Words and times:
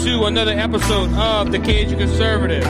to 0.00 0.24
another 0.26 0.52
episode 0.52 1.10
of 1.14 1.50
the 1.50 1.58
Cajun 1.58 1.98
Conservative, 1.98 2.62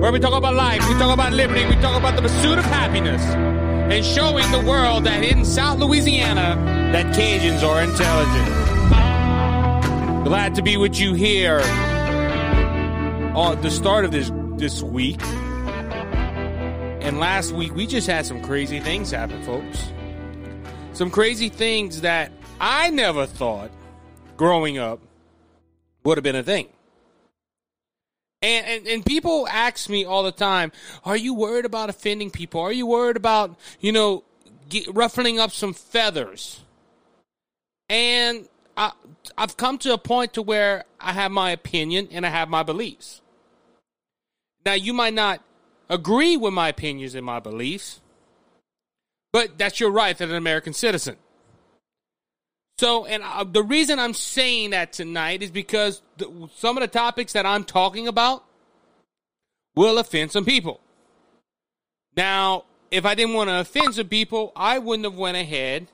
where 0.00 0.12
we 0.12 0.20
talk 0.20 0.34
about 0.34 0.54
life, 0.54 0.86
we 0.86 0.92
talk 0.98 1.14
about 1.14 1.32
liberty, 1.32 1.64
we 1.64 1.76
talk 1.76 1.98
about 1.98 2.14
the 2.14 2.20
pursuit 2.20 2.58
of 2.58 2.64
happiness, 2.66 3.22
and 3.22 4.04
showing 4.04 4.50
the 4.52 4.60
world 4.60 5.04
that 5.04 5.24
in 5.24 5.46
South 5.46 5.78
Louisiana, 5.78 6.62
that 6.92 7.06
Cajuns 7.14 7.62
are 7.62 7.82
intelligent. 7.82 8.48
Glad 10.26 10.54
to 10.56 10.62
be 10.62 10.76
with 10.76 11.00
you 11.00 11.14
here 11.14 11.60
at 11.60 13.62
the 13.62 13.70
start 13.70 14.04
of 14.04 14.10
this 14.10 14.30
this 14.58 14.82
week. 14.82 15.22
And 17.02 17.18
last 17.18 17.52
week, 17.52 17.74
we 17.74 17.86
just 17.86 18.06
had 18.06 18.26
some 18.26 18.42
crazy 18.42 18.80
things 18.80 19.10
happen, 19.10 19.42
folks. 19.42 19.90
Some 20.92 21.10
crazy 21.10 21.48
things 21.48 22.02
that 22.02 22.30
I 22.60 22.90
never 22.90 23.24
thought 23.24 23.70
growing 24.36 24.76
up 24.76 25.00
would 26.06 26.16
have 26.16 26.24
been 26.24 26.36
a 26.36 26.42
thing. 26.42 26.68
And, 28.42 28.66
and 28.66 28.86
and 28.86 29.04
people 29.04 29.48
ask 29.48 29.88
me 29.88 30.04
all 30.04 30.22
the 30.22 30.32
time, 30.32 30.70
"Are 31.04 31.16
you 31.16 31.34
worried 31.34 31.64
about 31.64 31.90
offending 31.90 32.30
people? 32.30 32.60
Are 32.60 32.72
you 32.72 32.86
worried 32.86 33.16
about 33.16 33.58
you 33.80 33.92
know 33.92 34.24
get, 34.68 34.86
ruffling 34.94 35.40
up 35.40 35.50
some 35.50 35.72
feathers?" 35.72 36.60
And 37.88 38.48
I, 38.76 38.92
I've 39.38 39.56
come 39.56 39.78
to 39.78 39.92
a 39.94 39.98
point 39.98 40.34
to 40.34 40.42
where 40.42 40.84
I 41.00 41.12
have 41.12 41.32
my 41.32 41.50
opinion 41.50 42.08
and 42.12 42.26
I 42.26 42.30
have 42.30 42.48
my 42.48 42.62
beliefs. 42.62 43.20
Now 44.64 44.74
you 44.74 44.92
might 44.92 45.14
not 45.14 45.42
agree 45.88 46.36
with 46.36 46.52
my 46.52 46.68
opinions 46.68 47.14
and 47.14 47.24
my 47.24 47.40
beliefs, 47.40 48.00
but 49.32 49.56
that's 49.56 49.80
your 49.80 49.90
right 49.90 50.20
as 50.20 50.28
an 50.28 50.36
American 50.36 50.72
citizen. 50.72 51.16
So, 52.78 53.06
and 53.06 53.22
uh, 53.22 53.44
the 53.44 53.62
reason 53.62 53.98
I'm 53.98 54.12
saying 54.12 54.70
that 54.70 54.92
tonight 54.92 55.42
is 55.42 55.50
because 55.50 56.02
some 56.56 56.76
of 56.76 56.82
the 56.82 56.88
topics 56.88 57.32
that 57.32 57.46
I'm 57.46 57.64
talking 57.64 58.06
about 58.06 58.44
will 59.74 59.98
offend 59.98 60.30
some 60.30 60.44
people. 60.44 60.80
Now, 62.16 62.64
if 62.90 63.06
I 63.06 63.14
didn't 63.14 63.34
want 63.34 63.48
to 63.48 63.60
offend 63.60 63.94
some 63.94 64.08
people, 64.08 64.52
I 64.54 64.78
wouldn't 64.78 65.04
have 65.04 65.16
went 65.16 65.38
ahead 65.38 65.88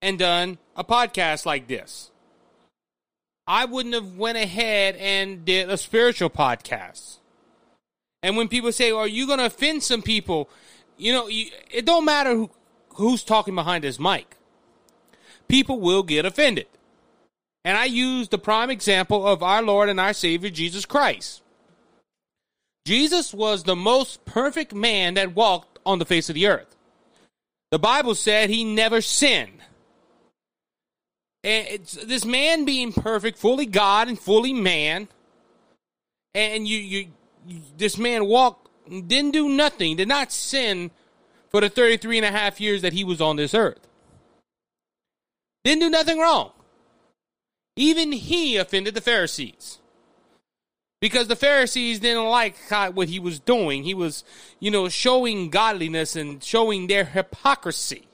and 0.00 0.18
done 0.18 0.58
a 0.76 0.84
podcast 0.84 1.44
like 1.44 1.66
this. 1.66 2.10
I 3.44 3.64
wouldn't 3.64 3.96
have 3.96 4.16
went 4.16 4.38
ahead 4.38 4.94
and 4.96 5.44
did 5.44 5.68
a 5.68 5.76
spiritual 5.76 6.30
podcast. 6.30 7.18
And 8.22 8.36
when 8.36 8.46
people 8.46 8.70
say, 8.70 8.92
"Are 8.92 9.08
you 9.08 9.26
going 9.26 9.40
to 9.40 9.46
offend 9.46 9.82
some 9.82 10.02
people?" 10.02 10.48
You 10.96 11.12
know, 11.12 11.26
you, 11.26 11.50
it 11.68 11.84
don't 11.84 12.04
matter 12.04 12.32
who, 12.32 12.50
who's 12.94 13.24
talking 13.24 13.56
behind 13.56 13.82
this 13.82 13.98
mic 13.98 14.36
people 15.52 15.80
will 15.80 16.02
get 16.02 16.24
offended. 16.24 16.66
And 17.62 17.76
I 17.76 17.84
use 17.84 18.30
the 18.30 18.38
prime 18.38 18.70
example 18.70 19.26
of 19.26 19.42
our 19.42 19.62
Lord 19.62 19.90
and 19.90 20.00
our 20.00 20.14
Savior 20.14 20.48
Jesus 20.48 20.86
Christ. 20.86 21.42
Jesus 22.86 23.34
was 23.34 23.62
the 23.62 23.76
most 23.76 24.24
perfect 24.24 24.72
man 24.74 25.12
that 25.14 25.34
walked 25.34 25.78
on 25.84 25.98
the 25.98 26.06
face 26.06 26.30
of 26.30 26.36
the 26.36 26.46
earth. 26.46 26.74
The 27.70 27.78
Bible 27.78 28.14
said 28.14 28.48
he 28.48 28.64
never 28.64 29.02
sinned. 29.02 29.60
And 31.44 31.84
this 32.02 32.24
man 32.24 32.64
being 32.64 32.90
perfect, 32.90 33.36
fully 33.36 33.66
God 33.66 34.08
and 34.08 34.18
fully 34.18 34.54
man, 34.54 35.06
and 36.34 36.66
you, 36.66 36.78
you, 36.78 37.08
you, 37.46 37.60
this 37.76 37.98
man 37.98 38.24
walked, 38.24 38.70
didn't 38.88 39.32
do 39.32 39.50
nothing, 39.50 39.96
did 39.96 40.08
not 40.08 40.32
sin 40.32 40.90
for 41.50 41.60
the 41.60 41.68
33 41.68 42.16
and 42.16 42.26
a 42.26 42.30
half 42.30 42.58
years 42.58 42.80
that 42.80 42.94
he 42.94 43.04
was 43.04 43.20
on 43.20 43.36
this 43.36 43.52
earth. 43.52 43.86
Didn't 45.64 45.80
do 45.80 45.90
nothing 45.90 46.18
wrong. 46.18 46.52
Even 47.76 48.12
he 48.12 48.56
offended 48.56 48.94
the 48.94 49.00
Pharisees. 49.00 49.78
Because 51.00 51.26
the 51.26 51.36
Pharisees 51.36 51.98
didn't 51.98 52.26
like 52.26 52.56
what 52.94 53.08
he 53.08 53.18
was 53.18 53.40
doing. 53.40 53.82
He 53.82 53.94
was, 53.94 54.24
you 54.60 54.70
know, 54.70 54.88
showing 54.88 55.50
godliness 55.50 56.14
and 56.14 56.42
showing 56.42 56.86
their 56.86 57.04
hypocrisy. 57.04 58.06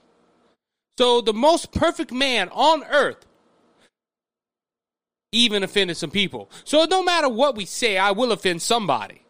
So 0.96 1.20
the 1.20 1.34
most 1.34 1.70
perfect 1.72 2.12
man 2.12 2.48
on 2.50 2.82
earth 2.84 3.26
even 5.32 5.62
offended 5.62 5.96
some 5.96 6.10
people. 6.10 6.50
So 6.64 6.84
no 6.84 7.02
matter 7.02 7.28
what 7.28 7.56
we 7.56 7.66
say, 7.66 7.98
I 7.98 8.12
will 8.12 8.32
offend 8.32 8.62
somebody. 8.62 9.22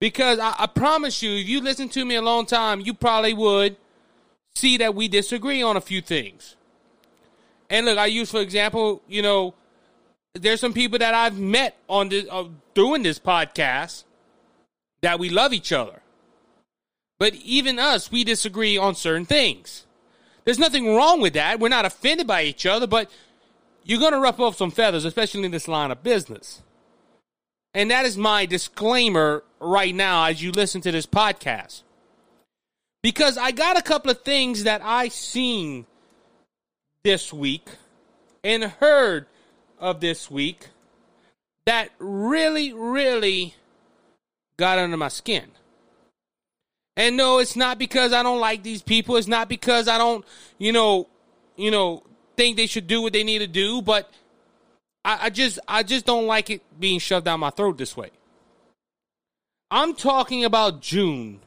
Because 0.00 0.38
I, 0.38 0.54
I, 0.58 0.66
promise 0.66 1.22
you, 1.22 1.32
if 1.32 1.48
you 1.48 1.60
listen 1.60 1.88
to 1.90 2.04
me 2.04 2.14
a 2.14 2.22
long 2.22 2.46
time, 2.46 2.80
you 2.80 2.94
probably 2.94 3.34
would 3.34 3.76
see 4.54 4.76
that 4.78 4.94
we 4.94 5.08
disagree 5.08 5.62
on 5.62 5.76
a 5.76 5.80
few 5.80 6.00
things. 6.00 6.56
And 7.70 7.86
look, 7.86 7.98
I 7.98 8.06
use 8.06 8.30
for 8.30 8.40
example, 8.40 9.02
you 9.08 9.22
know, 9.22 9.54
there's 10.34 10.60
some 10.60 10.72
people 10.72 10.98
that 10.98 11.14
I've 11.14 11.38
met 11.38 11.76
on 11.88 12.08
this 12.08 12.26
uh, 12.30 12.44
doing 12.74 13.02
this 13.02 13.18
podcast 13.18 14.04
that 15.02 15.18
we 15.18 15.30
love 15.30 15.52
each 15.52 15.72
other. 15.72 16.02
But 17.18 17.34
even 17.34 17.78
us, 17.78 18.10
we 18.10 18.24
disagree 18.24 18.76
on 18.76 18.94
certain 18.94 19.26
things. 19.26 19.86
There's 20.44 20.58
nothing 20.58 20.94
wrong 20.94 21.20
with 21.20 21.34
that. 21.34 21.60
We're 21.60 21.68
not 21.68 21.84
offended 21.84 22.26
by 22.26 22.44
each 22.44 22.64
other, 22.64 22.86
but 22.86 23.10
you're 23.82 23.98
going 23.98 24.12
to 24.12 24.20
ruffle 24.20 24.46
up 24.46 24.54
some 24.54 24.70
feathers, 24.70 25.04
especially 25.04 25.44
in 25.44 25.50
this 25.50 25.68
line 25.68 25.90
of 25.90 26.02
business. 26.02 26.62
And 27.74 27.90
that 27.90 28.06
is 28.06 28.16
my 28.16 28.46
disclaimer 28.46 29.42
right 29.60 29.94
now 29.94 30.24
as 30.24 30.42
you 30.42 30.52
listen 30.52 30.80
to 30.82 30.92
this 30.92 31.06
podcast. 31.06 31.82
Because 33.02 33.36
I 33.36 33.50
got 33.50 33.78
a 33.78 33.82
couple 33.82 34.10
of 34.10 34.22
things 34.22 34.64
that 34.64 34.80
I 34.82 35.08
seen 35.08 35.86
this 37.04 37.32
week 37.32 37.68
and 38.42 38.64
heard 38.64 39.26
of 39.78 40.00
this 40.00 40.30
week 40.30 40.68
that 41.66 41.90
really, 41.98 42.72
really 42.72 43.54
got 44.56 44.78
under 44.78 44.96
my 44.96 45.08
skin. 45.08 45.50
And 46.96 47.16
no, 47.16 47.38
it's 47.38 47.54
not 47.54 47.78
because 47.78 48.12
I 48.12 48.22
don't 48.22 48.40
like 48.40 48.62
these 48.62 48.82
people. 48.82 49.16
It's 49.16 49.28
not 49.28 49.48
because 49.48 49.86
I 49.86 49.98
don't, 49.98 50.24
you 50.58 50.72
know, 50.72 51.08
you 51.56 51.70
know, 51.70 52.02
think 52.36 52.56
they 52.56 52.66
should 52.66 52.86
do 52.86 53.02
what 53.02 53.12
they 53.12 53.22
need 53.22 53.38
to 53.38 53.46
do. 53.46 53.82
But 53.82 54.10
I, 55.04 55.26
I 55.26 55.30
just, 55.30 55.60
I 55.68 55.84
just 55.84 56.06
don't 56.06 56.26
like 56.26 56.50
it 56.50 56.62
being 56.80 56.98
shoved 56.98 57.26
down 57.26 57.40
my 57.40 57.50
throat 57.50 57.78
this 57.78 57.96
way. 57.96 58.10
I'm 59.70 59.94
talking 59.94 60.44
about 60.44 60.80
June 60.80 61.40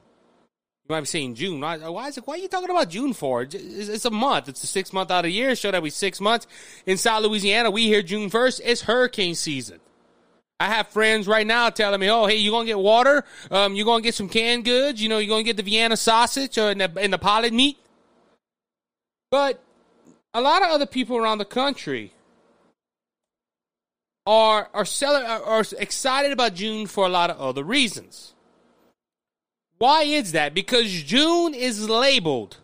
you 0.92 0.98
might 0.98 1.02
be 1.02 1.06
saying 1.06 1.36
June. 1.36 1.62
Why, 1.62 1.78
why 1.78 2.10
is 2.10 2.18
it? 2.18 2.28
Why 2.28 2.34
are 2.34 2.38
you 2.38 2.50
talking 2.50 2.70
about 2.70 2.90
June 2.90 3.14
for? 3.14 3.44
It's, 3.44 3.56
it's 3.56 4.04
a 4.04 4.12
month. 4.12 4.50
It's 4.50 4.62
a 4.62 4.68
six 4.68 4.92
month 4.92 5.10
out 5.10 5.20
of 5.20 5.24
the 5.24 5.32
year. 5.32 5.56
Show 5.56 5.72
that 5.72 5.82
we 5.82 5.90
six 5.90 6.20
months 6.20 6.48
in 6.86 6.98
South 6.98 7.24
Louisiana. 7.24 7.72
We 7.72 7.84
hear 7.84 8.02
June 8.02 8.30
first. 8.30 8.60
It's 8.62 8.82
hurricane 8.82 9.36
season. 9.36 9.80
I 10.60 10.66
have 10.66 10.90
friends 10.90 11.30
right 11.30 11.48
now 11.48 11.70
telling 11.70 12.02
me, 12.02 12.10
"Oh, 12.10 12.26
hey, 12.26 12.36
you 12.36 12.52
gonna 12.52 12.66
get 12.66 12.78
water? 12.78 13.24
Um, 13.50 13.74
you 13.74 13.86
gonna 13.86 14.04
get 14.04 14.16
some 14.16 14.28
canned 14.28 14.66
goods? 14.66 15.02
You 15.02 15.08
know, 15.08 15.18
you 15.18 15.30
gonna 15.30 15.44
get 15.44 15.56
the 15.56 15.64
Vienna 15.64 15.96
sausage 15.96 16.58
or 16.58 16.72
in 16.72 16.80
the, 16.80 16.92
in 17.00 17.12
the 17.12 17.18
pilot 17.18 17.54
meat?" 17.54 17.78
But 19.30 19.64
a 20.34 20.42
lot 20.42 20.62
of 20.62 20.72
other 20.72 20.86
people 20.86 21.16
around 21.16 21.38
the 21.38 21.46
country 21.46 22.12
are 24.28 24.70
are, 24.74 24.86
selling, 24.86 25.24
are, 25.24 25.42
are 25.42 25.66
excited 25.80 26.34
about 26.34 26.54
June 26.54 26.86
for 26.86 27.06
a 27.06 27.10
lot 27.10 27.30
of 27.30 27.40
other 27.40 27.64
reasons. 27.64 28.31
Why 29.82 30.04
is 30.04 30.34
that? 30.34 30.54
Because 30.54 30.92
June 30.92 31.56
is 31.56 31.90
labeled 31.90 32.58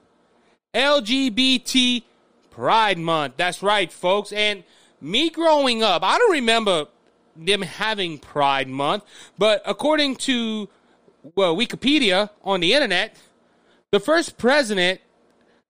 LGBT 0.76 2.04
Pride 2.52 3.00
Month. 3.00 3.38
That's 3.38 3.64
right, 3.64 3.92
folks. 3.92 4.32
And 4.32 4.64
me 5.02 5.32
growing 5.32 5.82
up, 5.82 6.04
I 6.04 6.20
don't 6.20 6.34
remember 6.34 6.86
them 7.36 7.64
having 7.64 8.20
Pride 8.20 8.68
Month, 8.68 9.04
but 9.36 9.64
according 9.66 10.18
to 10.28 10.70
well 11.34 11.58
Wikipedia 11.58 12.30
on 12.44 12.60
the 12.60 12.76
internet, 12.76 13.18
the 13.90 14.00
first 14.00 14.38
president, 14.38 15.02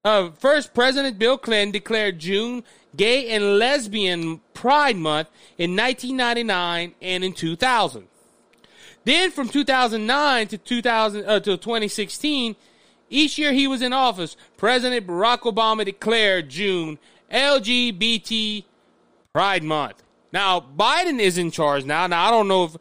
uh, 0.03 0.31
first 0.31 0.73
President 0.73 1.17
Bill 1.17 1.37
Clinton 1.37 1.71
declared 1.71 2.19
June 2.19 2.65
Gay 2.97 3.29
and 3.29 3.57
Lesbian 3.57 4.41
Pride 4.53 4.97
Month 4.97 5.29
in 5.57 5.77
1999 5.77 6.93
and 7.01 7.23
in 7.23 7.31
2000. 7.31 8.09
Then 9.07 9.31
from 9.31 9.47
2009 9.47 10.47
to 10.49 10.57
2000 10.57 11.25
uh, 11.25 11.39
to 11.39 11.55
2016, 11.55 12.57
each 13.09 13.37
year 13.37 13.53
he 13.53 13.65
was 13.65 13.81
in 13.81 13.93
office, 13.93 14.35
President 14.57 15.07
Barack 15.07 15.43
Obama 15.43 15.85
declared 15.85 16.49
June 16.49 16.99
LGBT 17.31 18.65
Pride 19.31 19.63
Month. 19.63 20.03
Now 20.33 20.59
Biden 20.59 21.21
is 21.21 21.37
in 21.37 21.51
charge 21.51 21.85
now. 21.85 22.05
Now 22.07 22.27
I 22.27 22.31
don't 22.31 22.49
know 22.49 22.65
if 22.65 22.75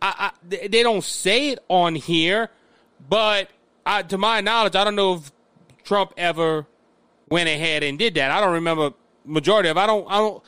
I, 0.00 0.30
I, 0.48 0.58
they 0.68 0.84
don't 0.84 1.02
say 1.02 1.48
it 1.48 1.58
on 1.66 1.96
here, 1.96 2.50
but 3.08 3.50
I, 3.84 4.02
to 4.02 4.16
my 4.16 4.40
knowledge, 4.40 4.76
I 4.76 4.84
don't 4.84 4.94
know 4.94 5.14
if 5.14 5.32
Trump 5.82 6.14
ever 6.16 6.66
went 7.30 7.48
ahead 7.48 7.82
and 7.82 7.98
did 7.98 8.14
that. 8.14 8.30
I 8.30 8.40
don't 8.40 8.52
remember 8.52 8.92
majority 9.24 9.70
of. 9.70 9.76
I 9.76 9.88
don't. 9.88 10.06
I 10.08 10.18
don't. 10.18 10.40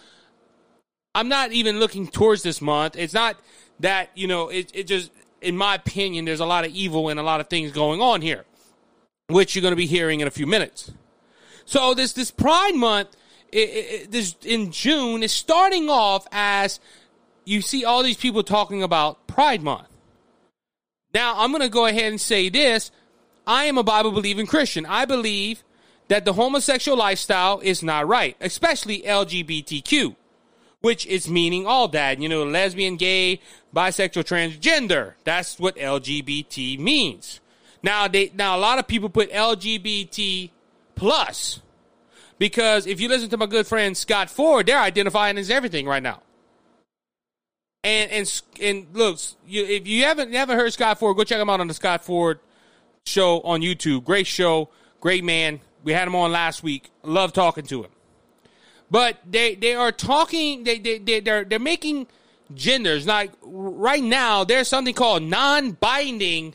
I'm 1.17 1.29
not 1.29 1.51
even 1.51 1.81
looking 1.81 2.06
towards 2.06 2.45
this 2.45 2.61
month. 2.61 2.95
It's 2.97 3.13
not 3.13 3.37
that 3.81 4.11
you 4.15 4.27
know 4.27 4.49
it, 4.49 4.71
it 4.75 4.87
just 4.87 5.11
in 5.41 5.56
my 5.56 5.75
opinion 5.75 6.25
there's 6.25 6.41
a 6.41 6.47
lot 6.47 6.65
of 6.65 6.73
evil 6.73 7.09
and 7.09 7.19
a 7.19 7.23
lot 7.23 7.41
of 7.41 7.49
things 7.49 7.73
going 7.73 8.00
on 8.00 8.23
here 8.23 8.44
which 9.29 9.55
you're 9.55 9.62
going 9.62 9.73
to 9.73 9.77
be 9.77 9.87
hearing 9.87 10.21
in 10.21 10.29
a 10.29 10.31
few 10.31 10.47
minutes 10.47 10.93
so 11.65 11.94
this 11.94 12.12
this 12.12 12.31
pride 12.31 12.75
month 12.75 13.09
it, 13.53 13.59
it, 13.59 14.12
this 14.12 14.37
in 14.44 14.71
June 14.71 15.23
is 15.23 15.32
starting 15.32 15.88
off 15.88 16.27
as 16.31 16.81
you 17.44 17.61
see 17.61 17.85
all 17.85 18.03
these 18.03 18.17
people 18.17 18.43
talking 18.43 18.82
about 18.82 19.27
Pride 19.27 19.62
Month. 19.62 19.88
Now, 21.12 21.35
I'm 21.38 21.50
going 21.50 21.62
to 21.62 21.69
go 21.69 21.87
ahead 21.87 22.12
and 22.12 22.21
say 22.21 22.49
this. 22.49 22.91
I 23.47 23.65
am 23.65 23.79
a 23.79 23.82
Bible 23.82 24.12
believing 24.12 24.47
Christian. 24.47 24.87
I 24.87 25.05
believe 25.05 25.65
that 26.09 26.25
the 26.25 26.35
homosexual 26.35 26.97
lifestyle 26.97 27.61
is 27.61 27.82
not 27.82 28.06
right, 28.06 28.37
especially 28.41 29.03
LGBTQ, 29.03 30.15
which 30.81 31.06
is 31.06 31.29
meaning 31.29 31.67
all 31.67 31.88
that, 31.88 32.21
you 32.21 32.29
know, 32.29 32.44
lesbian, 32.44 32.97
gay, 32.97 33.41
bisexual, 33.75 34.25
transgender. 34.25 35.14
That's 35.25 35.58
what 35.58 35.76
LGBT 35.76 36.78
means. 36.78 37.40
Now 37.82 38.08
they 38.08 38.31
now 38.34 38.56
a 38.56 38.61
lot 38.61 38.78
of 38.78 38.87
people 38.87 39.08
put 39.08 39.32
LGBT 39.32 40.50
plus 40.94 41.61
because 42.38 42.87
if 42.87 43.00
you 43.00 43.08
listen 43.08 43.28
to 43.31 43.37
my 43.37 43.46
good 43.46 43.67
friend 43.67 43.96
Scott 43.96 44.31
Ford, 44.31 44.67
they're 44.67 44.78
identifying 44.78 45.38
as 45.38 45.50
everything 45.50 45.87
right 45.87 46.02
now. 46.02 46.22
And 47.82 48.11
and 48.11 48.43
and 48.61 48.87
look, 48.93 49.19
you, 49.46 49.64
if 49.64 49.87
you 49.87 50.05
haven't 50.05 50.31
never 50.31 50.55
heard 50.55 50.72
Scott 50.72 50.99
Ford, 50.99 51.17
go 51.17 51.25
check 51.25 51.40
him 51.40 51.49
out 51.49 51.61
on 51.61 51.69
the 51.69 51.75
Scott 51.75 52.05
Ford 52.05 52.40
show 53.06 53.40
on 53.40 53.62
YouTube. 53.62 54.05
Great 54.05 54.26
show, 54.26 54.69
great 55.00 55.25
man. 55.25 55.61
We 55.82 55.93
had 55.93 56.06
him 56.06 56.14
on 56.14 56.32
last 56.32 56.62
week. 56.62 56.90
Love 57.02 57.32
talking 57.32 57.64
to 57.67 57.84
him. 57.84 57.90
But 58.90 59.19
they 59.26 59.55
they 59.55 59.75
are 59.75 59.93
talking. 59.93 60.64
They 60.64 60.78
they, 60.78 60.99
they 60.99 61.20
they're 61.20 61.44
they're 61.44 61.58
making 61.58 62.06
genders 62.55 63.06
like 63.06 63.32
right 63.43 64.02
now. 64.02 64.44
There's 64.44 64.69
something 64.69 64.94
called 64.94 65.23
non-binding 65.23 66.55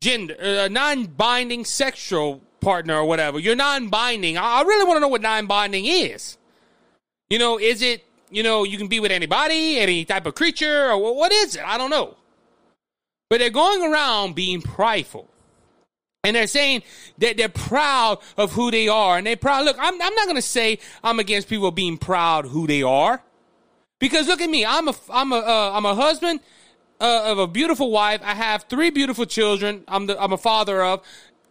gender, 0.00 0.36
uh, 0.40 0.68
non-binding 0.68 1.64
sexual 1.64 2.42
partner 2.60 2.96
or 2.96 3.04
whatever. 3.04 3.38
You're 3.38 3.56
non-binding. 3.56 4.38
I, 4.38 4.60
I 4.60 4.62
really 4.62 4.84
want 4.84 4.96
to 4.96 5.00
know 5.00 5.08
what 5.08 5.22
non-binding 5.22 5.84
is. 5.86 6.38
You 7.28 7.38
know, 7.38 7.58
is 7.58 7.82
it 7.82 8.06
you 8.30 8.42
know, 8.42 8.64
you 8.64 8.78
can 8.78 8.88
be 8.88 9.00
with 9.00 9.12
anybody, 9.12 9.78
any 9.78 10.04
type 10.04 10.26
of 10.26 10.34
creature, 10.34 10.90
or 10.90 11.14
what 11.14 11.32
is 11.32 11.56
it? 11.56 11.64
I 11.64 11.78
don't 11.78 11.90
know. 11.90 12.16
But 13.28 13.38
they're 13.38 13.50
going 13.50 13.82
around 13.82 14.34
being 14.34 14.62
prideful. 14.62 15.28
And 16.24 16.34
they're 16.34 16.48
saying 16.48 16.82
that 17.18 17.36
they're 17.36 17.48
proud 17.48 18.18
of 18.36 18.52
who 18.52 18.70
they 18.70 18.88
are. 18.88 19.18
And 19.18 19.26
they're 19.26 19.36
proud. 19.36 19.64
Look, 19.64 19.76
I'm, 19.78 19.94
I'm 19.94 20.14
not 20.14 20.26
going 20.26 20.36
to 20.36 20.42
say 20.42 20.78
I'm 21.04 21.20
against 21.20 21.48
people 21.48 21.70
being 21.70 21.98
proud 21.98 22.46
who 22.46 22.66
they 22.66 22.82
are. 22.82 23.22
Because 23.98 24.26
look 24.26 24.40
at 24.40 24.50
me. 24.50 24.64
I'm 24.64 24.88
a, 24.88 24.94
I'm 25.10 25.32
a, 25.32 25.36
uh, 25.36 25.70
I'm 25.74 25.86
a 25.86 25.94
husband 25.94 26.40
uh, 27.00 27.22
of 27.24 27.38
a 27.38 27.46
beautiful 27.46 27.90
wife. 27.90 28.20
I 28.22 28.34
have 28.34 28.64
three 28.64 28.90
beautiful 28.90 29.26
children. 29.26 29.84
I'm, 29.88 30.06
the, 30.06 30.20
I'm 30.22 30.32
a 30.32 30.38
father 30.38 30.82
of. 30.82 31.02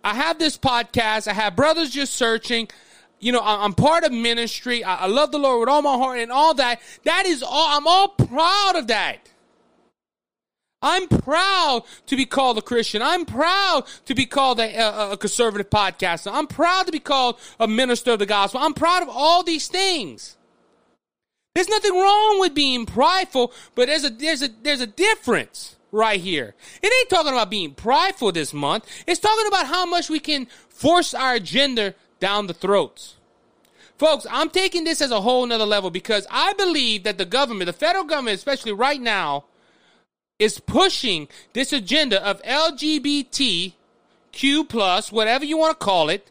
I 0.04 0.14
have 0.14 0.38
this 0.38 0.58
podcast. 0.58 1.28
I 1.28 1.34
have 1.34 1.56
brothers 1.56 1.90
just 1.90 2.14
searching 2.14 2.70
you 3.20 3.32
know, 3.32 3.42
I'm 3.44 3.74
part 3.74 4.04
of 4.04 4.12
ministry. 4.12 4.84
I, 4.84 5.08
love 5.08 5.32
the 5.32 5.40
Lord 5.40 5.62
with 5.62 5.70
all 5.70 5.82
my 5.82 5.98
heart 5.98 6.20
and 6.20 6.32
all 6.32 6.54
that. 6.56 6.80
That 7.06 7.26
is 7.26 7.42
all, 7.42 7.78
I'm 7.78 7.88
all 7.88 8.10
proud 8.10 8.76
of 8.76 8.88
that. 8.88 9.32
I'm 10.82 11.08
proud 11.08 11.84
to 12.06 12.16
be 12.16 12.26
called 12.26 12.60
a 12.60 12.62
Christian. 12.62 13.02
I'm 13.02 13.26
proud 13.26 13.86
to 14.06 14.14
be 14.14 14.28
called 14.28 14.60
a, 14.60 14.76
a, 14.76 15.12
a, 15.14 15.18
conservative 15.18 15.72
podcaster. 15.72 16.30
I'm 16.32 16.46
proud 16.46 16.86
to 16.86 16.92
be 16.92 17.00
called 17.00 17.40
a 17.60 17.68
minister 17.68 18.12
of 18.12 18.20
the 18.20 18.28
gospel. 18.28 18.60
I'm 18.62 18.76
proud 18.76 19.02
of 19.02 19.10
all 19.10 19.42
these 19.42 19.68
things. 19.68 20.38
There's 21.56 21.70
nothing 21.70 21.94
wrong 21.94 22.40
with 22.42 22.54
being 22.54 22.86
prideful, 22.86 23.52
but 23.74 23.88
there's 23.88 24.04
a 24.04 24.10
there's 24.10 24.42
a 24.42 24.50
there's 24.62 24.82
a 24.82 24.88
difference 24.88 25.78
right 25.92 26.20
here. 26.20 26.54
It 26.84 26.94
ain't 26.94 27.10
talking 27.10 27.32
about 27.32 27.50
being 27.50 27.74
prideful 27.74 28.34
this 28.34 28.54
month. 28.54 28.86
It's 29.08 29.22
talking 29.22 29.48
about 29.48 29.66
how 29.66 29.86
much 29.86 30.10
we 30.10 30.20
can 30.20 30.48
force 30.68 31.14
our 31.14 31.36
agenda 31.36 31.96
down 32.20 32.48
the 32.48 32.54
throats. 32.54 33.16
Folks, 33.98 34.28
I'm 34.30 34.50
taking 34.50 34.84
this 34.84 35.02
as 35.02 35.12
a 35.12 35.22
whole 35.22 35.46
nother 35.46 35.66
level 35.66 35.90
because 35.90 36.28
I 36.30 36.52
believe 36.54 37.04
that 37.04 37.18
the 37.18 37.24
government, 37.24 37.68
the 37.68 37.74
federal 37.74 38.04
government, 38.04 38.36
especially 38.36 38.74
right 38.74 39.00
now, 39.00 39.46
is 40.38 40.60
pushing 40.60 41.30
this 41.54 41.72
agenda 41.72 42.22
of 42.28 42.44
LGBTQ 42.44 43.74
plus, 44.68 45.10
whatever 45.14 45.46
you 45.46 45.58
want 45.58 45.80
to 45.80 45.86
call 45.86 46.10
it, 46.10 46.30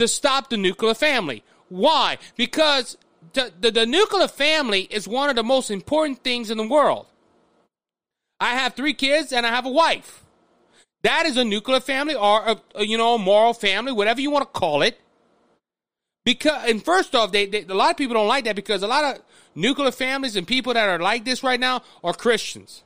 to 0.00 0.08
stop 0.08 0.50
the 0.50 0.56
nuclear 0.56 0.94
family. 0.94 1.44
Why? 1.68 2.18
Because 2.36 2.96
the, 3.38 3.52
the, 3.60 3.70
the 3.70 3.86
nuclear 3.86 4.28
family 4.28 4.82
is 4.82 5.06
one 5.06 5.30
of 5.30 5.36
the 5.36 5.44
most 5.44 5.70
important 5.70 6.24
things 6.24 6.50
in 6.50 6.58
the 6.58 6.66
world. 6.66 7.06
I 8.40 8.54
have 8.54 8.74
three 8.74 8.94
kids 8.94 9.32
and 9.32 9.46
I 9.46 9.50
have 9.50 9.66
a 9.66 9.70
wife. 9.70 10.24
That 11.02 11.26
is 11.26 11.36
a 11.36 11.44
nuclear 11.44 11.80
family 11.80 12.14
or 12.14 12.44
a, 12.44 12.60
a 12.74 12.84
you 12.84 12.98
know 12.98 13.14
a 13.14 13.18
moral 13.18 13.54
family, 13.54 13.92
whatever 13.92 14.20
you 14.20 14.30
want 14.30 14.52
to 14.52 14.58
call 14.58 14.82
it. 14.82 15.00
Because 16.24 16.68
and 16.68 16.84
first 16.84 17.14
off, 17.14 17.32
they, 17.32 17.46
they, 17.46 17.62
a 17.62 17.74
lot 17.74 17.92
of 17.92 17.96
people 17.96 18.14
don't 18.14 18.26
like 18.26 18.44
that 18.44 18.56
because 18.56 18.82
a 18.82 18.88
lot 18.88 19.04
of 19.04 19.22
nuclear 19.54 19.92
families 19.92 20.36
and 20.36 20.46
people 20.46 20.74
that 20.74 20.88
are 20.88 20.98
like 20.98 21.24
this 21.24 21.42
right 21.42 21.60
now 21.60 21.82
are 22.02 22.12
Christians. 22.12 22.82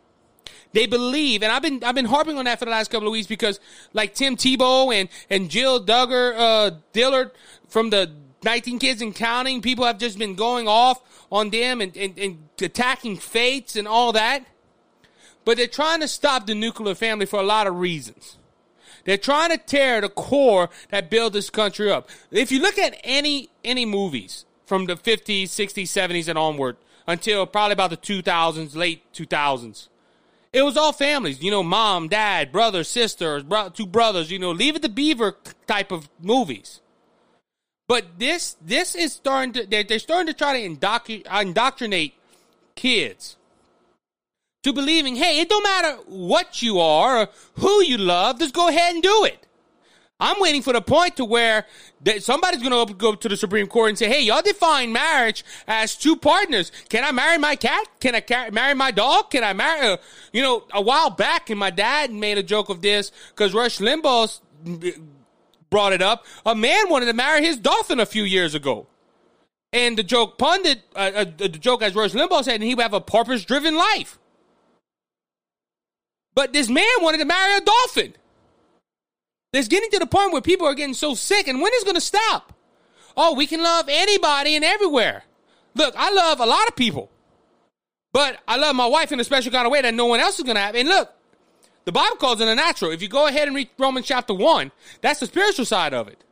They 0.72 0.86
believe, 0.86 1.42
and 1.42 1.52
I've 1.52 1.62
been 1.62 1.82
I've 1.84 1.94
been 1.94 2.06
harping 2.06 2.38
on 2.38 2.44
that 2.44 2.58
for 2.58 2.64
the 2.66 2.70
last 2.70 2.90
couple 2.90 3.08
of 3.08 3.12
weeks 3.12 3.26
because 3.26 3.60
like 3.92 4.14
Tim 4.14 4.36
Tebow 4.36 4.94
and 4.94 5.08
and 5.28 5.50
Jill 5.50 5.84
Duggar 5.84 6.34
uh, 6.36 6.70
Dillard 6.92 7.32
from 7.68 7.90
the 7.90 8.10
19 8.44 8.78
Kids 8.78 9.02
and 9.02 9.14
Counting, 9.14 9.62
people 9.62 9.84
have 9.84 9.98
just 9.98 10.18
been 10.18 10.34
going 10.34 10.68
off 10.68 11.00
on 11.30 11.50
them 11.50 11.80
and, 11.80 11.96
and, 11.96 12.18
and 12.18 12.38
attacking 12.60 13.16
faiths 13.16 13.76
and 13.76 13.88
all 13.88 14.12
that. 14.12 14.44
But 15.44 15.56
they're 15.56 15.66
trying 15.66 16.00
to 16.00 16.08
stop 16.08 16.46
the 16.46 16.54
nuclear 16.54 16.94
family 16.94 17.26
for 17.26 17.40
a 17.40 17.44
lot 17.44 17.66
of 17.66 17.76
reasons. 17.76 18.38
They're 19.04 19.18
trying 19.18 19.50
to 19.50 19.58
tear 19.58 20.00
the 20.00 20.08
core 20.08 20.70
that 20.90 21.10
built 21.10 21.32
this 21.32 21.50
country 21.50 21.90
up. 21.90 22.08
If 22.30 22.52
you 22.52 22.60
look 22.60 22.78
at 22.78 22.96
any 23.02 23.50
any 23.64 23.84
movies 23.84 24.44
from 24.64 24.86
the 24.86 24.94
50s, 24.94 25.44
60s, 25.44 25.82
70s, 25.82 26.28
and 26.28 26.38
onward 26.38 26.76
until 27.06 27.46
probably 27.46 27.72
about 27.72 27.90
the 27.90 27.96
2000s, 27.96 28.76
late 28.76 29.02
2000s, 29.12 29.88
it 30.52 30.62
was 30.62 30.76
all 30.76 30.92
families. 30.92 31.42
You 31.42 31.50
know, 31.50 31.62
mom, 31.62 32.08
dad, 32.08 32.52
brother, 32.52 32.84
sister, 32.84 33.42
bro- 33.42 33.70
two 33.70 33.86
brothers. 33.86 34.30
You 34.30 34.38
know, 34.38 34.52
Leave 34.52 34.76
It 34.76 34.82
to 34.82 34.88
Beaver 34.88 35.36
type 35.66 35.90
of 35.90 36.08
movies. 36.20 36.81
But 37.92 38.18
this 38.18 38.56
this 38.62 38.94
is 38.94 39.12
starting 39.12 39.52
to 39.52 39.66
they're, 39.66 39.82
they're 39.82 39.98
starting 39.98 40.28
to 40.28 40.32
try 40.32 40.58
to 40.58 40.66
indoctr- 40.66 41.26
indoctrinate 41.42 42.14
kids 42.74 43.36
to 44.62 44.72
believing, 44.72 45.14
hey, 45.14 45.40
it 45.40 45.50
don't 45.50 45.62
matter 45.62 45.98
what 46.06 46.62
you 46.62 46.80
are 46.80 47.18
or 47.18 47.28
who 47.58 47.82
you 47.82 47.98
love, 47.98 48.38
just 48.38 48.54
go 48.54 48.68
ahead 48.70 48.94
and 48.94 49.02
do 49.02 49.24
it. 49.26 49.46
I'm 50.18 50.40
waiting 50.40 50.62
for 50.62 50.72
the 50.72 50.80
point 50.80 51.16
to 51.16 51.26
where 51.26 51.66
that 52.04 52.22
somebody's 52.22 52.62
going 52.66 52.86
to 52.86 52.94
go 52.94 53.14
to 53.14 53.28
the 53.28 53.36
Supreme 53.36 53.66
Court 53.66 53.90
and 53.90 53.98
say, 53.98 54.08
hey, 54.08 54.22
y'all 54.22 54.40
define 54.40 54.90
marriage 54.90 55.44
as 55.68 55.94
two 55.94 56.16
partners. 56.16 56.72
Can 56.88 57.04
I 57.04 57.12
marry 57.12 57.36
my 57.36 57.56
cat? 57.56 57.86
Can 58.00 58.14
I 58.14 58.48
marry 58.48 58.72
my 58.72 58.90
dog? 58.90 59.30
Can 59.30 59.44
I 59.44 59.52
marry, 59.52 59.86
uh, 59.88 59.96
you 60.32 60.40
know, 60.40 60.64
a 60.72 60.80
while 60.80 61.10
back, 61.10 61.50
and 61.50 61.60
my 61.60 61.68
dad 61.68 62.10
made 62.10 62.38
a 62.38 62.42
joke 62.42 62.70
of 62.70 62.80
this 62.80 63.12
because 63.34 63.52
Rush 63.52 63.80
Limbaugh 63.80 64.40
brought 65.72 65.92
it 65.92 66.02
up. 66.02 66.24
A 66.46 66.54
man 66.54 66.88
wanted 66.88 67.06
to 67.06 67.14
marry 67.14 67.44
his 67.44 67.56
dolphin 67.56 67.98
a 67.98 68.06
few 68.06 68.22
years 68.22 68.54
ago. 68.54 68.86
And 69.72 69.98
the 69.98 70.04
joke 70.04 70.38
pundit, 70.38 70.82
uh, 70.94 71.10
uh, 71.14 71.24
the 71.24 71.48
joke 71.48 71.82
as 71.82 71.96
Rush 71.96 72.12
Limbaugh 72.12 72.44
said, 72.44 72.56
and 72.56 72.62
he 72.62 72.76
would 72.76 72.82
have 72.82 72.92
a 72.92 73.00
purpose 73.00 73.44
driven 73.44 73.74
life. 73.74 74.18
But 76.34 76.52
this 76.52 76.68
man 76.68 76.84
wanted 77.00 77.18
to 77.18 77.24
marry 77.24 77.56
a 77.56 77.60
dolphin. 77.62 78.14
It's 79.54 79.68
getting 79.68 79.90
to 79.90 79.98
the 79.98 80.06
point 80.06 80.32
where 80.32 80.42
people 80.42 80.66
are 80.66 80.74
getting 80.74 80.94
so 80.94 81.14
sick, 81.14 81.48
and 81.48 81.60
when 81.60 81.72
is 81.74 81.84
going 81.84 81.96
to 81.96 82.00
stop? 82.00 82.52
Oh, 83.16 83.34
we 83.34 83.46
can 83.46 83.62
love 83.62 83.86
anybody 83.88 84.54
and 84.56 84.64
everywhere. 84.64 85.24
Look, 85.74 85.94
I 85.96 86.10
love 86.10 86.40
a 86.40 86.46
lot 86.46 86.68
of 86.68 86.76
people, 86.76 87.10
but 88.12 88.40
I 88.46 88.56
love 88.56 88.76
my 88.76 88.86
wife 88.86 89.12
in 89.12 89.20
a 89.20 89.24
special 89.24 89.52
kind 89.52 89.66
of 89.66 89.72
way 89.72 89.82
that 89.82 89.94
no 89.94 90.06
one 90.06 90.20
else 90.20 90.38
is 90.38 90.44
going 90.44 90.56
to 90.56 90.62
have. 90.62 90.74
And 90.74 90.88
look, 90.88 91.12
the 91.84 91.92
Bible 91.92 92.16
calls 92.16 92.40
it 92.40 92.48
a 92.48 92.54
natural. 92.54 92.90
If 92.90 93.02
you 93.02 93.08
go 93.08 93.26
ahead 93.26 93.48
and 93.48 93.56
read 93.56 93.70
Romans 93.78 94.06
chapter 94.06 94.34
1, 94.34 94.70
that's 95.00 95.20
the 95.20 95.26
spiritual 95.26 95.64
side 95.64 95.92
of 95.92 96.08
it. 96.08 96.22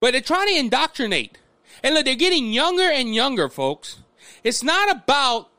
But 0.00 0.12
they're 0.12 0.20
trying 0.20 0.48
to 0.48 0.58
indoctrinate. 0.58 1.38
And 1.82 1.94
look, 1.94 2.04
they're 2.04 2.14
getting 2.14 2.52
younger 2.52 2.84
and 2.84 3.14
younger, 3.14 3.48
folks. 3.48 3.98
It's 4.42 4.62
not 4.62 4.90
about, 4.90 5.50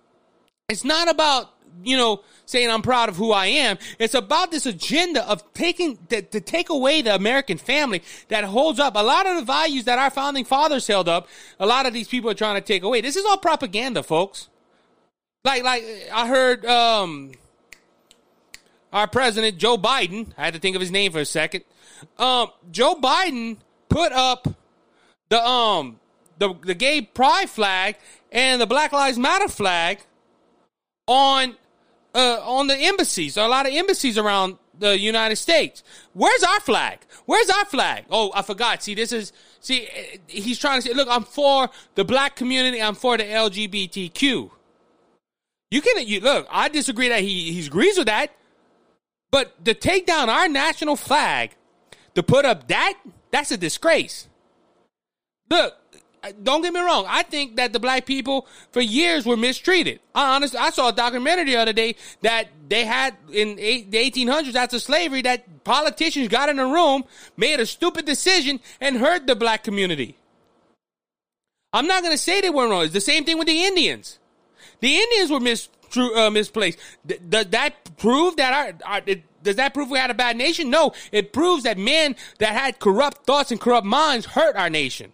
it's 0.69 0.83
not 0.83 1.09
about, 1.09 1.51
you 1.83 1.97
know, 1.97 2.21
saying 2.45 2.69
I'm 2.69 2.81
proud 2.81 3.09
of 3.09 3.15
who 3.15 3.31
I 3.31 3.47
am. 3.47 3.77
It's 3.99 4.13
about 4.13 4.51
this 4.51 4.65
agenda 4.65 5.27
of 5.27 5.53
taking 5.53 5.97
to, 6.07 6.21
to, 6.21 6.39
take 6.39 6.69
away 6.69 7.01
the 7.01 7.15
American 7.15 7.57
family 7.57 8.03
that 8.27 8.43
holds 8.43 8.79
up 8.79 8.95
a 8.95 9.03
lot 9.03 9.25
of 9.25 9.35
the 9.35 9.43
values 9.43 9.85
that 9.85 9.99
our 9.99 10.09
founding 10.09 10.45
fathers 10.45 10.87
held 10.87 11.09
up. 11.09 11.27
A 11.59 11.65
lot 11.65 11.85
of 11.85 11.93
these 11.93 12.07
people 12.07 12.29
are 12.29 12.35
trying 12.35 12.55
to 12.55 12.61
take 12.61 12.83
away. 12.83 13.01
This 13.01 13.15
is 13.15 13.25
all 13.25 13.37
propaganda, 13.37 14.03
folks. 14.03 14.49
Like 15.43 15.63
like 15.63 15.83
I 16.11 16.27
heard 16.27 16.65
um 16.65 17.33
our 18.95 19.07
president 19.07 19.57
Joe 19.57 19.77
Biden. 19.77 20.31
I 20.37 20.45
had 20.45 20.53
to 20.53 20.59
think 20.59 20.75
of 20.75 20.79
his 20.79 20.89
name 20.89 21.11
for 21.11 21.19
a 21.19 21.25
second. 21.25 21.65
Um, 22.17 22.47
Joe 22.71 22.95
Biden 22.95 23.57
put 23.89 24.13
up 24.13 24.47
the 25.29 25.45
um 25.45 25.99
the 26.39 26.53
the 26.63 26.73
gay 26.73 27.01
pride 27.01 27.49
flag 27.49 27.97
and 28.31 28.59
the 28.59 28.65
Black 28.65 28.93
Lives 28.93 29.17
Matter 29.17 29.49
flag 29.49 29.99
on 31.07 31.55
uh, 32.15 32.39
on 32.43 32.67
the 32.67 32.77
embassies. 32.77 33.35
There 33.35 33.43
are 33.43 33.47
a 33.47 33.51
lot 33.51 33.67
of 33.67 33.73
embassies 33.73 34.17
around 34.17 34.57
the 34.79 34.97
United 34.97 35.35
States. 35.35 35.83
Where's 36.13 36.43
our 36.43 36.61
flag? 36.61 36.99
Where's 37.25 37.49
our 37.49 37.65
flag? 37.65 38.05
Oh, 38.09 38.31
I 38.33 38.43
forgot. 38.43 38.81
See, 38.81 38.95
this 38.95 39.11
is 39.11 39.33
see. 39.59 39.89
He's 40.27 40.57
trying 40.57 40.81
to 40.81 40.87
say, 40.87 40.93
look, 40.93 41.09
I'm 41.11 41.23
for 41.23 41.69
the 41.95 42.05
black 42.05 42.37
community. 42.37 42.81
I'm 42.81 42.95
for 42.95 43.17
the 43.17 43.25
LGBTQ. 43.25 44.51
You 45.71 45.81
can 45.81 46.07
you 46.07 46.21
look. 46.21 46.47
I 46.49 46.69
disagree 46.69 47.09
that 47.09 47.19
he 47.19 47.51
he 47.51 47.65
agrees 47.65 47.97
with 47.97 48.07
that, 48.07 48.31
but 49.31 49.63
to 49.65 49.73
take 49.73 50.05
down 50.05 50.29
our 50.29 50.47
national 50.47 50.95
flag, 50.95 51.51
to 52.15 52.23
put 52.23 52.45
up 52.45 52.67
that, 52.67 52.93
that's 53.31 53.51
a 53.51 53.57
disgrace. 53.57 54.27
Look, 55.49 55.75
uh, 56.25 56.31
don't 56.41 56.61
get 56.63 56.73
me 56.73 56.79
wrong. 56.79 57.05
I 57.07 57.21
think 57.23 57.57
that 57.57 57.71
the 57.71 57.79
black 57.79 58.05
people 58.05 58.47
for 58.71 58.81
years 58.81 59.25
were 59.25 59.37
mistreated. 59.37 59.99
I 60.15 60.35
honestly, 60.35 60.57
I 60.57 60.71
saw 60.71 60.89
a 60.89 60.93
documentary 60.93 61.45
the 61.45 61.57
other 61.57 61.73
day 61.73 61.95
that 62.21 62.47
they 62.67 62.85
had 62.85 63.15
in 63.31 63.57
the 63.57 63.91
1800s 63.91 64.55
after 64.55 64.79
slavery 64.79 65.21
that 65.21 65.63
politicians 65.63 66.27
got 66.29 66.49
in 66.49 66.57
a 66.57 66.65
room, 66.65 67.03
made 67.37 67.59
a 67.59 67.65
stupid 67.65 68.05
decision, 68.05 68.59
and 68.81 68.97
hurt 68.97 69.27
the 69.27 69.35
black 69.35 69.63
community. 69.63 70.17
I'm 71.73 71.87
not 71.87 72.01
going 72.01 72.13
to 72.13 72.17
say 72.17 72.41
they 72.41 72.49
weren't 72.49 72.71
wrong. 72.71 72.85
It's 72.85 72.93
the 72.93 73.01
same 73.01 73.25
thing 73.25 73.37
with 73.37 73.47
the 73.47 73.65
Indians. 73.65 74.17
The 74.79 74.95
Indians 74.95 75.29
were 75.29 75.39
mis, 75.39 75.69
uh, 75.97 76.29
misplaced. 76.29 76.79
does 77.05 77.47
that 77.47 77.97
prove 77.97 78.35
that 78.37 78.53
our, 78.53 78.93
our 78.93 79.01
it, 79.05 79.23
does 79.43 79.55
that 79.57 79.73
prove 79.73 79.89
we 79.89 79.99
had 79.99 80.11
a 80.11 80.15
bad 80.15 80.35
nation? 80.37 80.69
No. 80.69 80.93
It 81.11 81.31
proves 81.31 81.63
that 81.63 81.77
men 81.77 82.15
that 82.39 82.53
had 82.53 82.79
corrupt 82.79 83.25
thoughts 83.25 83.51
and 83.51 83.61
corrupt 83.61 83.85
minds 83.85 84.25
hurt 84.25 84.55
our 84.55 84.69
nation. 84.69 85.13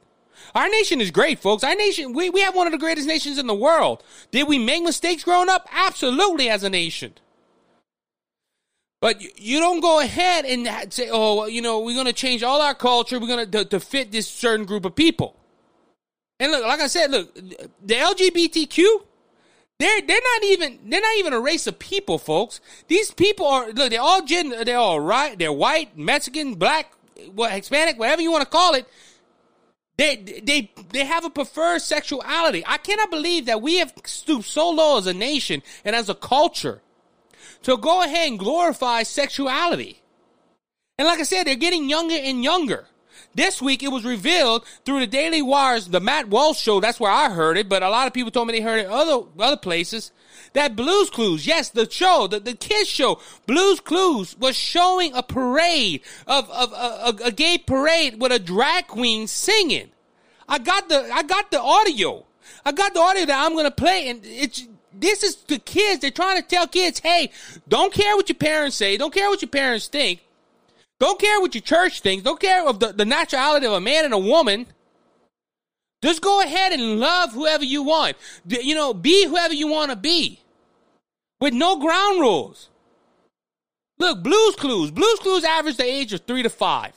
Our 0.56 0.70
nation 0.70 1.00
is 1.00 1.12
great, 1.12 1.40
folks. 1.40 1.64
Our 1.64 1.76
nation, 1.76 2.14
we, 2.14 2.30
we 2.30 2.42
have 2.42 2.56
one 2.56 2.68
of 2.68 2.72
the 2.72 2.80
greatest 2.80 3.08
nations 3.08 3.38
in 3.38 3.48
the 3.48 3.54
world. 3.54 4.04
Did 4.32 4.48
we 4.48 4.58
make 4.58 4.84
mistakes 4.84 5.24
growing 5.24 5.50
up? 5.50 5.68
Absolutely, 5.72 6.50
as 6.50 6.64
a 6.64 6.70
nation. 6.70 7.14
But 9.00 9.40
you 9.40 9.60
don't 9.60 9.80
go 9.80 10.00
ahead 10.00 10.46
and 10.46 10.94
say, 10.94 11.10
oh, 11.12 11.36
well, 11.36 11.50
you 11.50 11.62
know, 11.62 11.80
we're 11.80 11.96
going 11.96 12.06
to 12.06 12.14
change 12.14 12.44
all 12.44 12.62
our 12.62 12.76
culture. 12.76 13.20
We're 13.20 13.28
going 13.28 13.50
to, 13.50 13.66
to 13.66 13.80
fit 13.80 14.12
this 14.12 14.28
certain 14.28 14.66
group 14.66 14.86
of 14.86 14.96
people. 14.96 15.36
And 16.40 16.52
look, 16.52 16.64
like 16.64 16.80
I 16.80 16.88
said, 16.88 17.12
look, 17.12 17.34
the 17.34 17.96
LGBTQ, 17.96 19.04
they're 19.82 20.02
they're 20.02 20.22
not 20.22 20.44
even 20.44 20.80
they're 20.90 21.02
not 21.02 21.18
even 21.18 21.34
a 21.34 21.40
race 21.40 21.68
of 21.68 21.80
people, 21.80 22.18
folks. 22.18 22.60
These 22.88 23.12
people 23.12 23.46
are 23.46 23.72
look, 23.72 23.90
they're 23.90 24.02
all 24.02 24.24
gender, 24.24 24.64
they're 24.64 24.78
all 24.78 25.00
right, 25.00 25.38
they're 25.38 25.54
white, 25.54 25.98
Mexican, 25.98 26.56
black, 26.56 26.92
what 27.34 27.52
Hispanic, 27.52 27.98
whatever 27.98 28.22
you 28.22 28.32
want 28.32 28.44
to 28.44 28.50
call 28.50 28.76
it. 28.76 28.88
They 29.98 30.16
they 30.16 30.72
they 30.90 31.06
have 31.06 31.26
a 31.26 31.30
preferred 31.30 31.82
sexuality. 31.82 32.64
I 32.66 32.78
cannot 32.78 33.12
believe 33.12 33.46
that 33.46 33.62
we 33.62 33.78
have 33.78 33.94
stooped 34.06 34.46
so 34.46 34.70
low 34.70 34.98
as 34.98 35.08
a 35.08 35.14
nation 35.14 35.62
and 35.86 35.96
as 35.96 36.10
a 36.10 36.16
culture 36.16 36.82
to 37.64 37.78
go 37.78 38.04
ahead 38.04 38.30
and 38.30 38.40
glorify 38.40 39.04
sexuality. 39.04 40.02
And 40.98 41.08
like 41.08 41.20
I 41.20 41.24
said, 41.24 41.46
they're 41.46 41.56
getting 41.56 41.90
younger 41.90 42.16
and 42.16 42.44
younger. 42.44 42.86
This 43.34 43.62
week 43.62 43.82
it 43.82 43.92
was 43.92 44.04
revealed 44.04 44.66
through 44.86 45.00
the 45.00 45.08
Daily 45.08 45.42
Wires, 45.42 45.88
the 45.88 46.00
Matt 46.00 46.28
Walsh 46.28 46.60
show. 46.60 46.80
That's 46.80 47.00
where 47.00 47.12
I 47.12 47.30
heard 47.30 47.58
it, 47.58 47.70
but 47.70 47.84
a 47.84 47.90
lot 47.90 48.08
of 48.08 48.14
people 48.14 48.32
told 48.32 48.48
me 48.48 48.54
they 48.54 48.62
heard 48.62 48.82
it 48.82 48.88
other 48.88 49.26
other 49.40 49.58
places. 49.58 50.12
That 50.54 50.76
Blues 50.76 51.10
Clues, 51.10 51.48
yes, 51.48 51.70
the 51.70 51.90
show, 51.90 52.28
the, 52.28 52.40
the 52.40 52.54
kids 52.54 52.90
show, 52.90 53.22
Blues 53.46 53.80
Clues 53.80 54.38
was 54.38 54.56
showing 54.56 55.14
a 55.14 55.24
parade 55.24 56.02
of, 56.28 56.50
of, 56.50 56.74
a, 56.74 57.28
a 57.28 57.32
gay 57.32 57.58
parade 57.58 58.20
with 58.20 58.34
a 58.34 58.40
drag 58.40 58.88
queen 58.88 59.28
singing. 59.28 59.92
I 60.50 60.60
got 60.60 60.90
the 60.90 61.10
I 61.14 61.24
got 61.24 61.52
the 61.52 61.62
audio. 61.62 62.26
I 62.66 62.74
got 62.74 62.94
the 62.94 63.00
audio 63.00 63.26
that 63.26 63.46
I'm 63.46 63.56
gonna 63.56 63.72
play, 63.72 64.10
and 64.10 64.20
it's 64.26 64.68
this 64.94 65.24
is 65.24 65.38
the 65.44 65.58
kids. 65.58 66.02
They're 66.02 66.12
trying 66.12 66.42
to 66.42 66.48
tell 66.48 66.68
kids, 66.68 67.00
hey, 67.00 67.32
don't 67.70 67.94
care 67.94 68.16
what 68.18 68.28
your 68.28 68.36
parents 68.36 68.76
say, 68.76 68.98
don't 68.98 69.14
care 69.14 69.30
what 69.30 69.42
your 69.42 69.50
parents 69.50 69.88
think, 69.88 70.22
don't 71.02 71.20
care 71.20 71.42
what 71.42 71.56
your 71.56 71.64
church 71.64 72.02
thinks, 72.02 72.24
don't 72.24 72.40
care 72.40 72.68
of 72.68 72.80
the, 72.80 72.94
the 72.94 73.06
naturality 73.06 73.66
of 73.66 73.74
a 73.74 73.82
man 73.82 74.06
and 74.06 74.14
a 74.14 74.20
woman. 74.20 74.68
Just 76.04 76.22
go 76.22 76.42
ahead 76.42 76.74
and 76.74 77.00
love 77.00 77.34
whoever 77.34 77.64
you 77.64 77.82
want. 77.82 78.18
You 78.46 78.76
know, 78.76 78.94
be 78.94 79.26
whoever 79.26 79.54
you 79.54 79.68
want 79.68 79.90
to 79.90 79.96
be 79.96 80.42
with 81.40 81.56
no 81.56 81.80
ground 81.80 82.20
rules. 82.20 82.70
Look, 83.98 84.22
Blues 84.22 84.56
Clues. 84.56 84.92
Blues 84.92 85.20
Clues 85.20 85.44
average 85.44 85.78
the 85.78 85.84
age 85.84 86.14
of 86.14 86.22
three 86.22 86.44
to 86.44 86.50
five. 86.50 86.94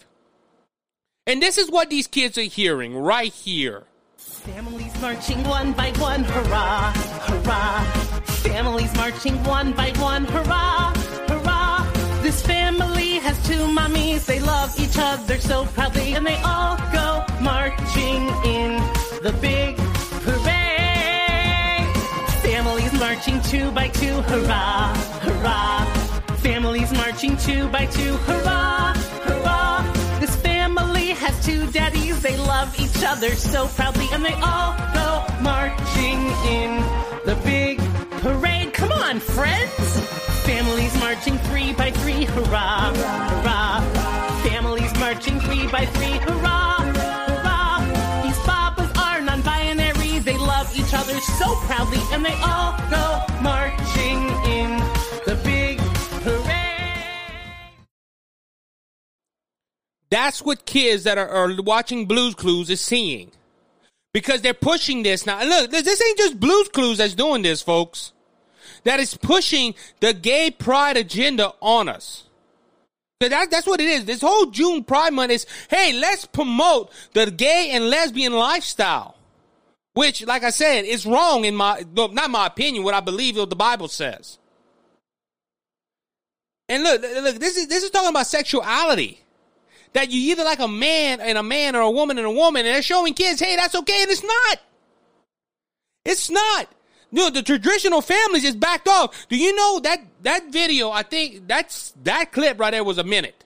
And 1.27 1.41
this 1.41 1.57
is 1.57 1.71
what 1.71 1.89
these 1.89 2.07
kids 2.07 2.37
are 2.37 2.43
hearing 2.43 2.95
right 2.95 3.33
here. 3.33 3.85
Families 4.19 4.93
marching 5.01 5.43
one 5.45 5.73
by 5.73 5.93
one, 5.93 6.25
hurrah, 6.25 6.93
hurrah. 6.93 7.85
Families 8.43 8.95
marching 8.97 9.43
one 9.45 9.73
by 9.73 9.93
one, 9.93 10.27
hurrah, 10.27 10.93
hurrah. 11.27 11.91
This 12.23 12.43
family 12.43 12.63
two 13.55 13.67
mommies, 13.69 14.25
they 14.27 14.41
love 14.41 14.71
each 14.81 14.99
other 14.99 15.39
so 15.39 15.65
proudly, 15.77 16.15
and 16.15 16.27
they 16.27 16.39
all 16.43 16.77
go 16.93 17.25
marching 17.41 18.23
in 18.55 18.71
the 19.23 19.33
big 19.41 19.77
parade. 20.25 21.87
Families 22.43 22.93
marching 22.95 23.41
two 23.43 23.71
by 23.71 23.89
two, 23.89 24.17
hurrah, 24.31 24.93
hurrah. 25.25 25.85
Families 26.49 26.91
marching 26.93 27.37
two 27.37 27.69
by 27.69 27.87
two, 27.87 28.15
hurrah, 28.27 28.93
hurrah 29.27 29.83
This 30.21 30.35
family 30.37 31.09
has 31.23 31.35
two 31.47 31.67
daddies. 31.71 32.21
They 32.23 32.37
love 32.37 32.69
each 32.81 33.05
other 33.05 33.35
so 33.37 33.69
proudly, 33.69 34.09
and 34.13 34.25
they 34.25 34.37
all 34.51 34.73
go 35.01 35.11
marching 35.43 36.21
in 36.59 36.71
the 37.29 37.37
big 37.45 37.79
parade. 38.23 38.75
Come 38.75 38.93
on, 38.93 39.21
friends! 39.21 39.87
Families 40.45 40.95
marching 41.01 41.39
three 41.49 41.73
by 41.73 41.91
three, 41.91 42.25
hurrah, 42.25 42.93
hurrah. 42.95 43.34
By 45.75 45.87
three, 45.87 46.19
hurrah, 46.19 46.83
hurrah. 46.83 48.23
These 48.23 48.38
are 48.97 49.21
non-binary. 49.21 50.21
They 50.21 50.38
love 50.38 50.71
each 50.78 50.95
other 50.95 51.19
so 51.21 51.52
proudly, 51.66 51.99
and 52.12 52.25
they 52.25 52.37
all 52.45 52.78
go 52.90 53.25
marching 53.43 54.23
in 54.49 54.78
the 55.26 55.35
big 55.43 55.81
That's 60.11 60.43
what 60.43 60.64
kids 60.64 61.02
that 61.02 61.19
are, 61.19 61.28
are 61.28 61.61
watching 61.61 62.07
Blues 62.07 62.37
Clues 62.37 62.71
is 62.71 62.81
seeing. 62.81 63.33
Because 64.12 64.43
they're 64.43 64.54
pushing 64.54 65.02
this 65.02 65.26
now. 65.26 65.43
Look, 65.43 65.73
this 65.73 66.00
ain't 66.00 66.19
just 66.19 66.38
Blues 66.38 66.69
Clues 66.69 66.99
that's 66.99 67.16
doing 67.16 67.43
this, 67.43 67.62
folks. 67.62 68.12
That 68.85 69.00
is 69.00 69.16
pushing 69.16 69.75
the 69.99 70.14
gay 70.14 70.52
pride 70.52 70.97
agenda 70.97 71.52
on 71.61 71.88
us. 71.88 72.28
That, 73.21 73.50
that's 73.50 73.66
what 73.66 73.80
it 73.80 73.88
is. 73.88 74.04
This 74.04 74.21
whole 74.21 74.47
June 74.47 74.85
Pride 74.85 75.12
Month 75.12 75.33
is, 75.33 75.47
hey, 75.71 75.92
let's 75.92 76.26
promote 76.26 76.90
the 77.12 77.30
gay 77.30 77.71
and 77.73 77.88
lesbian 77.88 78.33
lifestyle. 78.33 79.16
Which, 79.94 80.26
like 80.26 80.42
I 80.42 80.50
said, 80.50 80.85
is 80.85 81.06
wrong 81.06 81.44
in 81.44 81.54
my, 81.54 81.85
not 81.94 82.30
my 82.30 82.47
opinion, 82.47 82.83
what 82.83 82.94
I 82.94 83.00
believe 83.00 83.37
what 83.37 83.49
the 83.49 83.56
Bible 83.56 83.88
says. 83.88 84.38
And 86.68 86.83
look, 86.83 87.02
look, 87.02 87.37
this 87.37 87.56
is, 87.56 87.68
this 87.68 87.85
is 87.85 87.90
talking 87.90 88.11
about 88.11 88.26
sexuality 88.26 89.21
that 89.92 90.11
you 90.11 90.33
either 90.33 90.42
like 90.42 90.59
a 90.59 90.68
man 90.68 91.21
and 91.21 91.38
a 91.38 91.42
man 91.42 91.76
or 91.76 91.80
a 91.83 91.90
woman 91.90 92.18
and 92.18 92.26
a 92.26 92.30
woman, 92.30 92.66
and 92.66 92.75
they're 92.75 92.83
showing 92.83 93.14
kids, 93.14 93.40
hey, 93.40 93.54
that's 93.56 93.76
okay, 93.76 94.02
and 94.02 94.11
it's 94.11 94.25
not. 94.25 94.61
It's 96.04 96.30
not. 96.30 96.68
No, 97.13 97.31
the 97.31 97.43
traditional 97.43 98.01
families 98.01 98.45
is 98.45 98.57
backed 98.57 98.89
off. 98.89 99.29
Do 99.29 99.37
you 99.37 99.55
know 99.55 99.81
that 99.81 100.01
that 100.23 100.51
video? 100.51 100.91
I 100.91 101.03
think 101.03 101.47
that's 101.47 101.95
that 102.03 102.33
clip 102.33 102.59
right 102.59 102.71
there 102.71 102.85
was 102.85 102.99
a 102.99 103.05
minute, 103.05 103.45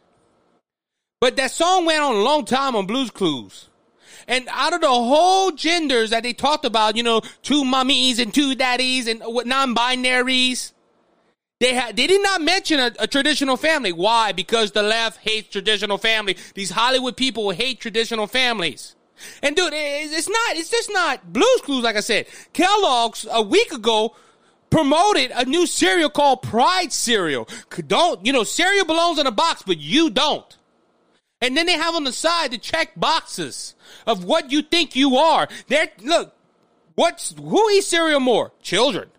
but 1.21 1.37
that 1.37 1.50
song 1.50 1.85
went 1.85 2.00
on 2.00 2.17
a 2.17 2.23
long 2.23 2.45
time 2.45 2.75
on 2.77 2.87
Blues 2.87 3.11
Clues. 3.11 3.69
And 4.27 4.47
out 4.50 4.75
of 4.75 4.83
the 4.83 4.88
whole 4.88 5.53
genders 5.53 6.11
that 6.11 6.23
they 6.23 6.35
talked 6.35 6.67
about, 6.67 6.97
you 6.97 7.03
know, 7.03 7.23
two 7.43 7.65
mummies 7.65 8.19
and 8.19 8.33
two 8.33 8.55
daddies 8.55 9.09
and 9.09 9.21
non-binaries, 9.21 10.73
they 11.61 11.75
had 11.75 11.97
they 11.97 12.07
did 12.07 12.23
not 12.23 12.43
mention 12.43 12.79
a, 12.79 12.93
a, 13.00 13.07
traditional 13.07 13.57
family. 13.57 13.91
Why? 13.91 14.33
Because 14.33 14.73
the 14.73 14.83
left 14.83 15.19
hates 15.21 15.49
traditional 15.49 15.99
family. 15.99 16.37
These 16.55 16.71
Hollywood 16.71 17.17
people 17.17 17.50
hate 17.50 17.81
traditional 17.81 18.27
families. 18.27 18.95
And 19.42 19.56
dude, 19.56 19.72
it's 19.75 20.28
not. 20.28 20.56
It's 20.56 20.70
just 20.70 20.90
not 20.92 21.32
Blues 21.32 21.60
Clues. 21.62 21.84
Like 21.84 21.96
I 21.96 22.00
said, 22.00 22.26
Kellogg's 22.52 23.26
a 23.30 23.42
week 23.42 23.72
ago 23.72 24.14
promoted 24.70 25.30
a 25.34 25.44
new 25.44 25.66
cereal 25.66 26.10
called 26.10 26.42
Pride 26.42 26.92
cereal. 26.92 27.48
Don't 27.87 28.25
you 28.25 28.32
know 28.32 28.44
cereal 28.44 28.84
belongs 28.84 29.18
in 29.18 29.26
a 29.26 29.32
box, 29.32 29.62
but 29.66 29.78
you 29.78 30.10
don't. 30.10 30.56
And 31.40 31.56
then 31.56 31.66
they 31.66 31.72
have 31.72 31.94
on 31.94 32.04
the 32.04 32.12
side 32.12 32.50
the 32.50 32.58
check 32.58 32.92
boxes 32.96 33.75
of 34.06 34.25
what 34.25 34.50
you 34.50 34.62
think 34.62 34.96
you 34.96 35.16
are. 35.16 35.48
They're 35.68 35.88
look. 36.02 36.34
What's 36.94 37.34
who 37.37 37.70
eats 37.70 37.87
cereal 37.87 38.20
more? 38.20 38.52
Children. 38.60 39.10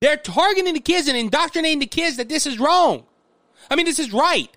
They're 0.00 0.16
targeting 0.16 0.74
the 0.74 0.80
kids 0.80 1.08
and 1.08 1.16
indoctrinating 1.16 1.78
the 1.78 1.86
kids 1.86 2.16
that 2.16 2.28
this 2.28 2.46
is 2.46 2.58
wrong. 2.58 3.04
I 3.70 3.76
mean, 3.76 3.86
this 3.86 3.98
is 3.98 4.12
right. 4.12 4.50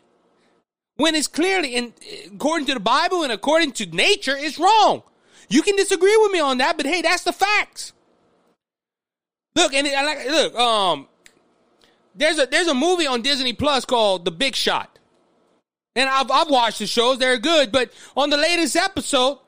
When 0.98 1.16
it's 1.16 1.27
clearly, 1.27 1.75
in, 1.75 1.94
according 2.34 2.68
to 2.68 2.74
the 2.74 2.80
Bible 2.80 3.24
and 3.24 3.32
according 3.32 3.74
to 3.74 3.86
nature, 3.86 4.36
it's 4.36 4.60
wrong. 4.60 5.04
You 5.48 5.62
can 5.62 5.75
disagree 5.75 6.18
with 6.18 6.32
me 6.32 6.39
on 6.39 6.58
that, 6.58 6.75
but 6.75 6.86
hey, 6.86 7.01
that's 7.01 7.24
the 7.24 7.32
facts. 7.32 7.94
Look, 9.56 9.74
and 9.74 9.88
it, 9.88 9.94
like, 9.94 10.27
look, 10.27 10.56
um, 10.56 11.08
there's 12.16 12.39
a 12.39 12.48
there's 12.48 12.68
a 12.68 12.74
movie 12.74 13.08
on 13.08 13.22
Disney 13.22 13.54
Plus 13.54 13.86
called 13.86 14.25
The 14.25 14.32
Big 14.32 14.56
Shot. 14.56 15.00
And 15.96 16.10
I've 16.10 16.30
I've 16.30 16.50
watched 16.50 16.80
the 16.80 16.88
shows, 16.88 17.20
they're 17.20 17.38
good, 17.38 17.72
but 17.72 17.92
on 18.16 18.30
the 18.30 18.38
latest 18.38 18.75
episode, 18.75 19.39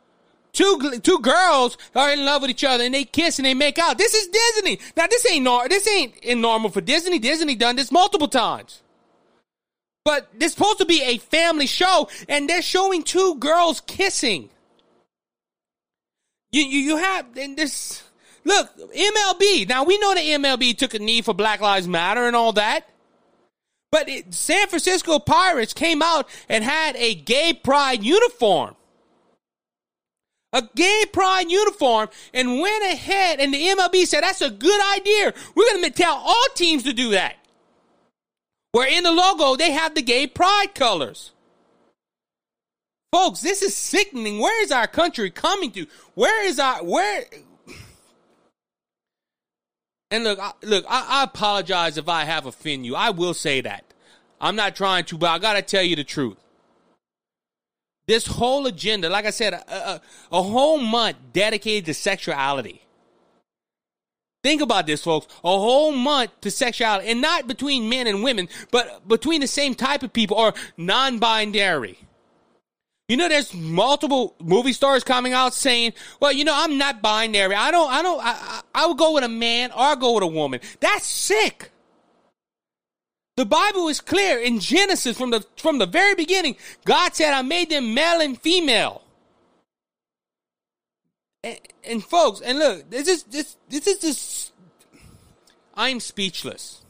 two 0.53 1.00
two 1.03 1.20
girls 1.20 1.77
are 1.96 2.12
in 2.12 2.25
love 2.25 2.44
with 2.44 2.51
each 2.51 2.63
other 2.63 2.84
and 2.84 2.94
they 2.94 3.03
kiss 3.03 3.39
and 3.39 3.46
they 3.46 3.53
make 3.53 3.77
out. 3.77 3.98
This 3.98 4.13
is 4.13 4.27
Disney. 4.27 4.79
Now 4.96 5.08
this 5.08 5.29
ain't 5.32 5.44
nor 5.44 5.68
this 5.68 5.88
ain't 5.88 6.15
in 6.18 6.41
normal 6.41 6.70
for 6.70 6.82
Disney. 6.82 7.20
Disney 7.20 7.56
done 7.56 7.75
this 7.75 7.91
multiple 7.91 8.27
times. 8.27 8.82
But 10.06 10.29
this 10.38 10.53
supposed 10.53 10.79
to 10.79 10.86
be 10.86 11.01
a 11.03 11.18
family 11.18 11.68
show, 11.68 12.10
and 12.27 12.50
they're 12.50 12.62
showing 12.62 13.03
two 13.03 13.36
girls 13.36 13.82
kissing. 13.82 14.50
You 16.51 16.63
you, 16.63 16.79
you 16.79 16.98
have 16.98 17.38
and 17.38 17.58
this 17.58 18.03
look 18.44 18.75
MLB. 18.77 19.68
Now 19.68 19.84
we 19.84 19.98
know 20.00 20.13
the 20.13 20.22
MLB 20.22 20.77
took 20.77 20.94
a 20.94 21.00
knee 21.00 21.22
for 21.22 21.34
Black 21.34 21.62
Lives 21.62 21.88
Matter 21.88 22.25
and 22.25 22.36
all 22.36 22.53
that. 22.53 22.89
But 23.91 24.08
it, 24.08 24.34
San 24.34 24.68
Francisco 24.68 25.20
Pirates 25.20 25.74
came 25.74 26.01
out 26.01 26.29
and 26.48 26.63
had 26.63 26.96
a 26.96 27.15
gay 27.15 27.53
pride 27.53 28.03
uniform 28.03 28.75
a 30.51 30.68
gay 30.75 31.03
pride 31.12 31.51
uniform 31.51 32.10
and 32.34 32.60
went 32.60 32.84
ahead 32.84 33.39
and 33.39 33.53
the 33.53 33.68
MLB 33.68 34.06
said 34.06 34.22
that's 34.22 34.41
a 34.41 34.50
good 34.50 34.82
idea. 34.98 35.34
We're 35.56 35.65
going 35.65 35.84
to 35.84 35.91
tell 35.91 36.15
all 36.15 36.46
teams 36.56 36.84
to 36.84 36.94
do 36.94 37.12
that. 37.12 37.36
Where 38.71 38.88
in 38.88 39.03
the 39.03 39.11
logo 39.11 39.55
they 39.55 39.71
have 39.71 39.95
the 39.95 40.01
gay 40.01 40.27
pride 40.27 40.75
colors. 40.75 41.31
Folks, 43.11 43.41
this 43.41 43.63
is 43.63 43.75
sickening. 43.75 44.39
Where 44.39 44.63
is 44.63 44.71
our 44.71 44.88
country 44.88 45.31
coming 45.31 45.71
to? 45.71 45.88
Where 46.13 46.45
is 46.45 46.59
our 46.59 46.83
where 46.83 47.25
And 50.11 50.23
look, 50.23 50.39
I, 50.39 50.51
look, 50.63 50.85
I, 50.88 51.21
I 51.21 51.23
apologize 51.23 51.97
if 51.97 52.07
I 52.07 52.25
have 52.25 52.45
offended 52.45 52.85
you. 52.85 52.95
I 52.95 53.09
will 53.09 53.33
say 53.33 53.61
that. 53.61 53.83
I'm 54.41 54.55
not 54.55 54.75
trying 54.75 55.05
to, 55.05 55.17
but 55.17 55.29
I 55.29 55.39
got 55.39 55.53
to 55.53 55.61
tell 55.61 55.83
you 55.83 55.95
the 55.95 56.03
truth. 56.03 56.38
This 58.07 58.25
whole 58.25 58.65
agenda, 58.65 59.09
like 59.09 59.25
I 59.25 59.29
said, 59.29 59.53
a, 59.53 59.73
a, 59.73 60.01
a 60.31 60.41
whole 60.41 60.79
month 60.79 61.17
dedicated 61.33 61.85
to 61.85 61.93
sexuality. 61.93 62.81
Think 64.41 64.62
about 64.62 64.88
this, 64.88 65.03
folks. 65.03 65.27
A 65.43 65.50
whole 65.50 65.91
month 65.91 66.31
to 66.41 66.51
sexuality, 66.51 67.10
and 67.10 67.22
not 67.22 67.48
between 67.48 67.89
men 67.89 68.08
and 68.08 68.24
women, 68.24 68.48
but 68.72 69.05
between 69.08 69.41
the 69.41 69.48
same 69.48 69.75
type 69.75 70.01
of 70.01 70.13
people 70.13 70.38
or 70.38 70.53
non 70.77 71.19
binary. 71.19 72.00
You 73.10 73.17
know, 73.17 73.27
there's 73.27 73.53
multiple 73.53 74.36
movie 74.39 74.72
stars 74.72 75.03
coming 75.03 75.34
out 75.34 75.53
saying, 75.53 75.93
"Well, 76.22 76.31
you 76.31 76.46
know, 76.46 76.53
I'm 76.55 76.77
not 76.77 77.01
binary. 77.01 77.55
I 77.55 77.72
don't, 77.72 77.91
I 77.91 78.01
don't, 78.01 78.24
I, 78.24 78.29
I, 78.29 78.62
I 78.75 78.88
would 78.88 78.98
go 78.98 79.13
with 79.13 79.24
a 79.24 79.29
man 79.29 79.72
or 79.72 79.81
I 79.81 79.96
go 79.96 80.13
with 80.13 80.24
a 80.24 80.27
woman." 80.27 80.62
That's 80.79 81.05
sick. 81.05 81.72
The 83.36 83.46
Bible 83.46 83.88
is 83.88 84.00
clear 84.00 84.39
in 84.39 84.60
Genesis 84.60 85.17
from 85.17 85.31
the 85.31 85.46
from 85.58 85.79
the 85.79 85.86
very 85.86 86.15
beginning. 86.15 86.55
God 86.86 87.13
said, 87.13 87.34
"I 87.34 87.41
made 87.41 87.72
them 87.72 87.93
male 87.93 88.22
and 88.22 88.39
female." 88.39 89.01
And, 91.43 91.60
and 91.84 92.03
folks, 92.03 92.41
and 92.41 92.60
look, 92.60 92.89
this 92.89 93.08
is 93.08 93.24
this 93.24 93.55
this 93.69 93.88
is 93.88 94.00
just 94.00 94.53
I'm 95.74 96.00
speechless 96.00 96.81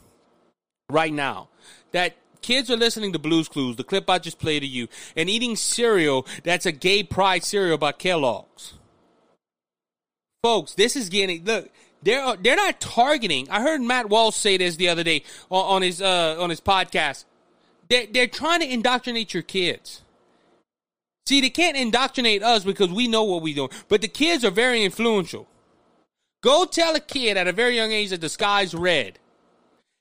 right 0.88 1.12
now 1.12 1.48
that 1.92 2.16
kids 2.42 2.70
are 2.70 2.76
listening 2.76 3.12
to 3.12 3.18
Blues 3.18 3.48
Clues, 3.48 3.76
the 3.76 3.84
clip 3.84 4.10
I 4.10 4.18
just 4.18 4.40
played 4.40 4.60
to 4.60 4.66
you, 4.66 4.88
and 5.14 5.30
eating 5.30 5.54
cereal 5.54 6.26
that's 6.42 6.66
a 6.66 6.72
gay 6.72 7.02
pride 7.02 7.44
cereal 7.44 7.78
by 7.78 7.92
Kellogg's. 7.92 8.74
Folks, 10.42 10.74
this 10.74 10.96
is 10.96 11.08
getting 11.08 11.44
look. 11.44 11.70
They're 12.02 12.36
they're 12.36 12.56
not 12.56 12.80
targeting. 12.80 13.48
I 13.50 13.60
heard 13.60 13.80
Matt 13.82 14.08
Walsh 14.08 14.34
say 14.34 14.56
this 14.56 14.76
the 14.76 14.88
other 14.88 15.04
day 15.04 15.22
on, 15.50 15.76
on 15.76 15.82
his 15.82 16.02
uh, 16.02 16.36
on 16.40 16.50
his 16.50 16.60
podcast. 16.60 17.24
They're, 17.88 18.06
they're 18.06 18.26
trying 18.28 18.60
to 18.60 18.72
indoctrinate 18.72 19.34
your 19.34 19.42
kids. 19.42 20.02
See, 21.30 21.40
they 21.40 21.50
can't 21.50 21.76
indoctrinate 21.76 22.42
us 22.42 22.64
because 22.64 22.90
we 22.90 23.06
know 23.06 23.22
what 23.22 23.40
we're 23.40 23.54
doing, 23.54 23.70
but 23.86 24.00
the 24.00 24.08
kids 24.08 24.44
are 24.44 24.50
very 24.50 24.82
influential. 24.82 25.46
Go 26.42 26.64
tell 26.64 26.96
a 26.96 27.00
kid 27.00 27.36
at 27.36 27.46
a 27.46 27.52
very 27.52 27.76
young 27.76 27.92
age 27.92 28.10
that 28.10 28.20
the 28.20 28.28
sky's 28.28 28.74
red. 28.74 29.20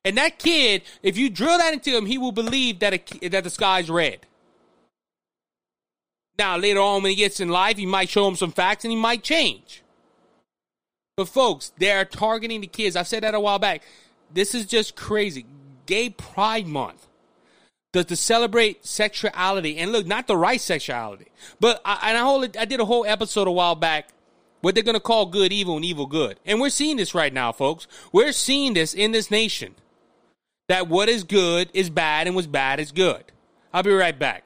And 0.04 0.18
that 0.18 0.40
kid, 0.40 0.82
if 1.04 1.20
you 1.20 1.30
drill 1.30 1.60
that 1.60 1.72
into 1.72 1.96
him, 1.96 2.08
he 2.08 2.18
will 2.18 2.32
believe 2.32 2.80
that 2.80 2.96
a, 2.96 3.30
that 3.30 3.44
the 3.44 3.52
sky's 3.52 3.92
red. 3.92 4.26
Now, 6.40 6.58
later 6.58 6.80
on, 6.80 7.04
when 7.04 7.12
he 7.12 7.16
gets 7.16 7.40
in 7.40 7.50
life, 7.50 7.78
he 7.78 7.86
might 7.86 8.10
show 8.10 8.28
him 8.28 8.36
some 8.36 8.52
facts 8.52 8.84
and 8.84 8.92
he 8.92 8.98
might 8.98 9.22
change. 9.22 9.84
But 11.16 11.28
folks, 11.28 11.74
they're 11.78 12.06
targeting 12.06 12.62
the 12.62 12.66
kids. 12.66 12.96
I 12.96 13.04
said 13.04 13.22
that 13.22 13.36
a 13.36 13.40
while 13.40 13.60
back. 13.60 13.84
This 14.34 14.56
is 14.56 14.66
just 14.66 14.96
crazy. 14.96 15.46
Gay 15.86 16.10
Pride 16.10 16.66
Month. 16.66 17.06
To, 17.94 18.04
to 18.04 18.16
celebrate 18.16 18.86
sexuality 18.86 19.78
and 19.78 19.92
look, 19.92 20.06
not 20.06 20.28
the 20.28 20.38
right 20.38 20.62
sexuality, 20.62 21.32
but 21.60 21.82
I, 21.84 22.10
and 22.10 22.18
I, 22.20 22.22
whole, 22.22 22.44
I 22.44 22.66
did 22.66 22.80
a 22.80 22.86
whole 22.86 23.04
episode 23.04 23.48
a 23.48 23.52
while 23.52 23.74
back 23.74 24.10
what 24.62 24.76
they're 24.76 24.84
going 24.84 24.96
to 24.96 25.00
call 25.00 25.26
good 25.26 25.52
evil 25.52 25.76
and 25.76 25.86
evil 25.86 26.06
good. 26.06 26.40
And 26.46 26.60
we're 26.60 26.70
seeing 26.70 26.98
this 26.98 27.16
right 27.16 27.34
now, 27.34 27.52
folks. 27.52 27.88
We're 28.12 28.32
seeing 28.32 28.74
this 28.74 28.94
in 28.94 29.12
this 29.12 29.32
nation. 29.32 29.76
That 30.68 30.88
what 30.88 31.10
is 31.10 31.24
good 31.24 31.70
is 31.74 31.90
bad 31.90 32.28
and 32.28 32.36
what's 32.36 32.48
bad 32.48 32.80
is 32.80 32.92
good. 32.92 33.24
I'll 33.74 33.84
be 33.84 33.92
right 33.92 34.18
back. 34.18 34.46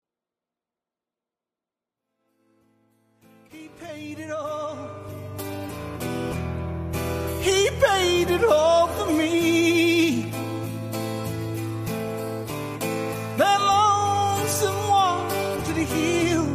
The 15.81 15.87
hill 15.95 16.47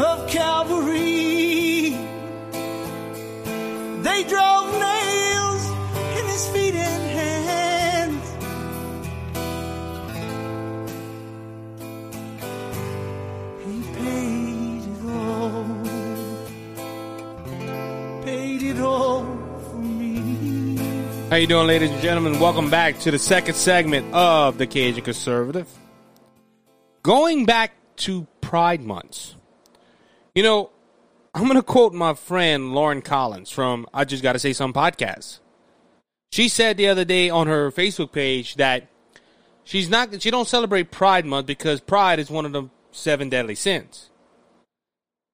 of 0.00 0.28
Calvary. 0.30 1.96
They 4.02 4.24
drove 4.24 4.72
nails 4.78 5.70
in 6.18 6.26
his 6.26 6.48
feet 6.50 6.74
and 6.74 7.02
hands. 7.18 8.24
He 13.66 13.82
paid 13.94 14.82
it 14.86 15.02
all. 15.10 15.66
Paid 18.24 18.62
it 18.62 18.80
all 18.80 19.24
for 19.70 19.76
me. 19.76 20.76
How 21.30 21.36
you 21.36 21.48
doing, 21.48 21.66
ladies 21.66 21.90
and 21.90 22.00
gentlemen? 22.00 22.38
Welcome 22.38 22.70
back 22.70 23.00
to 23.00 23.10
the 23.10 23.18
second 23.18 23.54
segment 23.56 24.14
of 24.14 24.56
the 24.56 24.68
Cajun 24.68 25.02
Conservative. 25.02 25.66
Going 27.02 27.46
back 27.46 27.72
to 27.96 28.26
Pride 28.40 28.82
months, 28.82 29.36
you 30.34 30.42
know, 30.42 30.70
I'm 31.34 31.44
going 31.44 31.54
to 31.54 31.62
quote 31.62 31.94
my 31.94 32.14
friend 32.14 32.74
Lauren 32.74 33.00
Collins 33.00 33.50
from 33.50 33.86
I 33.94 34.04
Just 34.04 34.22
Got 34.22 34.32
to 34.32 34.38
Say 34.38 34.52
Some 34.52 34.72
podcast. 34.72 35.38
She 36.32 36.48
said 36.48 36.76
the 36.76 36.88
other 36.88 37.04
day 37.04 37.30
on 37.30 37.46
her 37.46 37.70
Facebook 37.70 38.12
page 38.12 38.56
that 38.56 38.88
she's 39.64 39.88
not 39.88 40.20
she 40.20 40.30
don't 40.30 40.46
celebrate 40.46 40.90
Pride 40.90 41.24
month 41.24 41.46
because 41.46 41.80
pride 41.80 42.18
is 42.18 42.30
one 42.30 42.44
of 42.44 42.52
the 42.52 42.68
seven 42.92 43.28
deadly 43.28 43.54
sins. 43.54 44.10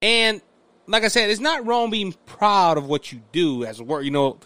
And 0.00 0.42
like 0.86 1.04
I 1.04 1.08
said, 1.08 1.30
it's 1.30 1.40
not 1.40 1.66
wrong 1.66 1.90
being 1.90 2.14
proud 2.26 2.78
of 2.78 2.86
what 2.86 3.12
you 3.12 3.22
do 3.32 3.64
as 3.64 3.80
a 3.80 3.84
work. 3.84 4.04
You 4.04 4.10
know, 4.10 4.38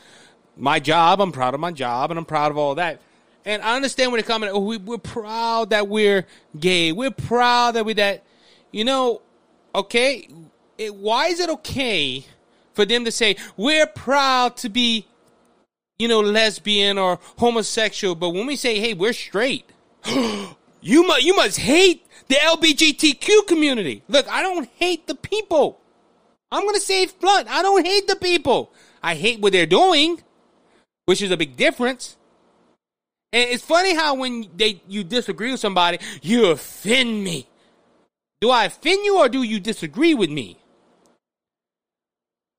my 0.56 0.80
job, 0.80 1.20
I'm 1.20 1.32
proud 1.32 1.54
of 1.54 1.60
my 1.60 1.72
job, 1.72 2.10
and 2.10 2.18
I'm 2.18 2.24
proud 2.24 2.50
of 2.50 2.56
all 2.56 2.76
that. 2.76 3.00
And 3.44 3.62
I 3.62 3.76
understand 3.76 4.12
when 4.12 4.20
they're 4.20 4.28
coming. 4.28 4.50
Oh, 4.50 4.60
we, 4.60 4.76
we're 4.76 4.98
proud 4.98 5.70
that 5.70 5.88
we're 5.88 6.26
gay. 6.58 6.92
We're 6.92 7.10
proud 7.10 7.72
that 7.72 7.84
we 7.84 7.94
that. 7.94 8.24
You 8.70 8.84
know, 8.84 9.22
okay. 9.74 10.28
It, 10.78 10.94
why 10.94 11.26
is 11.26 11.40
it 11.40 11.50
okay 11.50 12.24
for 12.72 12.84
them 12.84 13.04
to 13.04 13.12
say 13.12 13.36
we're 13.56 13.86
proud 13.86 14.56
to 14.58 14.68
be, 14.68 15.06
you 15.98 16.08
know, 16.08 16.20
lesbian 16.20 16.98
or 16.98 17.18
homosexual? 17.38 18.14
But 18.14 18.30
when 18.30 18.46
we 18.46 18.56
say, 18.56 18.78
hey, 18.78 18.94
we're 18.94 19.12
straight, 19.12 19.70
you 20.06 21.06
must 21.06 21.22
you 21.22 21.34
must 21.36 21.58
hate 21.58 22.06
the 22.28 22.36
LGBTQ 22.36 23.46
community. 23.46 24.02
Look, 24.08 24.28
I 24.28 24.42
don't 24.42 24.68
hate 24.76 25.06
the 25.06 25.14
people. 25.14 25.80
I'm 26.52 26.66
to 26.72 26.80
say 26.80 27.02
it 27.04 27.20
blunt. 27.20 27.48
I 27.48 27.62
don't 27.62 27.86
hate 27.86 28.06
the 28.06 28.16
people. 28.16 28.72
I 29.02 29.14
hate 29.14 29.40
what 29.40 29.52
they're 29.52 29.66
doing, 29.66 30.22
which 31.06 31.22
is 31.22 31.30
a 31.30 31.36
big 31.36 31.56
difference. 31.56 32.16
And 33.32 33.48
it's 33.50 33.62
funny 33.62 33.94
how 33.94 34.14
when 34.14 34.48
they 34.56 34.82
you 34.88 35.04
disagree 35.04 35.52
with 35.52 35.60
somebody, 35.60 35.98
you 36.22 36.46
offend 36.46 37.22
me. 37.22 37.46
Do 38.40 38.50
I 38.50 38.64
offend 38.64 39.04
you 39.04 39.18
or 39.18 39.28
do 39.28 39.42
you 39.42 39.60
disagree 39.60 40.14
with 40.14 40.30
me? 40.30 40.58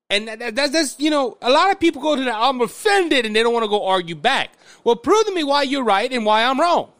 And 0.08 0.28
that, 0.28 0.54
that, 0.54 0.72
that's, 0.72 1.00
you 1.00 1.10
know, 1.10 1.38
a 1.40 1.50
lot 1.50 1.70
of 1.70 1.80
people 1.80 2.02
go 2.02 2.14
to 2.14 2.24
that, 2.24 2.36
I'm 2.36 2.60
offended, 2.60 3.24
and 3.24 3.34
they 3.34 3.42
don't 3.42 3.54
want 3.54 3.64
to 3.64 3.68
go 3.68 3.86
argue 3.86 4.14
back. 4.14 4.50
Well, 4.84 4.94
prove 4.94 5.24
to 5.24 5.32
me 5.32 5.42
why 5.42 5.62
you're 5.62 5.82
right 5.82 6.12
and 6.12 6.26
why 6.26 6.44
I'm 6.44 6.60
wrong. 6.60 6.92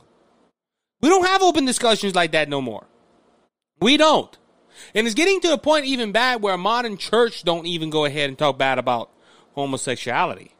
We 1.03 1.11
don't 1.11 1.27
have 1.27 1.43
open 1.43 1.67
discussions 1.67 2.15
like 2.15 2.33
that 2.33 2.49
no 2.49 2.63
more. 2.63 2.87
We 3.81 3.99
don't. 3.99 4.37
And 4.95 5.07
it's 5.07 5.15
getting 5.15 5.41
to 5.43 5.53
a 5.53 5.59
point 5.59 5.85
even 5.85 6.13
bad 6.13 6.41
where 6.41 6.55
a 6.55 6.59
modern 6.59 6.97
church 6.97 7.45
don't 7.45 7.67
even 7.67 7.91
go 7.91 8.07
ahead 8.07 8.31
and 8.31 8.39
talk 8.39 8.57
bad 8.57 8.79
about 8.79 9.11
homosexuality. 9.55 10.55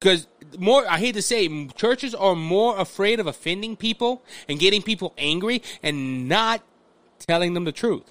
Because 0.00 0.26
more, 0.58 0.86
I 0.88 0.98
hate 0.98 1.14
to 1.14 1.22
say, 1.22 1.66
churches 1.76 2.14
are 2.14 2.34
more 2.34 2.78
afraid 2.78 3.20
of 3.20 3.26
offending 3.26 3.76
people 3.76 4.22
and 4.48 4.58
getting 4.58 4.82
people 4.82 5.14
angry 5.18 5.62
and 5.82 6.28
not 6.28 6.62
telling 7.18 7.54
them 7.54 7.64
the 7.64 7.72
truth. 7.72 8.10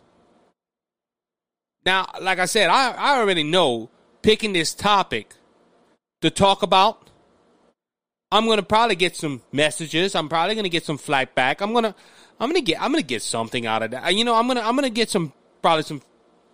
Now, 1.86 2.10
like 2.22 2.40
I 2.40 2.46
said, 2.46 2.70
I, 2.70 2.92
I 2.92 3.20
already 3.20 3.44
know 3.44 3.90
picking 4.22 4.54
this 4.54 4.74
topic 4.74 5.36
to 6.22 6.30
talk 6.30 6.62
about, 6.62 7.10
I'm 8.32 8.48
gonna 8.48 8.64
probably 8.64 8.96
get 8.96 9.16
some 9.16 9.42
messages. 9.52 10.14
I'm 10.14 10.30
probably 10.30 10.56
gonna 10.56 10.70
get 10.70 10.86
some 10.86 10.98
flack 10.98 11.34
back. 11.34 11.62
I'm 11.62 11.74
gonna 11.74 11.96
I'm 12.40 12.50
gonna 12.50 12.62
get 12.62 12.82
I'm 12.82 12.92
gonna 12.92 13.02
get 13.02 13.22
something 13.22 13.66
out 13.66 13.82
of 13.82 13.92
that. 13.92 14.14
You 14.14 14.24
know, 14.24 14.36
I'm 14.36 14.48
gonna 14.48 14.62
I'm 14.62 14.76
gonna 14.76 14.90
get 14.90 15.10
some 15.10 15.34
probably 15.62 15.84
some 15.84 16.02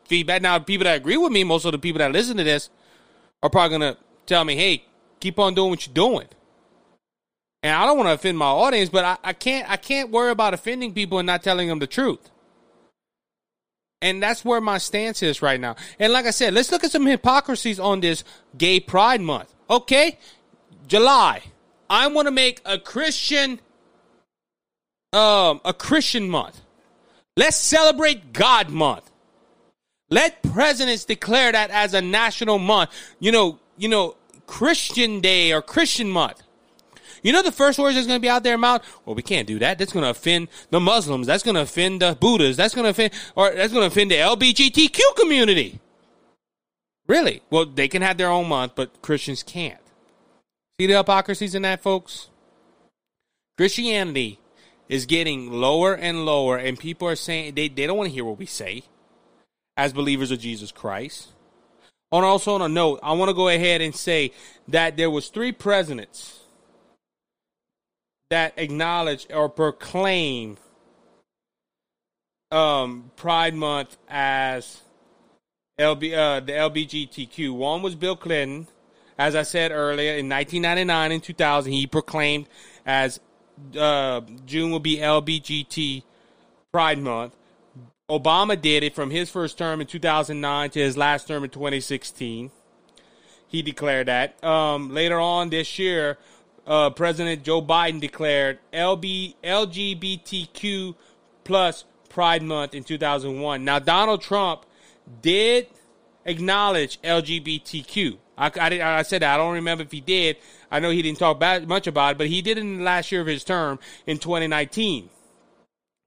feedback. 0.06 0.42
Now, 0.42 0.58
people 0.60 0.86
that 0.86 0.96
agree 0.96 1.18
with 1.18 1.32
me, 1.32 1.44
most 1.44 1.66
of 1.66 1.74
the 1.74 1.80
people 1.80 2.00
that 2.00 2.12
listen 2.12 2.38
to 2.38 2.44
this 2.44 2.70
are 3.44 3.50
probably 3.50 3.78
gonna 3.78 3.98
tell 4.26 4.46
me, 4.46 4.56
"Hey, 4.56 4.86
keep 5.26 5.40
on 5.40 5.54
doing 5.56 5.70
what 5.70 5.86
you're 5.86 5.94
doing." 5.94 6.28
And 7.64 7.74
I 7.74 7.86
don't 7.88 7.98
want 7.98 8.08
to 8.10 8.14
offend 8.14 8.38
my 8.38 8.46
audience, 8.46 8.90
but 8.90 9.04
I, 9.04 9.18
I 9.24 9.34
can't 9.34 9.68
I 9.70 9.76
can't 9.76 10.12
worry 10.12 10.30
about 10.30 10.54
offending 10.54 10.94
people 10.94 11.18
and 11.18 11.26
not 11.26 11.42
telling 11.42 11.68
them 11.68 11.80
the 11.80 11.88
truth. 11.88 12.30
And 14.04 14.22
that's 14.22 14.46
where 14.46 14.62
my 14.62 14.78
stance 14.78 15.24
is 15.24 15.42
right 15.42 15.60
now. 15.60 15.76
And 15.98 16.14
like 16.14 16.28
I 16.28 16.30
said, 16.30 16.54
let's 16.54 16.72
look 16.72 16.84
at 16.84 16.92
some 16.92 17.08
hypocrisies 17.08 17.80
on 17.80 18.02
this 18.02 18.24
Gay 18.56 18.80
Pride 18.80 19.20
Month. 19.20 19.52
Okay, 19.68 20.20
July. 20.88 21.42
I 21.90 22.06
want 22.08 22.28
to 22.28 22.32
make 22.32 22.62
a 22.66 22.78
Christian, 22.78 23.60
um, 25.12 25.60
a 25.66 25.74
Christian 25.74 26.30
month. 26.30 26.62
Let's 27.36 27.58
celebrate 27.58 28.32
God 28.32 28.70
Month. 28.70 29.10
Let 30.12 30.44
presidents 30.44 31.06
declare 31.06 31.52
that 31.52 31.72
as 31.72 31.96
a 31.96 32.02
national 32.02 32.60
month. 32.60 32.92
You 33.20 33.32
know, 33.32 33.60
you 33.76 33.90
know, 33.90 34.16
Christian 34.48 35.22
Day 35.22 35.52
or 35.52 35.62
Christian 35.62 36.10
Month. 36.10 36.44
You 37.24 37.34
know 37.34 37.42
the 37.42 37.52
first 37.52 37.80
words 37.80 37.96
that's 37.96 38.06
going 38.06 38.20
to 38.20 38.22
be 38.22 38.30
out 38.30 38.44
there 38.44 38.58
mouth? 38.58 38.84
Well, 39.04 39.16
we 39.16 39.24
can't 39.24 39.48
do 39.48 39.58
that. 39.60 39.80
That's 39.80 39.92
going 39.92 40.04
to 40.04 40.12
offend 40.12 40.48
the 40.70 40.80
Muslims. 40.80 41.26
That's 41.26 41.42
going 41.42 41.56
to 41.56 41.62
offend 41.62 42.02
the 42.02 42.16
Buddhas. 42.20 42.56
That's 42.56 42.76
going 42.76 42.84
to 42.84 42.92
offend, 42.92 43.14
or 43.36 43.52
that's 43.52 43.74
going 43.74 43.82
to 43.82 43.88
offend 43.88 44.12
the 44.12 44.16
LBGTQ 44.16 45.00
community. 45.18 45.80
Really? 47.08 47.42
Well, 47.50 47.66
they 47.66 47.88
can 47.88 48.04
have 48.04 48.18
their 48.18 48.30
own 48.30 48.48
month, 48.48 48.74
but 48.76 49.02
Christians 49.02 49.42
can't. 49.42 49.80
See 50.80 50.88
the 50.88 50.94
hypocrisies 50.94 51.56
in 51.56 51.64
that, 51.64 51.82
folks? 51.82 52.30
Christianity 53.58 54.40
is 54.90 55.06
getting 55.06 55.52
lower 55.52 55.96
and 55.96 56.26
lower, 56.26 56.58
and 56.58 56.78
people 56.78 57.08
are 57.08 57.16
saying 57.16 57.56
they, 57.56 57.70
they 57.70 57.88
don't 57.88 57.98
want 57.98 58.10
to 58.10 58.14
hear 58.14 58.26
what 58.26 58.38
we 58.38 58.46
say 58.46 58.84
as 59.78 59.94
believers 59.94 60.32
of 60.32 60.40
Jesus 60.40 60.72
Christ. 60.72 61.30
And 62.18 62.26
also 62.26 62.56
on 62.56 62.62
a 62.62 62.70
note, 62.70 63.00
I 63.04 63.14
want 63.14 63.30
to 63.30 63.36
go 63.36 63.50
ahead 63.50 63.82
and 63.82 63.94
say 63.96 64.32
that 64.70 64.96
there 64.96 65.10
was 65.10 65.28
three 65.28 65.52
presidents 65.52 66.40
that 68.30 68.54
acknowledged 68.58 69.32
or 69.34 69.50
proclaimed 69.50 70.58
um, 72.52 73.12
Pride 73.16 73.54
Month 73.54 73.98
as 74.08 74.82
LB, 75.80 76.14
uh, 76.14 76.40
the 76.40 76.54
LBGTQ. 76.54 77.54
One 77.54 77.82
was 77.82 77.96
Bill 77.96 78.16
Clinton. 78.16 78.68
As 79.18 79.36
I 79.36 79.44
said 79.44 79.72
earlier, 79.72 80.14
in 80.16 80.30
1999 80.30 81.12
and 81.12 81.24
2000, 81.24 81.72
he 81.72 81.88
proclaimed 81.88 82.48
as 82.86 83.20
uh, 83.78 84.22
June 84.46 84.72
will 84.72 84.80
be 84.80 84.98
LBGT 84.98 86.04
Pride 86.72 87.00
Month. 87.00 87.36
Obama 88.10 88.60
did 88.60 88.84
it 88.84 88.94
from 88.94 89.10
his 89.10 89.32
first 89.32 89.58
term 89.58 89.82
in 89.82 89.88
2009 89.88 90.70
to 90.70 90.80
his 90.80 90.96
last 90.96 91.28
term 91.28 91.44
in 91.44 91.50
2016. 91.50 92.52
He 93.48 93.62
declared 93.62 94.08
that. 94.08 94.44
Um, 94.44 94.94
later 94.94 95.20
on 95.20 95.50
this 95.50 95.80
year, 95.80 96.18
uh, 96.68 96.92
President 96.92 97.44
Joe 97.44 97.62
Biden 97.62 98.00
declared 98.00 98.60
LB, 98.72 99.36
LGBTQ 99.44 100.96
plus 101.44 101.86
Pride 102.10 102.44
Month 102.44 102.76
in 102.76 102.84
2001. 102.84 103.66
Now, 103.66 103.80
Donald 103.80 104.22
Trump 104.22 104.66
did 105.22 105.68
acknowledge 106.26 107.02
LGBTQ. 107.02 108.18
I, 108.38 108.52
I, 108.60 108.98
I, 109.00 109.02
said 109.02 109.22
that. 109.22 109.34
I 109.34 109.38
don't 109.38 109.54
remember 109.54 109.84
if 109.84 109.92
he 109.92 110.02
did. 110.02 110.38
I 110.70 110.80
know 110.80 110.90
he 110.92 111.02
didn't 111.02 111.20
talk 111.20 111.40
much 111.68 111.88
about 111.88 112.12
it, 112.14 112.18
but 112.18 112.28
he 112.28 112.42
did 112.42 112.58
in 112.58 112.78
the 112.78 112.84
last 112.84 113.12
year 113.12 113.22
of 113.22 113.28
his 113.28 113.44
term 113.44 113.80
in 114.06 114.18
2019. 114.20 115.10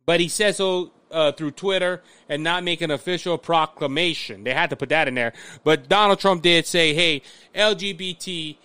But 0.05 0.21
he 0.21 0.29
said 0.29 0.55
so 0.55 0.93
uh, 1.11 1.33
through 1.33 1.53
Twitter 1.53 2.03
and 2.29 2.43
not 2.43 2.65
make 2.65 2.81
an 2.81 2.91
official 2.91 3.39
proclamation. 3.39 4.45
They 4.45 4.55
had 4.55 4.71
to 4.71 4.77
put 4.77 4.89
that 4.91 5.09
in 5.09 5.15
there. 5.15 5.33
But 5.65 5.89
Donald 5.89 6.19
Trump 6.19 6.43
did 6.43 6.67
say, 6.67 6.95
hey, 6.95 7.23
LGBT 7.55 8.57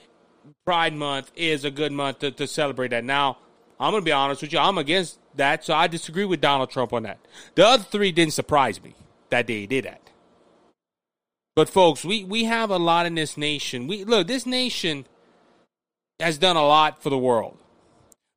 Pride 0.65 0.93
Month 0.93 1.31
is 1.35 1.65
a 1.65 1.71
good 1.71 1.91
month 1.91 2.19
to, 2.19 2.31
to 2.31 2.47
celebrate 2.47 2.89
that. 2.89 3.03
Now, 3.03 3.37
I'm 3.79 3.91
going 3.91 4.01
to 4.01 4.05
be 4.05 4.11
honest 4.11 4.41
with 4.41 4.53
you. 4.53 4.59
I'm 4.59 4.77
against 4.77 5.19
that, 5.35 5.65
so 5.65 5.73
I 5.73 5.87
disagree 5.87 6.25
with 6.25 6.41
Donald 6.41 6.69
Trump 6.69 6.93
on 6.93 7.03
that. 7.03 7.19
The 7.55 7.65
other 7.65 7.83
three 7.83 8.11
didn't 8.11 8.33
surprise 8.33 8.81
me 8.81 8.95
that 9.29 9.47
they 9.47 9.65
did 9.65 9.85
that. 9.85 10.01
But 11.55 11.69
folks, 11.69 12.03
we, 12.03 12.23
we 12.23 12.45
have 12.45 12.69
a 12.69 12.77
lot 12.77 13.05
in 13.05 13.15
this 13.15 13.37
nation. 13.37 13.87
We 13.87 14.03
look, 14.03 14.27
this 14.27 14.45
nation 14.45 15.05
has 16.19 16.37
done 16.37 16.55
a 16.55 16.65
lot 16.65 17.03
for 17.03 17.09
the 17.09 17.17
world. 17.17 17.57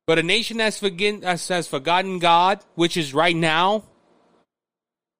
But 0.05 0.19
a 0.19 0.23
nation 0.23 0.57
that's 0.57 0.79
forget, 0.79 1.23
has 1.23 1.67
forgotten 1.67 2.19
God, 2.19 2.59
which 2.75 2.95
is 2.95 3.13
right 3.13 3.35
now, 3.35 3.83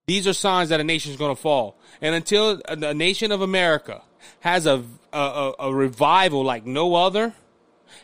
these 0.07 0.25
are 0.25 0.33
signs 0.33 0.69
that 0.69 0.79
a 0.79 0.83
nation 0.83 1.11
is 1.11 1.17
going 1.17 1.35
to 1.35 1.41
fall. 1.41 1.77
And 2.01 2.15
until 2.15 2.57
the 2.57 2.93
nation 2.93 3.31
of 3.31 3.41
America 3.41 4.01
has 4.39 4.65
a, 4.65 4.83
a, 5.11 5.53
a 5.59 5.73
revival 5.73 6.43
like 6.43 6.65
no 6.65 6.95
other 6.95 7.33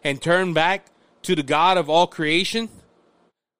and 0.03 0.21
turn 0.21 0.53
back 0.53 0.85
to 1.23 1.35
the 1.35 1.43
God 1.43 1.77
of 1.77 1.89
all 1.89 2.07
creation, 2.07 2.69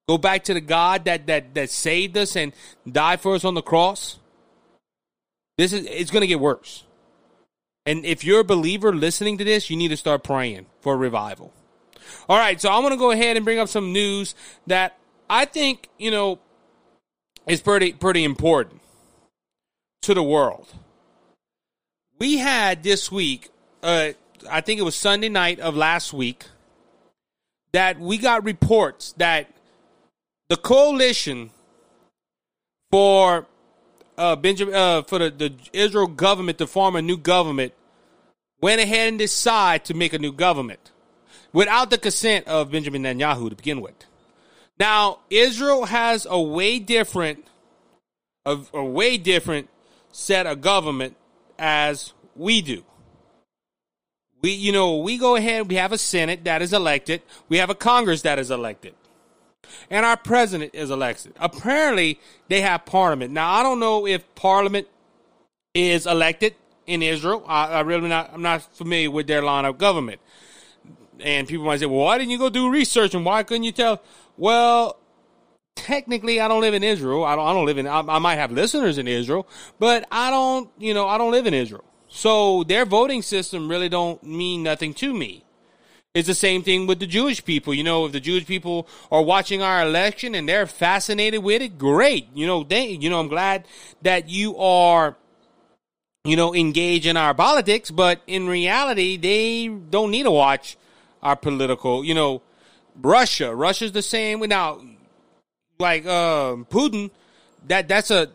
go 0.10 0.18
back 0.18 0.44
to 0.46 0.54
the 0.54 0.62
God 0.62 1.06
that, 1.06 1.28
that, 1.28 1.54
that 1.54 1.70
saved 1.70 2.18
us 2.18 2.36
and 2.36 2.52
died 2.90 3.22
for 3.22 3.36
us 3.36 3.46
on 3.46 3.54
the 3.54 3.62
cross, 3.62 4.20
this 5.58 5.72
is 5.72 5.86
it's 5.86 6.12
going 6.12 6.22
to 6.22 6.28
get 6.28 6.40
worse. 6.40 6.84
And 7.86 8.06
if 8.06 8.24
you're 8.24 8.42
a 8.42 8.46
believer 8.46 8.94
listening 8.94 9.38
to 9.38 9.44
this, 9.44 9.70
you 9.70 9.78
need 9.78 9.90
to 9.90 9.98
start 9.98 10.24
praying 10.24 10.66
for 10.82 10.98
revival. 10.98 11.54
All 12.28 12.38
right, 12.38 12.60
so 12.60 12.72
I'm 12.72 12.82
going 12.82 12.92
to 12.92 12.98
go 12.98 13.12
ahead 13.12 13.36
and 13.36 13.46
bring 13.46 13.60
up 13.60 13.70
some 13.70 13.92
news 13.92 14.36
that 14.68 14.98
I 15.30 15.46
think, 15.46 15.90
you 15.98 16.12
know, 16.12 16.40
is 17.48 17.62
pretty 17.62 17.94
pretty 17.94 18.24
important 18.24 18.82
to 20.02 20.14
the 20.14 20.24
world. 20.24 20.68
We 22.20 22.38
had 22.38 22.84
this 22.84 23.12
week, 23.12 23.50
uh, 23.82 24.10
I 24.50 24.62
think 24.62 24.80
it 24.80 24.84
was 24.84 24.96
Sunday 24.96 25.30
night 25.30 25.60
of 25.60 25.76
last 25.76 26.14
week, 26.14 26.46
that 27.72 28.00
we 28.00 28.18
got 28.18 28.44
reports 28.44 29.14
that 29.18 29.50
the 30.50 30.58
coalition 30.58 31.50
for 32.92 33.48
uh, 34.18 34.36
Benjamin 34.36 34.76
uh, 34.76 35.02
for 35.04 35.20
the, 35.20 35.30
the 35.32 35.54
Israel 35.74 36.08
government 36.08 36.60
to 36.60 36.68
form 36.68 36.96
a 36.96 37.02
new 37.02 37.18
government 37.18 37.74
went 38.62 38.80
ahead 38.80 39.10
and 39.10 39.20
decided 39.20 39.86
to 39.86 39.94
make 39.94 40.14
a 40.14 40.20
new 40.20 40.32
government 40.32 40.92
without 41.52 41.90
the 41.90 41.98
consent 41.98 42.48
of 42.48 42.72
Benjamin 42.72 43.04
Netanyahu 43.04 43.50
to 43.50 43.56
begin 43.56 43.82
with. 43.82 44.06
Now, 44.80 45.20
Israel 45.30 45.86
has 45.86 46.26
a 46.30 46.42
way 46.42 46.80
different, 46.80 47.46
a, 48.46 48.58
way 48.84 49.18
different 49.18 49.70
set 50.12 50.46
of 50.46 50.62
government 50.62 51.16
as 51.60 52.14
we 52.36 52.62
do. 52.62 52.84
We, 54.42 54.52
you 54.52 54.72
know, 54.72 54.98
we 54.98 55.18
go 55.18 55.36
ahead, 55.36 55.70
we 55.70 55.76
have 55.76 55.92
a 55.92 55.98
Senate 55.98 56.44
that 56.44 56.62
is 56.62 56.74
elected, 56.74 57.22
we 57.48 57.58
have 57.58 57.70
a 57.70 57.76
Congress 57.76 58.24
that 58.24 58.40
is 58.40 58.52
elected, 58.52 58.94
and 59.90 60.06
our 60.06 60.18
president 60.18 60.72
is 60.74 60.90
elected. 60.90 61.34
Apparently, 61.40 62.20
they 62.50 62.60
have 62.60 62.86
parliament. 62.86 63.32
Now, 63.32 63.54
I 63.54 63.64
don't 63.64 63.80
know 63.80 64.06
if 64.06 64.36
parliament 64.36 64.88
is 65.74 66.06
elected 66.06 66.56
in 66.86 67.02
Israel. 67.02 67.44
I, 67.48 67.68
I 67.68 67.80
really 67.82 68.10
not, 68.10 68.32
I'm 68.34 68.42
not 68.42 68.62
familiar 68.76 69.12
with 69.12 69.28
their 69.28 69.42
line 69.42 69.66
of 69.66 69.78
government. 69.78 70.20
And 71.20 71.48
people 71.48 71.66
might 71.66 71.80
say, 71.80 71.86
well, 71.86 72.00
why 72.00 72.18
didn't 72.18 72.32
you 72.32 72.38
go 72.38 72.50
do 72.50 72.70
research 72.70 73.16
and 73.16 73.24
why 73.24 73.44
couldn't 73.44 73.64
you 73.64 73.72
tell? 73.72 74.02
Well, 74.38 74.98
technically 75.76 76.40
I 76.40 76.48
don't 76.48 76.62
live 76.62 76.74
in 76.74 76.84
Israel. 76.84 77.24
I 77.24 77.36
don't. 77.36 77.48
I 77.48 77.54
don't 77.54 77.66
live 77.66 77.78
in. 77.78 77.88
I, 77.88 78.00
I 78.00 78.20
might 78.20 78.36
have 78.36 78.52
listeners 78.52 78.98
in 78.98 79.08
Israel, 79.08 79.48
but 79.80 80.08
I 80.12 80.30
don't. 80.30 80.70
You 80.78 80.94
know, 80.94 81.08
I 81.08 81.18
don't 81.18 81.32
live 81.32 81.48
in 81.48 81.54
Israel. 81.54 81.84
So 82.08 82.64
their 82.64 82.86
voting 82.86 83.22
system 83.22 83.68
really 83.68 83.90
don't 83.90 84.22
mean 84.24 84.64
nothing 84.64 84.94
to 84.96 85.14
me. 85.14 85.44
It's 86.14 86.28
the 86.28 86.36
same 86.36 86.62
thing 86.62 86.86
with 86.86 87.00
the 87.00 87.08
Jewish 87.08 87.44
people. 87.44 87.74
You 87.74 87.84
know, 87.84 88.06
if 88.06 88.12
the 88.12 88.20
Jewish 88.20 88.46
people 88.46 88.88
are 89.12 89.24
watching 89.24 89.64
our 89.64 89.82
election 89.82 90.36
and 90.36 90.48
they're 90.48 90.68
fascinated 90.68 91.44
with 91.44 91.64
it, 91.64 91.80
great. 91.80 92.28
You 92.36 92.46
know, 92.46 92.64
they, 92.64 92.90
you 92.90 93.10
know, 93.10 93.20
I'm 93.20 93.30
glad 93.30 93.66
that 94.04 94.30
you 94.30 94.56
are, 94.58 95.16
you 96.24 96.36
know, 96.36 96.54
engaged 96.54 97.08
in 97.08 97.18
our 97.18 97.34
politics, 97.34 97.90
but 97.90 98.22
in 98.28 98.48
reality, 98.48 99.18
they 99.18 99.68
don't 99.68 100.12
need 100.12 100.24
to 100.24 100.32
watch 100.32 100.78
our 101.24 101.36
political, 101.36 102.06
you 102.06 102.14
know, 102.14 102.44
Russia. 103.02 103.56
Russia's 103.56 103.92
the 103.92 104.02
same. 104.02 104.40
Now, 104.42 104.82
like, 105.80 106.06
uh, 106.06 106.56
Putin, 106.70 107.12
that, 107.68 107.88
that's 107.88 108.12
a, 108.12 108.30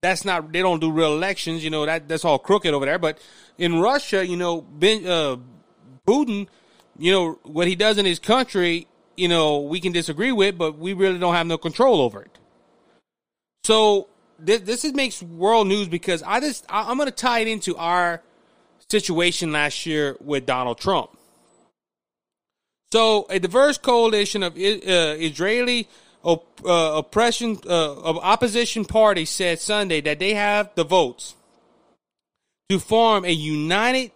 that's 0.00 0.24
not, 0.24 0.52
they 0.52 0.60
don't 0.60 0.80
do 0.80 0.90
real 0.90 1.12
elections. 1.12 1.62
You 1.62 1.70
know, 1.70 1.86
that, 1.86 2.08
that's 2.08 2.24
all 2.24 2.38
crooked 2.38 2.72
over 2.72 2.86
there. 2.86 2.98
But 2.98 3.18
in 3.58 3.80
Russia, 3.80 4.26
you 4.26 4.36
know, 4.36 4.62
ben, 4.62 5.06
uh, 5.06 5.36
Putin, 6.06 6.48
you 6.98 7.12
know, 7.12 7.38
what 7.44 7.68
he 7.68 7.74
does 7.74 7.98
in 7.98 8.04
his 8.04 8.18
country, 8.18 8.86
you 9.16 9.28
know, 9.28 9.60
we 9.60 9.80
can 9.80 9.92
disagree 9.92 10.32
with, 10.32 10.56
but 10.56 10.78
we 10.78 10.92
really 10.92 11.18
don't 11.18 11.34
have 11.34 11.46
no 11.46 11.58
control 11.58 12.00
over 12.00 12.22
it. 12.22 12.38
So 13.64 14.08
this, 14.38 14.62
this 14.62 14.84
is, 14.84 14.94
makes 14.94 15.22
world 15.22 15.66
news 15.66 15.88
because 15.88 16.22
I 16.22 16.40
just, 16.40 16.64
I, 16.68 16.90
I'm 16.90 16.96
going 16.96 17.08
to 17.08 17.14
tie 17.14 17.40
it 17.40 17.48
into 17.48 17.76
our 17.76 18.22
situation 18.88 19.52
last 19.52 19.86
year 19.86 20.16
with 20.20 20.46
Donald 20.46 20.78
Trump. 20.78 21.16
So 22.92 23.26
a 23.30 23.38
diverse 23.38 23.78
coalition 23.78 24.42
of 24.42 24.54
uh, 24.54 24.58
Israeli 24.58 25.88
uh, 26.24 26.36
oppression, 26.64 27.58
uh, 27.64 27.94
of 27.94 28.18
opposition 28.18 28.84
parties 28.84 29.30
said 29.30 29.60
Sunday 29.60 30.00
that 30.00 30.18
they 30.18 30.34
have 30.34 30.70
the 30.74 30.82
votes 30.82 31.36
to 32.68 32.80
form 32.80 33.24
a 33.24 33.30
united, 33.30 34.10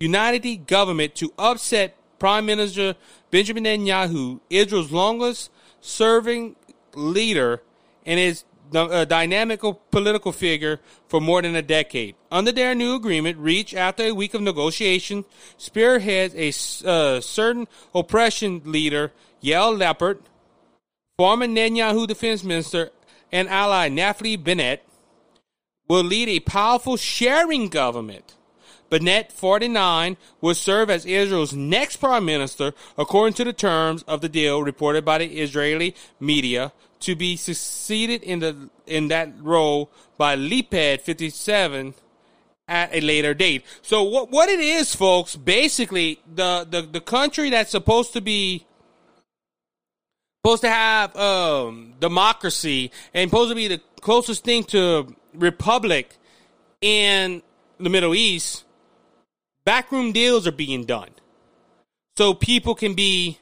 unity 0.00 0.56
government 0.56 1.14
to 1.16 1.32
upset 1.38 1.96
Prime 2.18 2.46
Minister 2.46 2.96
Benjamin 3.30 3.64
Netanyahu, 3.64 4.40
Israel's 4.50 4.90
longest 4.90 5.50
serving 5.80 6.56
leader 6.94 7.62
and 8.04 8.18
is 8.18 8.44
a 8.72 9.06
dynamic 9.06 9.60
political 9.90 10.32
figure 10.32 10.80
for 11.08 11.20
more 11.20 11.42
than 11.42 11.56
a 11.56 11.62
decade. 11.62 12.14
Under 12.30 12.52
their 12.52 12.74
new 12.74 12.94
agreement, 12.94 13.38
reached 13.38 13.74
after 13.74 14.04
a 14.04 14.12
week 14.12 14.34
of 14.34 14.42
negotiation, 14.42 15.24
spearheads 15.56 16.34
a 16.34 16.88
uh, 16.88 17.20
certain 17.20 17.66
oppression 17.94 18.62
leader, 18.64 19.12
Yair 19.42 19.76
Lapid, 19.76 20.18
former 21.16 21.46
Netanyahu 21.46 22.06
defense 22.06 22.44
minister 22.44 22.90
and 23.32 23.48
ally 23.48 23.88
Naftali 23.88 24.42
Bennett, 24.42 24.84
will 25.88 26.04
lead 26.04 26.28
a 26.28 26.40
powerful 26.40 26.96
sharing 26.96 27.68
government 27.68 28.36
Bennett, 28.90 29.30
49, 29.30 30.16
will 30.40 30.54
serve 30.54 30.90
as 30.90 31.06
Israel's 31.06 31.54
next 31.54 31.98
prime 31.98 32.24
minister, 32.24 32.74
according 32.98 33.34
to 33.34 33.44
the 33.44 33.52
terms 33.52 34.02
of 34.02 34.20
the 34.20 34.28
deal 34.28 34.62
reported 34.62 35.04
by 35.04 35.18
the 35.18 35.40
Israeli 35.40 35.94
media, 36.18 36.72
to 37.00 37.14
be 37.14 37.36
succeeded 37.36 38.22
in 38.22 38.40
the 38.40 38.70
in 38.86 39.08
that 39.08 39.32
role 39.40 39.90
by 40.16 40.36
Lapid, 40.36 41.00
57, 41.00 41.94
at 42.68 42.94
a 42.94 43.00
later 43.00 43.34
date. 43.34 43.64
So 43.82 44.02
what 44.02 44.30
what 44.30 44.48
it 44.48 44.60
is, 44.60 44.94
folks, 44.94 45.36
basically 45.36 46.20
the 46.32 46.66
the, 46.68 46.82
the 46.82 47.00
country 47.00 47.50
that's 47.50 47.70
supposed 47.70 48.12
to 48.14 48.20
be 48.20 48.66
supposed 50.44 50.62
to 50.62 50.70
have 50.70 51.14
um, 51.16 51.94
democracy 52.00 52.90
and 53.12 53.30
supposed 53.30 53.50
to 53.50 53.54
be 53.54 53.68
the 53.68 53.80
closest 54.00 54.44
thing 54.44 54.64
to 54.64 55.14
republic 55.34 56.16
in 56.80 57.42
the 57.78 57.90
Middle 57.90 58.14
East 58.14 58.64
backroom 59.64 60.12
deals 60.12 60.46
are 60.46 60.52
being 60.52 60.84
done. 60.84 61.10
So 62.16 62.34
people 62.34 62.74
can 62.74 62.94
be, 62.94 63.38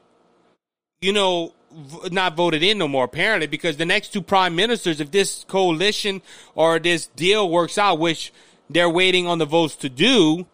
you 1.01 1.13
know, 1.13 1.55
not 2.11 2.37
voted 2.37 2.63
in 2.63 2.79
no 2.79 2.89
more, 2.89 3.05
apparently, 3.05 3.47
because 3.47 3.77
the 3.77 3.87
next 3.87 4.13
two 4.13 4.23
prime 4.23 4.55
ministers, 4.55 5.01
if 5.01 5.11
this 5.11 5.45
coalition 5.49 6.23
or 6.55 6.79
this 6.79 7.07
deal 7.07 7.49
works 7.49 7.79
out, 7.79 7.99
which 7.99 8.33
they're 8.71 8.91
waiting 8.91 9.27
on 9.27 9.39
the 9.39 9.47
votes 9.47 9.77
to 9.77 9.89
do, 9.89 10.47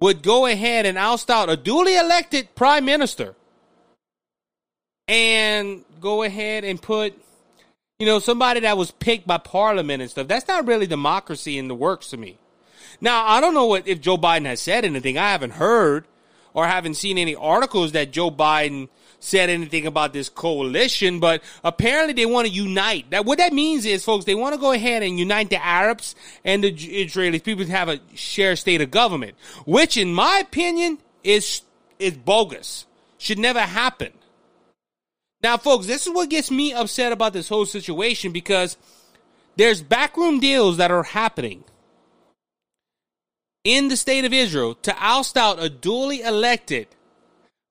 would 0.00 0.22
go 0.22 0.46
ahead 0.46 0.86
and 0.86 0.98
oust 0.98 1.30
out 1.30 1.48
a 1.48 1.56
duly 1.56 1.96
elected 1.96 2.54
prime 2.54 2.84
minister 2.84 3.34
and 5.06 5.84
go 6.00 6.22
ahead 6.22 6.64
and 6.64 6.80
put, 6.80 7.14
you 7.98 8.06
know, 8.06 8.18
somebody 8.18 8.60
that 8.60 8.76
was 8.76 8.90
picked 8.90 9.26
by 9.26 9.38
parliament 9.38 10.02
and 10.02 10.10
stuff. 10.10 10.26
That's 10.26 10.48
not 10.48 10.66
really 10.66 10.86
democracy 10.86 11.58
in 11.58 11.68
the 11.68 11.74
works 11.74 12.08
to 12.10 12.16
me. 12.16 12.38
Now, 13.00 13.26
I 13.26 13.40
don't 13.40 13.54
know 13.54 13.66
what 13.66 13.86
if 13.86 14.00
Joe 14.00 14.16
Biden 14.16 14.46
has 14.46 14.60
said 14.60 14.84
anything. 14.84 15.18
I 15.18 15.30
haven't 15.30 15.52
heard 15.52 16.06
or 16.54 16.66
haven't 16.66 16.94
seen 16.94 17.18
any 17.18 17.34
articles 17.34 17.92
that 17.92 18.10
Joe 18.10 18.30
Biden 18.30 18.88
said 19.22 19.50
anything 19.50 19.86
about 19.86 20.12
this 20.12 20.28
coalition, 20.28 21.20
but 21.20 21.42
apparently 21.62 22.12
they 22.12 22.26
want 22.26 22.46
to 22.46 22.52
unite. 22.52 23.10
That 23.10 23.24
what 23.24 23.38
that 23.38 23.52
means 23.52 23.86
is, 23.86 24.04
folks, 24.04 24.24
they 24.24 24.34
want 24.34 24.54
to 24.54 24.60
go 24.60 24.72
ahead 24.72 25.02
and 25.02 25.18
unite 25.18 25.50
the 25.50 25.64
Arabs 25.64 26.14
and 26.44 26.64
the 26.64 26.72
Israelis. 26.72 27.44
People 27.44 27.66
have 27.66 27.88
a 27.88 28.00
shared 28.14 28.58
state 28.58 28.80
of 28.80 28.90
government, 28.90 29.36
which, 29.66 29.96
in 29.96 30.12
my 30.12 30.38
opinion, 30.38 30.98
is 31.22 31.62
is 31.98 32.16
bogus. 32.16 32.86
Should 33.18 33.38
never 33.38 33.60
happen. 33.60 34.12
Now, 35.42 35.56
folks, 35.56 35.86
this 35.86 36.06
is 36.06 36.12
what 36.12 36.28
gets 36.28 36.50
me 36.50 36.72
upset 36.72 37.12
about 37.12 37.32
this 37.32 37.48
whole 37.48 37.66
situation 37.66 38.32
because 38.32 38.76
there's 39.56 39.82
backroom 39.82 40.40
deals 40.40 40.76
that 40.76 40.90
are 40.90 41.02
happening 41.02 41.64
in 43.64 43.88
the 43.88 43.96
state 43.96 44.24
of 44.24 44.32
Israel 44.32 44.74
to 44.76 44.94
oust 44.98 45.36
out 45.36 45.62
a 45.62 45.68
duly 45.68 46.22
elected 46.22 46.88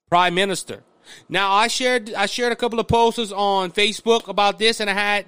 prime 0.09 0.33
minister. 0.33 0.83
Now 1.30 1.52
I 1.52 1.67
shared 1.67 2.13
I 2.13 2.26
shared 2.26 2.52
a 2.52 2.56
couple 2.56 2.80
of 2.80 2.88
posters 2.88 3.32
on 3.32 3.71
Facebook 3.71 4.28
about 4.28 4.60
this, 4.60 4.80
and 4.80 4.89
I 4.89 4.93
had 4.93 5.26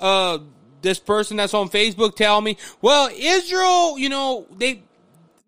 uh, 0.00 0.38
this 0.82 0.98
person 0.98 1.36
that's 1.36 1.54
on 1.54 1.68
Facebook 1.68 2.16
tell 2.16 2.40
me, 2.40 2.56
"Well, 2.80 3.08
Israel, 3.16 3.98
you 3.98 4.08
know, 4.08 4.46
they 4.56 4.82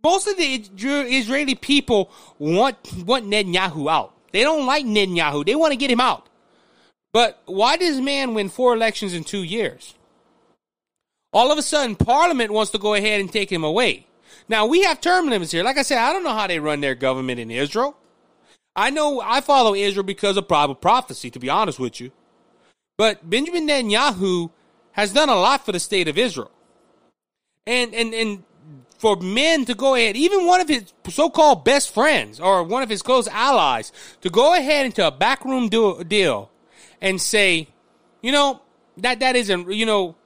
most 0.02 0.26
of 0.26 0.36
the 0.36 0.44
Israeli 0.44 1.54
people 1.54 2.10
want 2.38 2.76
want 3.04 3.26
Netanyahu 3.26 3.90
out. 3.90 4.14
They 4.32 4.42
don't 4.42 4.66
like 4.66 4.84
Netanyahu. 4.84 5.44
They 5.44 5.54
want 5.54 5.72
to 5.72 5.76
get 5.76 5.90
him 5.90 6.00
out. 6.00 6.28
But 7.12 7.42
why 7.46 7.76
does 7.76 8.00
man 8.00 8.34
win 8.34 8.48
four 8.48 8.74
elections 8.74 9.14
in 9.14 9.24
two 9.24 9.42
years? 9.42 9.94
All 11.32 11.52
of 11.52 11.58
a 11.58 11.62
sudden, 11.62 11.96
Parliament 11.96 12.50
wants 12.50 12.70
to 12.72 12.78
go 12.78 12.94
ahead 12.94 13.20
and 13.20 13.30
take 13.30 13.50
him 13.50 13.64
away. 13.64 14.06
Now 14.48 14.66
we 14.66 14.82
have 14.84 15.00
term 15.00 15.28
limits 15.28 15.52
here. 15.52 15.62
Like 15.62 15.76
I 15.76 15.82
said, 15.82 15.98
I 15.98 16.12
don't 16.12 16.24
know 16.24 16.32
how 16.32 16.46
they 16.46 16.58
run 16.58 16.80
their 16.80 16.94
government 16.94 17.38
in 17.40 17.50
Israel. 17.50 17.97
I 18.76 18.90
know 18.90 19.20
I 19.20 19.40
follow 19.40 19.74
Israel 19.74 20.04
because 20.04 20.36
of 20.36 20.46
Bible 20.48 20.74
prophecy, 20.74 21.30
to 21.30 21.38
be 21.38 21.48
honest 21.48 21.78
with 21.78 22.00
you. 22.00 22.12
But 22.96 23.28
Benjamin 23.28 23.66
Netanyahu 23.66 24.50
has 24.92 25.12
done 25.12 25.28
a 25.28 25.34
lot 25.34 25.64
for 25.64 25.72
the 25.72 25.80
state 25.80 26.08
of 26.08 26.18
Israel. 26.18 26.50
And 27.66 27.94
and 27.94 28.14
and 28.14 28.44
for 28.98 29.16
men 29.16 29.64
to 29.66 29.74
go 29.74 29.94
ahead, 29.94 30.16
even 30.16 30.46
one 30.46 30.60
of 30.60 30.68
his 30.68 30.92
so-called 31.08 31.64
best 31.64 31.94
friends 31.94 32.40
or 32.40 32.64
one 32.64 32.82
of 32.82 32.88
his 32.88 33.00
close 33.00 33.28
allies, 33.28 33.92
to 34.22 34.30
go 34.30 34.54
ahead 34.54 34.86
into 34.86 35.06
a 35.06 35.10
backroom 35.10 35.68
deal 35.68 36.50
and 37.00 37.20
say, 37.20 37.68
you 38.22 38.32
know, 38.32 38.60
that 38.96 39.20
that 39.20 39.36
isn't, 39.36 39.70
you 39.70 39.86
know, 39.86 40.16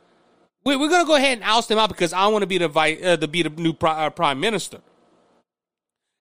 we're, 0.65 0.79
we're 0.79 0.89
going 0.89 1.03
to 1.03 1.07
go 1.07 1.17
ahead 1.17 1.39
and 1.39 1.45
oust 1.45 1.71
him 1.71 1.79
out 1.79 1.91
because 1.91 2.15
I 2.15 2.27
want 2.29 2.43
to 2.43 2.47
be 2.47 2.57
the 2.57 2.69
vice, 2.69 3.03
uh, 3.05 3.17
to 3.19 3.29
be 3.29 3.43
the 3.43 3.51
new 3.51 3.75
pri- 3.75 4.07
uh, 4.07 4.11
prime 4.11 4.41
minister. 4.41 4.81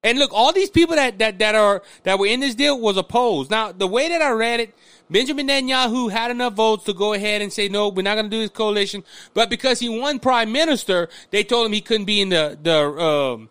And 0.03 0.17
look, 0.17 0.31
all 0.33 0.51
these 0.51 0.69
people 0.69 0.95
that, 0.95 1.19
that, 1.19 1.37
that 1.39 1.53
are 1.53 1.83
that 2.03 2.17
were 2.17 2.25
in 2.25 2.39
this 2.39 2.55
deal 2.55 2.79
was 2.79 2.97
opposed. 2.97 3.51
Now, 3.51 3.71
the 3.71 3.87
way 3.87 4.09
that 4.09 4.21
I 4.21 4.31
read 4.31 4.59
it, 4.59 4.73
Benjamin 5.09 5.47
Netanyahu 5.47 6.11
had 6.11 6.31
enough 6.31 6.53
votes 6.53 6.85
to 6.85 6.93
go 6.93 7.13
ahead 7.13 7.41
and 7.41 7.53
say, 7.53 7.69
no, 7.69 7.89
we're 7.89 8.01
not 8.01 8.15
going 8.15 8.29
to 8.29 8.35
do 8.35 8.39
this 8.39 8.49
coalition. 8.49 9.03
But 9.33 9.49
because 9.49 9.79
he 9.79 9.89
won 9.89 10.19
prime 10.19 10.51
minister, 10.51 11.07
they 11.29 11.43
told 11.43 11.67
him 11.67 11.73
he 11.73 11.81
couldn't 11.81 12.05
be 12.05 12.21
in 12.21 12.29
the, 12.29 12.57
the, 12.61 12.77
um, 12.77 13.49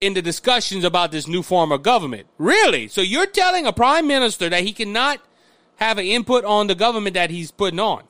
in 0.00 0.14
the 0.14 0.22
discussions 0.22 0.84
about 0.84 1.12
this 1.12 1.26
new 1.26 1.42
form 1.42 1.72
of 1.72 1.82
government. 1.82 2.26
Really? 2.38 2.88
So 2.88 3.02
you're 3.02 3.26
telling 3.26 3.66
a 3.66 3.72
prime 3.72 4.06
minister 4.06 4.48
that 4.48 4.62
he 4.62 4.72
cannot 4.72 5.20
have 5.76 5.98
an 5.98 6.06
input 6.06 6.44
on 6.44 6.66
the 6.66 6.74
government 6.74 7.14
that 7.14 7.30
he's 7.30 7.50
putting 7.50 7.80
on? 7.80 8.04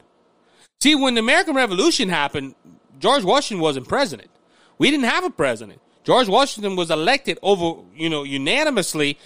See, 0.81 0.95
when 0.95 1.15
the 1.15 1.21
American 1.21 1.55
Revolution 1.55 2.09
happened, 2.09 2.55
George 2.99 3.25
Washington 3.25 3.63
wasn't 3.63 3.89
president. 3.89 4.31
We 4.79 4.91
didn't 4.91 5.07
have 5.07 5.25
a 5.25 5.31
president. 5.31 5.81
George 6.05 6.29
Washington 6.29 6.77
was 6.77 6.91
elected 6.91 7.39
over, 7.43 7.81
you 7.95 8.11
know, 8.11 8.23
unanimously 8.23 9.19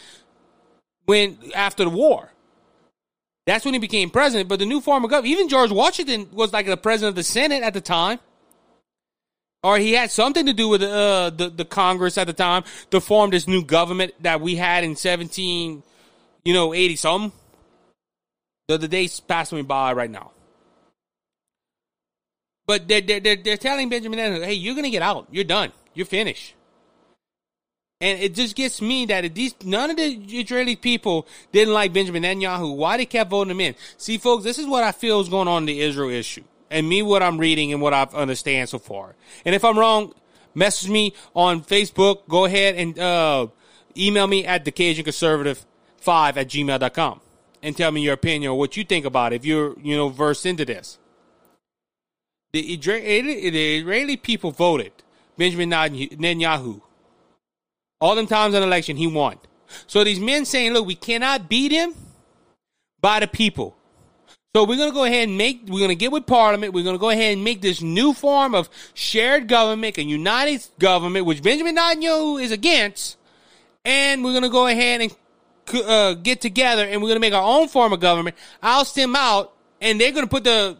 when 1.06 1.38
after 1.54 1.84
the 1.84 1.90
war. 1.90 2.30
That's 3.46 3.64
when 3.64 3.74
he 3.74 3.80
became 3.80 4.10
president. 4.10 4.48
But 4.48 4.58
the 4.58 4.66
new 4.66 4.80
form 4.80 5.04
of 5.04 5.10
government, 5.10 5.32
even 5.32 5.48
George 5.48 5.70
Washington 5.70 6.28
was 6.32 6.52
like 6.52 6.66
the 6.66 6.76
president 6.76 7.10
of 7.10 7.16
the 7.16 7.22
Senate 7.22 7.62
at 7.62 7.74
the 7.74 7.80
time, 7.80 8.18
or 9.62 9.78
he 9.78 9.92
had 9.92 10.10
something 10.10 10.46
to 10.46 10.52
do 10.52 10.68
with 10.68 10.82
uh, 10.82 11.30
the 11.30 11.48
the 11.48 11.64
Congress 11.64 12.18
at 12.18 12.26
the 12.26 12.32
time 12.32 12.62
to 12.90 13.00
form 13.00 13.30
this 13.30 13.48
new 13.48 13.64
government 13.64 14.12
that 14.20 14.40
we 14.40 14.54
had 14.54 14.84
in 14.84 14.96
seventeen, 14.96 15.82
you 16.44 16.52
know, 16.52 16.74
eighty 16.74 16.94
something. 16.94 17.32
The, 18.68 18.76
the 18.76 18.88
day's 18.88 19.18
passing 19.18 19.56
me 19.56 19.62
by 19.62 19.94
right 19.94 20.10
now. 20.10 20.32
But 22.66 22.86
they're, 22.86 23.00
they're, 23.00 23.34
they're, 23.34 23.56
telling 23.56 23.88
Benjamin 23.88 24.18
hey, 24.42 24.52
you're 24.52 24.74
going 24.74 24.84
to 24.84 24.90
get 24.90 25.00
out. 25.00 25.26
You're 25.30 25.42
done. 25.42 25.72
You're 25.94 26.04
finished. 26.04 26.54
And 28.00 28.20
it 28.20 28.34
just 28.34 28.54
gets 28.54 28.80
me 28.80 29.06
that 29.06 29.34
these 29.34 29.54
none 29.64 29.90
of 29.90 29.96
the 29.96 30.04
Israeli 30.04 30.76
people 30.76 31.26
didn't 31.50 31.74
like 31.74 31.92
Benjamin 31.92 32.22
Netanyahu. 32.22 32.76
Why 32.76 32.96
they 32.96 33.06
kept 33.06 33.30
voting 33.30 33.50
him 33.50 33.60
in? 33.60 33.74
See, 33.96 34.18
folks, 34.18 34.44
this 34.44 34.58
is 34.58 34.66
what 34.66 34.84
I 34.84 34.92
feel 34.92 35.20
is 35.20 35.28
going 35.28 35.48
on 35.48 35.62
in 35.62 35.66
the 35.66 35.80
Israel 35.80 36.10
issue, 36.10 36.44
and 36.70 36.88
me 36.88 37.02
what 37.02 37.24
I'm 37.24 37.38
reading 37.38 37.72
and 37.72 37.82
what 37.82 37.92
I've 37.92 38.14
understand 38.14 38.68
so 38.68 38.78
far. 38.78 39.16
And 39.44 39.52
if 39.52 39.64
I'm 39.64 39.76
wrong, 39.76 40.14
message 40.54 40.88
me 40.88 41.12
on 41.34 41.62
Facebook. 41.62 42.28
Go 42.28 42.44
ahead 42.44 42.76
and 42.76 42.96
uh, 43.00 43.48
email 43.96 44.28
me 44.28 44.46
at 44.46 44.64
the 44.64 44.70
Cajun 44.70 45.02
Conservative 45.02 45.66
five 45.96 46.38
at 46.38 46.46
gmail.com 46.46 47.20
and 47.64 47.76
tell 47.76 47.90
me 47.90 48.00
your 48.02 48.14
opinion 48.14 48.52
or 48.52 48.58
what 48.58 48.76
you 48.76 48.84
think 48.84 49.06
about 49.06 49.32
it 49.32 49.36
if 49.36 49.44
you're 49.44 49.76
you 49.80 49.96
know 49.96 50.08
versed 50.08 50.46
into 50.46 50.64
this. 50.64 50.98
The 52.52 52.60
Israeli, 52.74 53.50
the 53.50 53.78
Israeli 53.78 54.16
people 54.16 54.52
voted 54.52 54.92
Benjamin 55.36 55.70
Netanyahu 55.70 56.82
all 58.00 58.14
them 58.14 58.26
times 58.26 58.54
in 58.54 58.62
election, 58.62 58.96
he 58.96 59.06
won. 59.06 59.38
So 59.86 60.04
these 60.04 60.20
men 60.20 60.44
saying, 60.44 60.72
look, 60.72 60.86
we 60.86 60.94
cannot 60.94 61.48
beat 61.48 61.72
him 61.72 61.94
by 63.00 63.20
the 63.20 63.26
people. 63.26 63.76
So 64.56 64.64
we're 64.64 64.76
going 64.76 64.90
to 64.90 64.94
go 64.94 65.04
ahead 65.04 65.28
and 65.28 65.36
make, 65.36 65.62
we're 65.68 65.78
going 65.78 65.90
to 65.90 65.94
get 65.94 66.10
with 66.10 66.26
Parliament. 66.26 66.72
We're 66.72 66.84
going 66.84 66.96
to 66.96 67.00
go 67.00 67.10
ahead 67.10 67.34
and 67.34 67.44
make 67.44 67.60
this 67.60 67.82
new 67.82 68.12
form 68.12 68.54
of 68.54 68.70
shared 68.94 69.46
government, 69.46 69.98
a 69.98 70.02
united 70.02 70.66
government, 70.78 71.26
which 71.26 71.42
Benjamin 71.42 71.76
Netanyahu 71.76 72.42
is 72.42 72.50
against. 72.50 73.18
And 73.84 74.24
we're 74.24 74.32
going 74.32 74.42
to 74.42 74.48
go 74.48 74.66
ahead 74.66 75.00
and 75.02 75.14
uh, 75.74 76.14
get 76.14 76.40
together 76.40 76.84
and 76.84 77.02
we're 77.02 77.08
going 77.08 77.16
to 77.16 77.20
make 77.20 77.34
our 77.34 77.42
own 77.42 77.68
form 77.68 77.92
of 77.92 78.00
government, 78.00 78.36
I'll 78.62 78.84
him 78.84 79.14
out, 79.16 79.52
and 79.80 80.00
they're 80.00 80.12
going 80.12 80.24
to 80.24 80.30
put 80.30 80.44
the 80.44 80.76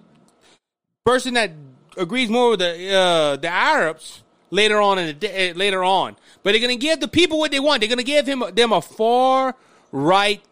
person 1.05 1.35
that 1.35 1.53
agrees 1.97 2.29
more 2.29 2.51
with 2.51 2.61
the 2.61 2.95
uh, 2.95 3.37
the 3.37 3.49
Arabs 3.49 4.23
later 4.51 4.81
on 4.81 4.99
in 4.99 5.07
the 5.07 5.13
day, 5.13 5.53
later 5.53 5.85
on. 5.85 6.17
But 6.43 6.53
they're 6.53 6.61
going 6.61 6.79
to 6.79 6.87
give 6.87 7.01
the 7.01 7.09
people 7.09 7.39
what 7.39 7.51
they 7.51 7.61
want. 7.61 7.81
They're 7.81 7.89
going 7.89 7.99
to 7.99 8.05
give 8.05 8.27
him 8.27 8.43
them 8.55 8.73
a 8.73 8.83
far 8.83 9.55
right 9.93 10.43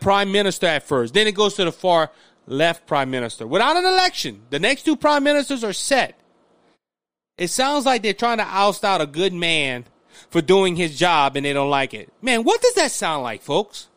prime 0.00 0.32
minister 0.32 0.66
at 0.66 0.84
first. 0.84 1.14
Then 1.14 1.26
it 1.26 1.34
goes 1.34 1.54
to 1.54 1.64
the 1.64 1.72
far 1.72 2.10
left 2.46 2.86
prime 2.86 3.10
minister 3.10 3.46
without 3.46 3.76
an 3.76 3.84
election. 3.84 4.42
The 4.50 4.58
next 4.58 4.84
two 4.84 4.96
prime 4.96 5.24
ministers 5.24 5.64
are 5.64 5.72
set. 5.72 6.18
It 7.36 7.48
sounds 7.48 7.84
like 7.84 8.02
they're 8.02 8.12
trying 8.12 8.38
to 8.38 8.46
oust 8.46 8.84
out 8.84 9.00
a 9.00 9.06
good 9.06 9.32
man 9.32 9.84
for 10.30 10.40
doing 10.40 10.76
his 10.76 10.96
job 10.96 11.36
and 11.36 11.44
they 11.44 11.52
don't 11.52 11.70
like 11.70 11.92
it. 11.94 12.12
Man, 12.22 12.44
what 12.44 12.62
does 12.62 12.74
that 12.74 12.92
sound 12.92 13.24
like, 13.24 13.42
folks? 13.42 13.88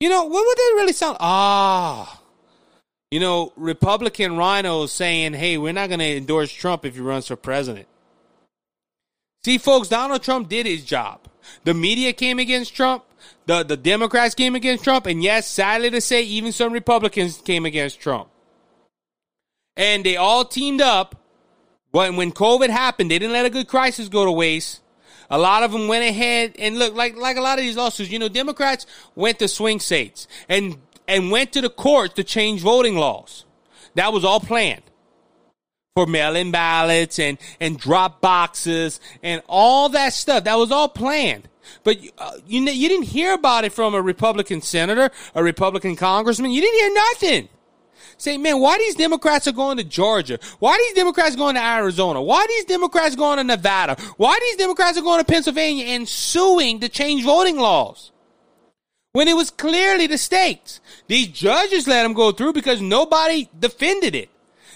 You 0.00 0.08
know, 0.08 0.24
what 0.24 0.46
would 0.46 0.56
that 0.58 0.74
really 0.76 0.92
sound? 0.92 1.16
Ah. 1.20 2.19
You 3.10 3.18
know, 3.18 3.52
Republican 3.56 4.36
rhinos 4.36 4.92
saying, 4.92 5.34
hey, 5.34 5.58
we're 5.58 5.72
not 5.72 5.88
going 5.88 5.98
to 5.98 6.16
endorse 6.16 6.52
Trump 6.52 6.84
if 6.84 6.94
he 6.94 7.00
runs 7.00 7.26
for 7.26 7.36
president. 7.36 7.88
See, 9.44 9.58
folks, 9.58 9.88
Donald 9.88 10.22
Trump 10.22 10.48
did 10.48 10.66
his 10.66 10.84
job. 10.84 11.20
The 11.64 11.74
media 11.74 12.12
came 12.12 12.38
against 12.38 12.74
Trump. 12.74 13.04
The, 13.46 13.64
the 13.64 13.76
Democrats 13.76 14.34
came 14.34 14.54
against 14.54 14.84
Trump. 14.84 15.06
And 15.06 15.22
yes, 15.22 15.48
sadly 15.48 15.90
to 15.90 16.00
say, 16.00 16.22
even 16.22 16.52
some 16.52 16.72
Republicans 16.72 17.38
came 17.38 17.66
against 17.66 18.00
Trump. 18.00 18.28
And 19.76 20.04
they 20.04 20.16
all 20.16 20.44
teamed 20.44 20.80
up. 20.80 21.16
When, 21.90 22.14
when 22.14 22.30
COVID 22.30 22.68
happened, 22.68 23.10
they 23.10 23.18
didn't 23.18 23.32
let 23.32 23.46
a 23.46 23.50
good 23.50 23.66
crisis 23.66 24.08
go 24.08 24.24
to 24.24 24.30
waste. 24.30 24.80
A 25.28 25.38
lot 25.38 25.64
of 25.64 25.72
them 25.72 25.88
went 25.88 26.04
ahead 26.04 26.54
and 26.58 26.78
look 26.78 26.94
like 26.94 27.16
like 27.16 27.36
a 27.36 27.40
lot 27.40 27.58
of 27.58 27.64
these 27.64 27.76
lawsuits. 27.76 28.10
You 28.10 28.18
know, 28.18 28.28
Democrats 28.28 28.86
went 29.14 29.38
to 29.38 29.48
swing 29.48 29.80
states 29.80 30.28
and 30.48 30.76
and 31.10 31.30
went 31.30 31.52
to 31.52 31.60
the 31.60 31.68
courts 31.68 32.14
to 32.14 32.24
change 32.24 32.62
voting 32.62 32.96
laws. 32.96 33.44
That 33.96 34.12
was 34.12 34.24
all 34.24 34.40
planned 34.40 34.82
for 35.94 36.06
mail-in 36.06 36.52
ballots 36.52 37.18
and 37.18 37.36
and 37.60 37.78
drop 37.78 38.20
boxes 38.20 39.00
and 39.22 39.42
all 39.48 39.88
that 39.90 40.12
stuff. 40.12 40.44
That 40.44 40.54
was 40.54 40.70
all 40.70 40.88
planned. 40.88 41.48
But 41.84 41.98
uh, 42.16 42.32
you 42.46 42.62
you 42.62 42.88
didn't 42.88 43.06
hear 43.06 43.34
about 43.34 43.64
it 43.64 43.72
from 43.72 43.94
a 43.94 44.00
Republican 44.00 44.62
senator, 44.62 45.10
a 45.34 45.42
Republican 45.42 45.96
congressman. 45.96 46.52
You 46.52 46.60
didn't 46.60 46.78
hear 46.78 46.94
nothing. 46.94 47.48
Say, 48.16 48.36
man, 48.36 48.60
why 48.60 48.76
these 48.76 48.96
Democrats 48.96 49.48
are 49.48 49.52
going 49.52 49.78
to 49.78 49.84
Georgia? 49.84 50.38
Why 50.58 50.76
these 50.76 50.94
Democrats 50.94 51.36
going 51.36 51.54
to 51.54 51.64
Arizona? 51.64 52.20
Why 52.20 52.46
these 52.48 52.66
Democrats 52.66 53.16
going 53.16 53.38
to 53.38 53.44
Nevada? 53.44 53.96
Why 54.18 54.38
these 54.42 54.56
Democrats 54.56 54.98
are 54.98 55.02
going 55.02 55.20
to 55.20 55.24
Pennsylvania 55.24 55.86
and 55.86 56.06
suing 56.06 56.80
to 56.80 56.90
change 56.90 57.24
voting 57.24 57.56
laws? 57.56 58.12
When 59.12 59.28
it 59.28 59.36
was 59.36 59.50
clearly 59.50 60.06
the 60.06 60.18
states. 60.18 60.80
These 61.08 61.28
judges 61.28 61.88
let 61.88 62.02
them 62.02 62.12
go 62.12 62.32
through 62.32 62.52
because 62.52 62.80
nobody 62.80 63.48
defended 63.58 64.14
it. 64.14 64.30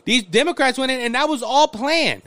These 0.05 0.25
Democrats 0.25 0.79
went 0.79 0.93
in, 0.93 1.01
and 1.01 1.15
that 1.15 1.29
was 1.29 1.43
all 1.43 1.69
planned 1.69 2.23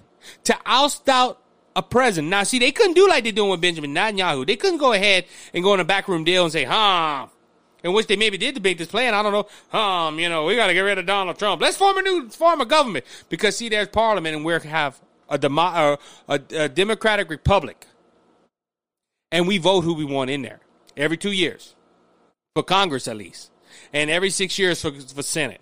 to 0.46 0.58
oust 0.66 1.08
out 1.10 1.42
a 1.76 1.84
president. 1.84 2.30
Now, 2.30 2.44
see, 2.44 2.60
they 2.60 2.72
couldn't 2.72 2.96
do 2.96 3.08
like 3.08 3.24
they're 3.24 3.34
doing 3.34 3.52
with 3.52 3.62
Benjamin 3.62 3.94
Netanyahu. 3.94 4.48
They 4.48 4.56
couldn't 4.56 4.80
go 4.80 4.94
ahead 4.94 5.26
and 5.54 5.64
go 5.64 5.74
in 5.74 5.80
a 5.80 5.86
backroom 5.86 6.24
deal 6.24 6.44
and 6.44 6.52
say, 6.52 6.64
huh, 6.64 7.28
in 7.84 7.94
which 7.94 8.08
they 8.08 8.16
maybe 8.16 8.38
did 8.38 8.56
debate 8.56 8.80
this 8.80 8.88
plan. 8.88 9.14
I 9.14 9.22
don't 9.22 9.32
know. 9.32 9.80
Um, 9.80 10.18
you 10.18 10.28
know, 10.28 10.46
we 10.46 10.56
got 10.56 10.68
to 10.68 10.74
get 10.74 10.82
rid 10.82 10.98
of 10.98 11.06
Donald 11.06 11.38
Trump. 11.38 11.62
Let's 11.62 11.78
form 11.78 11.98
a 11.98 12.02
new 12.02 12.30
form 12.30 12.62
of 12.62 12.68
government 12.68 13.06
because 13.30 13.56
see, 13.56 13.70
there's 13.70 13.90
Parliament, 13.90 14.36
and 14.36 14.44
we 14.44 14.54
have 14.54 15.00
a, 15.30 15.38
demo- 15.38 15.62
uh, 15.62 15.98
a, 16.28 16.42
a 16.56 16.70
Democratic 16.70 17.30
Republic, 17.30 17.86
and 19.32 19.48
we 19.48 19.60
vote 19.60 19.82
who 19.82 19.94
we 19.94 20.06
want 20.06 20.32
in 20.32 20.42
there 20.42 20.62
every 20.96 21.18
two 21.18 21.32
years 21.32 21.76
for 22.58 22.64
Congress 22.64 23.08
at 23.08 23.16
least, 23.16 23.52
and 23.94 24.10
every 24.10 24.32
six 24.32 24.58
years 24.58 24.82
for 24.82 24.92
for 24.92 25.22
Senate. 25.22 25.62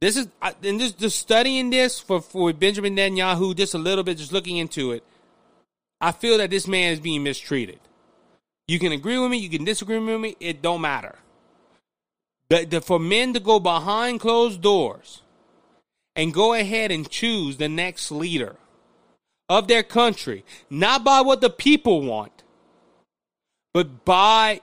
This 0.00 0.16
is 0.16 0.28
and 0.64 0.80
just, 0.80 1.18
studying 1.18 1.68
this 1.68 2.00
for 2.00 2.22
for 2.22 2.54
Benjamin 2.54 2.96
Netanyahu 2.96 3.54
just 3.54 3.74
a 3.74 3.78
little 3.78 4.02
bit, 4.02 4.16
just 4.16 4.32
looking 4.32 4.56
into 4.56 4.92
it. 4.92 5.04
I 6.00 6.12
feel 6.12 6.38
that 6.38 6.48
this 6.48 6.66
man 6.66 6.94
is 6.94 7.00
being 7.00 7.22
mistreated. 7.22 7.80
You 8.66 8.78
can 8.78 8.92
agree 8.92 9.18
with 9.18 9.30
me, 9.30 9.36
you 9.36 9.50
can 9.50 9.64
disagree 9.64 9.98
with 9.98 10.20
me, 10.22 10.36
it 10.40 10.62
don't 10.62 10.80
matter. 10.80 11.16
But 12.48 12.70
the, 12.70 12.80
for 12.80 12.98
men 12.98 13.34
to 13.34 13.40
go 13.40 13.60
behind 13.60 14.20
closed 14.20 14.62
doors 14.62 15.20
and 16.16 16.32
go 16.32 16.54
ahead 16.54 16.90
and 16.90 17.10
choose 17.10 17.58
the 17.58 17.68
next 17.68 18.10
leader 18.10 18.56
of 19.50 19.68
their 19.68 19.82
country, 19.82 20.46
not 20.70 21.04
by 21.04 21.20
what 21.20 21.42
the 21.42 21.50
people 21.50 22.00
want, 22.00 22.42
but 23.74 24.06
by 24.06 24.62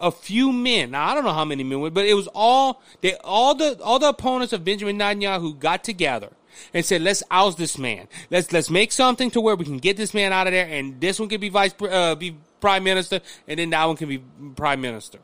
a 0.00 0.10
few 0.10 0.52
men. 0.52 0.92
Now 0.92 1.08
I 1.08 1.14
don't 1.14 1.24
know 1.24 1.32
how 1.32 1.44
many 1.44 1.64
men, 1.64 1.90
but 1.90 2.06
it 2.06 2.14
was 2.14 2.28
all 2.34 2.82
they 3.00 3.14
all 3.16 3.54
the 3.54 3.80
all 3.82 3.98
the 3.98 4.08
opponents 4.08 4.52
of 4.52 4.64
Benjamin 4.64 4.98
Netanyahu 4.98 5.58
got 5.58 5.84
together 5.84 6.30
and 6.74 6.84
said, 6.84 7.02
"Let's 7.02 7.22
oust 7.30 7.58
this 7.58 7.78
man. 7.78 8.08
Let's 8.30 8.52
let's 8.52 8.70
make 8.70 8.92
something 8.92 9.30
to 9.32 9.40
where 9.40 9.56
we 9.56 9.64
can 9.64 9.78
get 9.78 9.96
this 9.96 10.14
man 10.14 10.32
out 10.32 10.46
of 10.46 10.52
there, 10.52 10.66
and 10.66 11.00
this 11.00 11.18
one 11.18 11.28
can 11.28 11.40
be 11.40 11.48
vice 11.48 11.74
uh, 11.80 12.14
be 12.14 12.36
prime 12.60 12.84
minister, 12.84 13.20
and 13.48 13.58
then 13.58 13.70
that 13.70 13.84
one 13.84 13.96
can 13.96 14.08
be 14.08 14.22
prime 14.54 14.80
minister." 14.80 15.18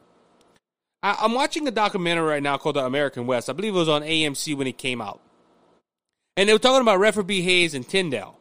I, 1.02 1.24
am 1.24 1.35
watching 1.35 1.66
a 1.66 1.72
documentary 1.72 2.26
right 2.26 2.42
now 2.42 2.58
called 2.58 2.76
The 2.76 2.85
American 2.85 3.26
West. 3.26 3.50
I 3.50 3.54
believe 3.54 3.74
it 3.74 3.78
was 3.78 3.88
on 3.88 4.02
AMC 4.02 4.56
when 4.56 4.68
it 4.68 4.78
came 4.78 5.00
out, 5.00 5.20
and 6.37 6.48
they 6.48 6.52
were 6.52 6.58
talking 6.58 6.80
about 6.80 7.00
Rutherford 7.00 7.26
B. 7.26 7.42
Hayes 7.42 7.74
and 7.74 7.87
Tyndale 7.87 8.38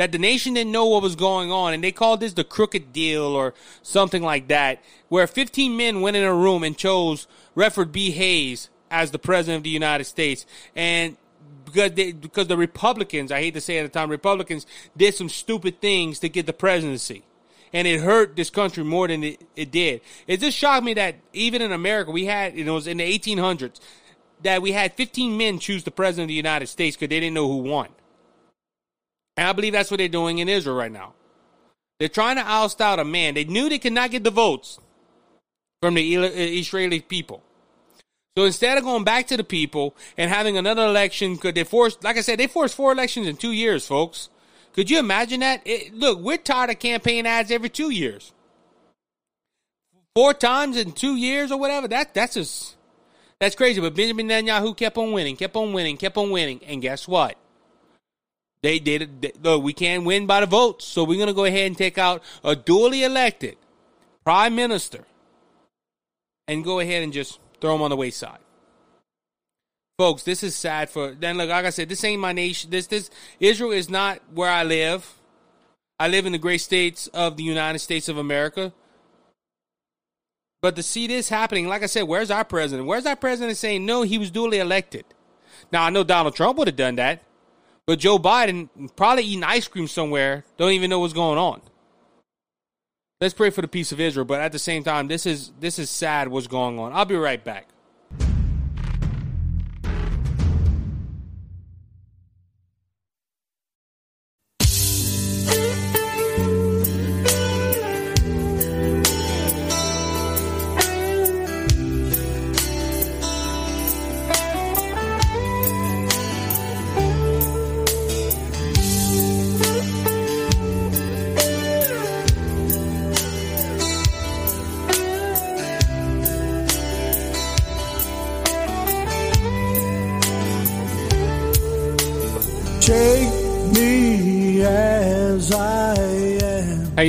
that 0.00 0.12
the 0.12 0.18
nation 0.18 0.54
didn't 0.54 0.72
know 0.72 0.86
what 0.86 1.02
was 1.02 1.14
going 1.14 1.52
on, 1.52 1.74
and 1.74 1.84
they 1.84 1.92
called 1.92 2.20
this 2.20 2.32
the 2.32 2.42
crooked 2.42 2.90
deal 2.90 3.22
or 3.22 3.52
something 3.82 4.22
like 4.22 4.48
that, 4.48 4.82
where 5.10 5.26
15 5.26 5.76
men 5.76 6.00
went 6.00 6.16
in 6.16 6.22
a 6.22 6.34
room 6.34 6.64
and 6.64 6.74
chose 6.74 7.26
Rutherford 7.54 7.92
B. 7.92 8.10
Hayes 8.12 8.70
as 8.90 9.10
the 9.10 9.18
president 9.18 9.58
of 9.58 9.64
the 9.64 9.68
United 9.68 10.04
States, 10.04 10.46
and 10.74 11.18
because 11.66 11.92
they, 11.92 12.12
because 12.12 12.46
the 12.46 12.56
Republicans, 12.56 13.30
I 13.30 13.40
hate 13.40 13.52
to 13.52 13.60
say 13.60 13.76
at 13.76 13.82
the 13.82 13.90
time, 13.90 14.08
Republicans 14.08 14.66
did 14.96 15.14
some 15.14 15.28
stupid 15.28 15.82
things 15.82 16.18
to 16.20 16.30
get 16.30 16.46
the 16.46 16.54
presidency. 16.54 17.24
And 17.70 17.86
it 17.86 18.00
hurt 18.00 18.36
this 18.36 18.48
country 18.48 18.82
more 18.82 19.06
than 19.06 19.22
it, 19.22 19.46
it 19.54 19.70
did. 19.70 20.00
It 20.26 20.40
just 20.40 20.56
shocked 20.56 20.82
me 20.82 20.94
that 20.94 21.16
even 21.34 21.60
in 21.60 21.72
America, 21.72 22.10
we 22.10 22.24
had, 22.24 22.56
it 22.56 22.68
was 22.68 22.86
in 22.86 22.96
the 22.96 23.18
1800s, 23.18 23.78
that 24.42 24.62
we 24.62 24.72
had 24.72 24.94
15 24.94 25.36
men 25.36 25.58
choose 25.58 25.84
the 25.84 25.90
president 25.90 26.24
of 26.24 26.28
the 26.28 26.34
United 26.34 26.68
States 26.68 26.96
because 26.96 27.10
they 27.10 27.20
didn't 27.20 27.34
know 27.34 27.46
who 27.46 27.58
won. 27.58 27.90
And 29.36 29.48
I 29.48 29.52
believe 29.52 29.72
that's 29.72 29.90
what 29.90 29.98
they're 29.98 30.08
doing 30.08 30.38
in 30.38 30.48
Israel 30.48 30.76
right 30.76 30.92
now. 30.92 31.14
They're 31.98 32.08
trying 32.08 32.36
to 32.36 32.42
oust 32.42 32.80
out 32.80 32.98
a 32.98 33.04
man. 33.04 33.34
They 33.34 33.44
knew 33.44 33.68
they 33.68 33.78
could 33.78 33.92
not 33.92 34.10
get 34.10 34.24
the 34.24 34.30
votes 34.30 34.78
from 35.82 35.94
the 35.94 36.16
uh, 36.16 36.22
Israeli 36.34 37.00
people. 37.00 37.42
So 38.36 38.44
instead 38.44 38.78
of 38.78 38.84
going 38.84 39.04
back 39.04 39.26
to 39.28 39.36
the 39.36 39.44
people 39.44 39.96
and 40.16 40.30
having 40.30 40.56
another 40.56 40.86
election, 40.86 41.36
could 41.36 41.54
they 41.54 41.64
force, 41.64 41.98
like 42.02 42.16
I 42.16 42.20
said, 42.20 42.38
they 42.38 42.46
forced 42.46 42.74
four 42.74 42.92
elections 42.92 43.26
in 43.26 43.36
two 43.36 43.52
years, 43.52 43.86
folks. 43.86 44.30
Could 44.72 44.88
you 44.88 44.98
imagine 44.98 45.40
that? 45.40 45.62
It, 45.64 45.94
look, 45.94 46.20
we're 46.20 46.38
tired 46.38 46.70
of 46.70 46.78
campaign 46.78 47.26
ads 47.26 47.50
every 47.50 47.68
two 47.68 47.90
years. 47.90 48.32
Four 50.14 50.32
times 50.34 50.76
in 50.76 50.92
two 50.92 51.16
years 51.16 51.50
or 51.50 51.58
whatever. 51.58 51.88
That 51.88 52.14
that's 52.14 52.34
just 52.34 52.76
that's 53.40 53.54
crazy. 53.54 53.80
But 53.80 53.94
Benjamin 53.94 54.28
Netanyahu 54.28 54.76
kept 54.76 54.96
on 54.96 55.12
winning, 55.12 55.36
kept 55.36 55.56
on 55.56 55.72
winning, 55.72 55.96
kept 55.96 56.16
on 56.16 56.30
winning, 56.30 56.60
and 56.64 56.80
guess 56.82 57.08
what? 57.08 57.36
They 58.62 58.78
did. 58.78 59.22
They, 59.22 59.32
look, 59.42 59.62
we 59.62 59.72
can't 59.72 60.04
win 60.04 60.26
by 60.26 60.40
the 60.40 60.46
votes, 60.46 60.84
so 60.84 61.04
we're 61.04 61.16
going 61.16 61.28
to 61.28 61.34
go 61.34 61.44
ahead 61.44 61.66
and 61.66 61.76
take 61.76 61.98
out 61.98 62.22
a 62.44 62.54
duly 62.54 63.04
elected 63.04 63.56
prime 64.24 64.54
minister, 64.54 65.04
and 66.46 66.62
go 66.62 66.80
ahead 66.80 67.02
and 67.02 67.12
just 67.12 67.40
throw 67.60 67.72
them 67.72 67.82
on 67.82 67.90
the 67.90 67.96
wayside. 67.96 68.38
Folks, 69.98 70.22
this 70.22 70.42
is 70.42 70.56
sad 70.56 70.88
for 70.88 71.12
then 71.12 71.36
look 71.36 71.50
like 71.50 71.64
I 71.64 71.70
said, 71.70 71.88
this 71.88 72.04
ain't 72.04 72.20
my 72.20 72.32
nation. 72.32 72.70
This 72.70 72.86
this 72.86 73.10
Israel 73.38 73.72
is 73.72 73.90
not 73.90 74.20
where 74.32 74.50
I 74.50 74.62
live. 74.62 75.14
I 75.98 76.08
live 76.08 76.24
in 76.24 76.32
the 76.32 76.38
great 76.38 76.62
states 76.62 77.06
of 77.08 77.36
the 77.36 77.42
United 77.42 77.80
States 77.80 78.08
of 78.08 78.16
America. 78.16 78.72
But 80.62 80.76
to 80.76 80.82
see 80.82 81.06
this 81.06 81.28
happening, 81.28 81.68
like 81.68 81.82
I 81.82 81.86
said, 81.86 82.02
where's 82.02 82.30
our 82.30 82.44
president? 82.44 82.86
Where's 82.86 83.06
our 83.06 83.16
president 83.16 83.56
saying 83.56 83.84
no, 83.84 84.02
he 84.02 84.18
was 84.18 84.30
duly 84.30 84.58
elected? 84.58 85.04
Now 85.72 85.84
I 85.84 85.90
know 85.90 86.04
Donald 86.04 86.34
Trump 86.34 86.58
would 86.58 86.68
have 86.68 86.76
done 86.76 86.96
that, 86.96 87.22
but 87.90 87.98
Joe 87.98 88.20
Biden 88.20 88.68
probably 88.94 89.24
eating 89.24 89.42
ice 89.42 89.66
cream 89.66 89.88
somewhere, 89.88 90.44
don't 90.56 90.70
even 90.70 90.90
know 90.90 91.00
what's 91.00 91.12
going 91.12 91.38
on. 91.38 91.60
Let's 93.20 93.34
pray 93.34 93.50
for 93.50 93.62
the 93.62 93.66
peace 93.66 93.90
of 93.90 93.98
Israel, 93.98 94.24
but 94.24 94.40
at 94.40 94.52
the 94.52 94.60
same 94.60 94.84
time, 94.84 95.08
this 95.08 95.26
is 95.26 95.50
this 95.58 95.76
is 95.76 95.90
sad 95.90 96.28
what's 96.28 96.46
going 96.46 96.78
on. 96.78 96.92
I'll 96.92 97.04
be 97.04 97.16
right 97.16 97.42
back. 97.42 97.66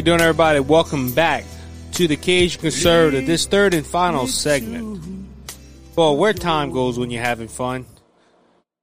You 0.02 0.06
doing, 0.06 0.22
everybody? 0.22 0.60
Welcome 0.60 1.14
back 1.14 1.46
to 1.92 2.08
the 2.08 2.16
Cajun 2.16 2.60
Conservative. 2.60 3.28
This 3.28 3.46
third 3.46 3.76
and 3.76 3.86
final 3.86 4.26
segment. 4.26 5.28
Well, 5.96 6.18
where 6.18 6.34
time 6.34 6.72
goes 6.72 6.98
when 6.98 7.12
you're 7.12 7.22
having 7.22 7.48
fun. 7.48 7.86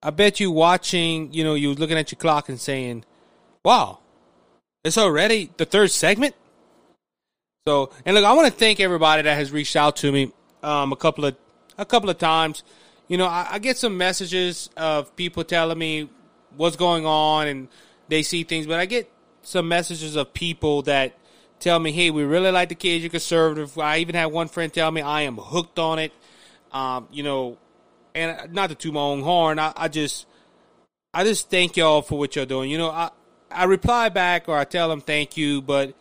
I 0.00 0.10
bet 0.10 0.38
you 0.38 0.52
watching, 0.52 1.32
you 1.32 1.42
know, 1.42 1.54
you 1.54 1.74
looking 1.74 1.98
at 1.98 2.12
your 2.12 2.20
clock 2.20 2.48
and 2.48 2.60
saying, 2.60 3.04
"Wow, 3.64 3.98
it's 4.84 4.96
already 4.96 5.50
the 5.56 5.64
third 5.64 5.90
segment." 5.90 6.36
So, 7.66 7.90
and 8.06 8.14
look, 8.14 8.24
I 8.24 8.32
want 8.34 8.46
to 8.46 8.56
thank 8.56 8.78
everybody 8.78 9.22
that 9.22 9.34
has 9.34 9.50
reached 9.50 9.74
out 9.74 9.96
to 9.96 10.12
me 10.12 10.30
um, 10.62 10.92
a 10.92 10.96
couple 10.96 11.24
of 11.24 11.36
a 11.76 11.84
couple 11.84 12.10
of 12.10 12.18
times. 12.18 12.62
You 13.08 13.18
know, 13.18 13.26
I, 13.26 13.54
I 13.54 13.58
get 13.58 13.76
some 13.76 13.98
messages 13.98 14.70
of 14.76 15.16
people 15.16 15.42
telling 15.42 15.78
me 15.78 16.10
what's 16.56 16.76
going 16.76 17.06
on 17.06 17.48
and 17.48 17.66
they 18.06 18.22
see 18.22 18.44
things, 18.44 18.68
but 18.68 18.78
I 18.78 18.86
get 18.86 19.10
some 19.48 19.66
messages 19.66 20.14
of 20.14 20.34
people 20.34 20.82
that 20.82 21.14
tell 21.58 21.78
me, 21.78 21.90
"Hey, 21.90 22.10
we 22.10 22.24
really 22.24 22.50
like 22.50 22.68
the 22.68 22.74
Cajun 22.74 23.10
Conservative." 23.10 23.78
I 23.78 23.98
even 23.98 24.14
had 24.14 24.26
one 24.26 24.48
friend 24.48 24.72
tell 24.72 24.90
me, 24.90 25.00
"I 25.00 25.22
am 25.22 25.36
hooked 25.36 25.78
on 25.78 25.98
it." 25.98 26.12
Um, 26.70 27.08
you 27.10 27.22
know, 27.22 27.56
and 28.14 28.52
not 28.52 28.68
to 28.68 28.74
toot 28.74 28.92
my 28.92 29.00
own 29.00 29.22
horn, 29.22 29.58
I, 29.58 29.72
I 29.74 29.88
just, 29.88 30.26
I 31.14 31.24
just 31.24 31.50
thank 31.50 31.76
y'all 31.78 32.02
for 32.02 32.18
what 32.18 32.36
you're 32.36 32.44
doing. 32.44 32.70
You 32.70 32.76
know, 32.76 32.90
I, 32.90 33.10
I 33.50 33.64
reply 33.64 34.10
back 34.10 34.48
or 34.48 34.56
I 34.56 34.64
tell 34.64 34.90
them 34.90 35.00
thank 35.00 35.38
you, 35.38 35.62
but 35.62 35.94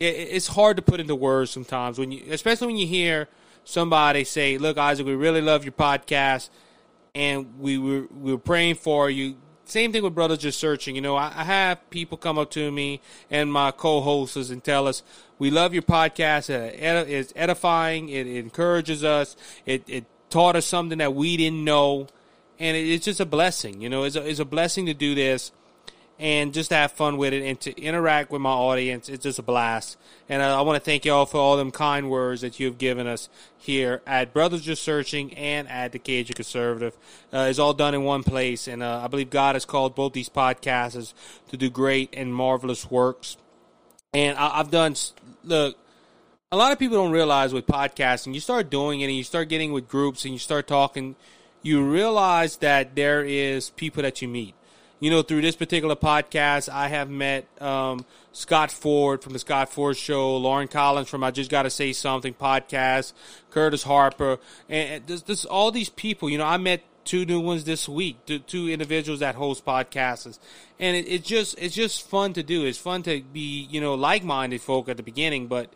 it, 0.00 0.14
it's 0.14 0.46
hard 0.46 0.78
to 0.78 0.82
put 0.82 0.98
into 0.98 1.14
words 1.14 1.50
sometimes 1.50 1.98
when 1.98 2.10
you, 2.10 2.22
especially 2.30 2.68
when 2.68 2.76
you 2.76 2.86
hear 2.86 3.28
somebody 3.64 4.24
say, 4.24 4.56
"Look, 4.56 4.78
Isaac, 4.78 5.06
we 5.06 5.14
really 5.14 5.42
love 5.42 5.64
your 5.64 5.72
podcast, 5.72 6.48
and 7.14 7.58
we 7.60 7.76
were 7.76 8.06
we 8.18 8.32
were 8.32 8.38
praying 8.38 8.76
for 8.76 9.10
you." 9.10 9.36
Same 9.64 9.92
thing 9.92 10.02
with 10.02 10.14
brothers 10.14 10.38
just 10.38 10.58
searching. 10.58 10.94
You 10.96 11.02
know, 11.02 11.16
I, 11.16 11.32
I 11.34 11.44
have 11.44 11.90
people 11.90 12.18
come 12.18 12.38
up 12.38 12.50
to 12.52 12.70
me 12.70 13.00
and 13.30 13.52
my 13.52 13.70
co-hosts 13.70 14.50
and 14.50 14.62
tell 14.62 14.86
us, 14.86 15.02
"We 15.38 15.50
love 15.50 15.72
your 15.72 15.82
podcast. 15.82 16.50
Uh, 16.50 16.72
it, 16.74 17.08
it's 17.08 17.32
edifying. 17.36 18.08
It, 18.08 18.26
encourages 18.26 19.04
us. 19.04 19.36
It, 19.64 19.84
it 19.86 20.04
taught 20.30 20.56
us 20.56 20.66
something 20.66 20.98
that 20.98 21.14
we 21.14 21.36
didn't 21.36 21.64
know." 21.64 22.08
And 22.58 22.76
it, 22.76 22.88
it's 22.88 23.04
just 23.04 23.20
a 23.20 23.26
blessing, 23.26 23.80
you 23.80 23.88
know. 23.88 24.04
It's 24.04 24.16
a, 24.16 24.28
it's 24.28 24.40
a 24.40 24.44
blessing 24.44 24.86
to 24.86 24.94
do 24.94 25.14
this 25.14 25.52
and 26.22 26.54
just 26.54 26.68
to 26.68 26.76
have 26.76 26.92
fun 26.92 27.16
with 27.16 27.32
it 27.32 27.42
and 27.42 27.58
to 27.58 27.76
interact 27.82 28.30
with 28.30 28.40
my 28.40 28.52
audience. 28.52 29.08
It's 29.08 29.24
just 29.24 29.40
a 29.40 29.42
blast. 29.42 29.98
And 30.28 30.40
I, 30.40 30.58
I 30.58 30.60
want 30.60 30.76
to 30.76 30.80
thank 30.80 31.04
y'all 31.04 31.26
for 31.26 31.38
all 31.38 31.56
them 31.56 31.72
kind 31.72 32.08
words 32.08 32.42
that 32.42 32.60
you've 32.60 32.78
given 32.78 33.08
us 33.08 33.28
here 33.58 34.02
at 34.06 34.32
Brothers 34.32 34.62
Just 34.62 34.84
Searching 34.84 35.34
and 35.34 35.68
at 35.68 35.90
the 35.90 35.98
Cajun 35.98 36.34
Conservative. 36.34 36.96
Uh, 37.32 37.48
it's 37.50 37.58
all 37.58 37.74
done 37.74 37.92
in 37.92 38.04
one 38.04 38.22
place. 38.22 38.68
And 38.68 38.84
uh, 38.84 39.00
I 39.02 39.08
believe 39.08 39.30
God 39.30 39.56
has 39.56 39.64
called 39.64 39.96
both 39.96 40.12
these 40.12 40.28
podcasts 40.28 41.12
to 41.48 41.56
do 41.56 41.68
great 41.68 42.10
and 42.12 42.32
marvelous 42.32 42.88
works. 42.88 43.36
And 44.14 44.38
I, 44.38 44.60
I've 44.60 44.70
done, 44.70 44.94
look, 45.42 45.76
a 46.52 46.56
lot 46.56 46.70
of 46.70 46.78
people 46.78 46.98
don't 46.98 47.10
realize 47.10 47.52
with 47.52 47.66
podcasting, 47.66 48.32
you 48.32 48.38
start 48.38 48.70
doing 48.70 49.00
it 49.00 49.06
and 49.06 49.16
you 49.16 49.24
start 49.24 49.48
getting 49.48 49.72
with 49.72 49.88
groups 49.88 50.24
and 50.24 50.32
you 50.32 50.38
start 50.38 50.68
talking, 50.68 51.16
you 51.62 51.84
realize 51.84 52.58
that 52.58 52.94
there 52.94 53.24
is 53.24 53.70
people 53.70 54.04
that 54.04 54.22
you 54.22 54.28
meet 54.28 54.54
you 55.02 55.10
know, 55.10 55.20
through 55.22 55.40
this 55.40 55.56
particular 55.56 55.96
podcast, 55.96 56.68
I 56.68 56.86
have 56.86 57.10
met 57.10 57.48
um, 57.60 58.06
Scott 58.30 58.70
Ford 58.70 59.20
from 59.20 59.32
the 59.32 59.40
Scott 59.40 59.68
Ford 59.72 59.96
Show, 59.96 60.36
Lauren 60.36 60.68
Collins 60.68 61.08
from 61.08 61.24
I 61.24 61.32
Just 61.32 61.50
Got 61.50 61.64
to 61.64 61.70
Say 61.70 61.92
Something 61.92 62.34
podcast, 62.34 63.12
Curtis 63.50 63.82
Harper, 63.82 64.38
and 64.68 65.04
this, 65.08 65.22
this, 65.22 65.44
all 65.44 65.72
these 65.72 65.88
people. 65.88 66.30
You 66.30 66.38
know, 66.38 66.46
I 66.46 66.56
met 66.56 66.84
two 67.04 67.26
new 67.26 67.40
ones 67.40 67.64
this 67.64 67.88
week, 67.88 68.24
two, 68.26 68.38
two 68.38 68.68
individuals 68.68 69.18
that 69.18 69.34
host 69.34 69.64
podcasts, 69.64 70.38
and 70.78 70.96
it, 70.96 71.08
it's 71.08 71.26
just 71.26 71.58
it's 71.58 71.74
just 71.74 72.08
fun 72.08 72.32
to 72.34 72.44
do. 72.44 72.64
It's 72.64 72.78
fun 72.78 73.02
to 73.02 73.22
be 73.22 73.66
you 73.68 73.80
know 73.80 73.94
like 73.94 74.22
minded 74.22 74.60
folk 74.60 74.88
at 74.88 74.98
the 74.98 75.02
beginning, 75.02 75.48
but 75.48 75.68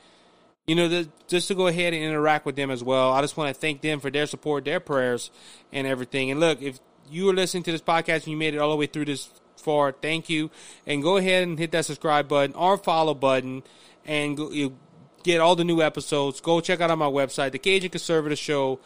you 0.68 0.76
know, 0.76 0.86
the, 0.86 1.08
just 1.26 1.48
to 1.48 1.56
go 1.56 1.66
ahead 1.66 1.94
and 1.94 2.02
interact 2.04 2.46
with 2.46 2.54
them 2.54 2.70
as 2.70 2.84
well. 2.84 3.12
I 3.12 3.22
just 3.22 3.36
want 3.36 3.52
to 3.52 3.60
thank 3.60 3.80
them 3.80 3.98
for 3.98 4.08
their 4.08 4.26
support, 4.26 4.64
their 4.64 4.78
prayers, 4.78 5.32
and 5.72 5.84
everything. 5.84 6.30
And 6.30 6.38
look, 6.38 6.62
if 6.62 6.78
you 7.10 7.28
are 7.30 7.34
listening 7.34 7.62
to 7.64 7.72
this 7.72 7.80
podcast 7.80 8.24
and 8.24 8.28
you 8.28 8.36
made 8.36 8.54
it 8.54 8.58
all 8.58 8.70
the 8.70 8.76
way 8.76 8.86
through 8.86 9.06
this 9.06 9.28
far, 9.56 9.92
thank 9.92 10.28
you. 10.28 10.50
And 10.86 11.02
go 11.02 11.16
ahead 11.16 11.42
and 11.42 11.58
hit 11.58 11.72
that 11.72 11.84
subscribe 11.84 12.28
button 12.28 12.54
or 12.54 12.76
follow 12.76 13.14
button 13.14 13.62
and 14.04 14.36
go, 14.36 14.50
you 14.50 14.76
get 15.22 15.40
all 15.40 15.56
the 15.56 15.64
new 15.64 15.82
episodes. 15.82 16.40
Go 16.40 16.60
check 16.60 16.80
out 16.80 16.90
on 16.90 16.98
my 16.98 17.06
website, 17.06 17.52
the 17.52 17.58
Cajun 17.58 17.90
Conservative 17.90 18.38
Show 18.38 18.80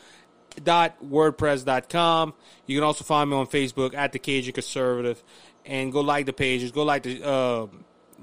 dot 0.65 0.97
wordpress.com 1.01 2.35
you 2.67 2.77
can 2.77 2.83
also 2.83 3.05
find 3.05 3.31
me 3.31 3.37
on 3.37 3.47
facebook 3.47 3.95
at 3.95 4.11
the 4.11 4.19
cajun 4.19 4.53
conservative 4.53 5.23
and 5.65 5.93
go 5.93 6.01
like 6.01 6.27
the 6.27 6.33
pages. 6.33 6.73
Go 6.73 6.83
like 6.83 7.03
the 7.03 7.25
uh, 7.25 7.67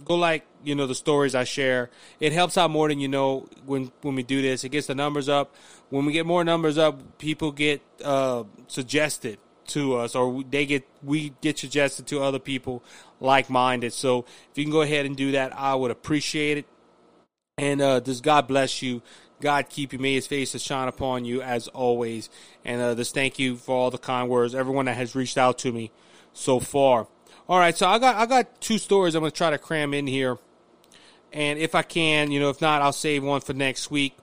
go 0.03 0.15
like 0.15 0.45
you 0.63 0.75
know 0.75 0.87
the 0.87 0.95
stories 0.95 1.35
i 1.35 1.43
share. 1.43 1.89
It 2.19 2.33
helps 2.33 2.57
out 2.57 2.71
more 2.71 2.89
than 2.89 2.99
you 2.99 3.07
know 3.07 3.47
when 3.65 3.91
when 4.01 4.15
we 4.15 4.23
do 4.23 4.41
this. 4.41 4.63
It 4.63 4.69
gets 4.69 4.87
the 4.87 4.95
numbers 4.95 5.29
up. 5.29 5.55
When 5.89 6.05
we 6.05 6.13
get 6.13 6.25
more 6.25 6.43
numbers 6.43 6.77
up 6.77 7.17
people 7.17 7.51
get 7.51 7.81
uh, 8.03 8.43
suggested 8.67 9.39
to 9.67 9.95
us 9.95 10.15
or 10.15 10.43
they 10.49 10.65
get 10.65 10.87
we 11.03 11.33
get 11.41 11.57
suggested 11.57 12.07
to 12.07 12.21
other 12.21 12.39
people 12.39 12.83
like 13.19 13.49
minded. 13.49 13.93
So 13.93 14.25
if 14.51 14.57
you 14.57 14.63
can 14.63 14.71
go 14.71 14.81
ahead 14.81 15.05
and 15.05 15.15
do 15.15 15.31
that, 15.33 15.57
I 15.57 15.75
would 15.75 15.91
appreciate 15.91 16.59
it. 16.59 16.65
And 17.57 17.81
uh, 17.81 17.99
does 17.99 18.21
God 18.21 18.47
bless 18.47 18.81
you. 18.81 19.01
God 19.41 19.69
keep 19.69 19.93
you. 19.93 19.99
May 19.99 20.15
His 20.15 20.27
face 20.27 20.51
to 20.51 20.59
shine 20.59 20.87
upon 20.87 21.25
you 21.25 21.41
as 21.41 21.67
always. 21.69 22.29
And 22.65 22.81
uh, 22.81 22.95
just 22.95 23.13
thank 23.13 23.39
you 23.39 23.55
for 23.55 23.75
all 23.75 23.91
the 23.91 23.97
kind 23.97 24.29
words. 24.29 24.55
Everyone 24.55 24.85
that 24.85 24.97
has 24.97 25.15
reached 25.15 25.37
out 25.37 25.57
to 25.59 25.71
me 25.71 25.91
so 26.33 26.59
far. 26.59 27.07
All 27.49 27.59
right, 27.59 27.77
so 27.77 27.87
I 27.87 27.97
got 27.97 28.15
I 28.15 28.25
got 28.25 28.59
two 28.59 28.77
stories 28.77 29.15
I'm 29.15 29.21
going 29.21 29.31
to 29.31 29.37
try 29.37 29.51
to 29.51 29.57
cram 29.57 29.93
in 29.93 30.05
here, 30.05 30.37
and 31.31 31.57
if 31.57 31.75
I 31.75 31.81
can, 31.81 32.29
you 32.29 32.41
know, 32.41 32.49
if 32.49 32.59
not, 32.59 32.81
I'll 32.81 32.91
save 32.91 33.23
one 33.23 33.39
for 33.39 33.53
next 33.53 33.89
week. 33.89 34.17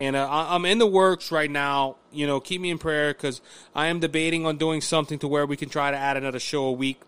And 0.00 0.16
uh, 0.16 0.26
I'm 0.30 0.64
in 0.64 0.78
the 0.78 0.86
works 0.86 1.30
right 1.30 1.50
now. 1.50 1.96
You 2.10 2.26
know, 2.26 2.40
keep 2.40 2.60
me 2.60 2.70
in 2.70 2.78
prayer 2.78 3.12
because 3.12 3.42
I 3.74 3.88
am 3.88 4.00
debating 4.00 4.46
on 4.46 4.56
doing 4.56 4.80
something 4.80 5.18
to 5.18 5.28
where 5.28 5.44
we 5.44 5.56
can 5.56 5.68
try 5.68 5.90
to 5.90 5.96
add 5.96 6.16
another 6.16 6.40
show 6.40 6.64
a 6.64 6.72
week. 6.72 7.00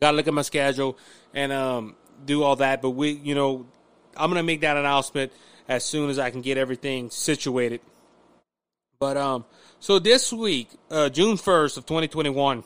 Got 0.00 0.12
to 0.12 0.16
look 0.16 0.26
at 0.26 0.32
my 0.32 0.42
schedule 0.42 0.96
and 1.34 1.52
um, 1.52 1.96
do 2.24 2.42
all 2.42 2.56
that. 2.56 2.80
But 2.80 2.90
we, 2.90 3.10
you 3.10 3.34
know, 3.34 3.66
I'm 4.16 4.30
gonna 4.30 4.42
make 4.42 4.62
that 4.62 4.76
announcement 4.76 5.32
as 5.68 5.84
soon 5.84 6.10
as 6.10 6.18
I 6.18 6.30
can 6.30 6.40
get 6.40 6.58
everything 6.58 7.10
situated. 7.10 7.80
But 8.98 9.16
um, 9.16 9.44
so 9.78 9.98
this 9.98 10.32
week, 10.32 10.68
uh, 10.90 11.08
June 11.08 11.36
1st 11.36 11.78
of 11.78 11.86
2021, 11.86 12.64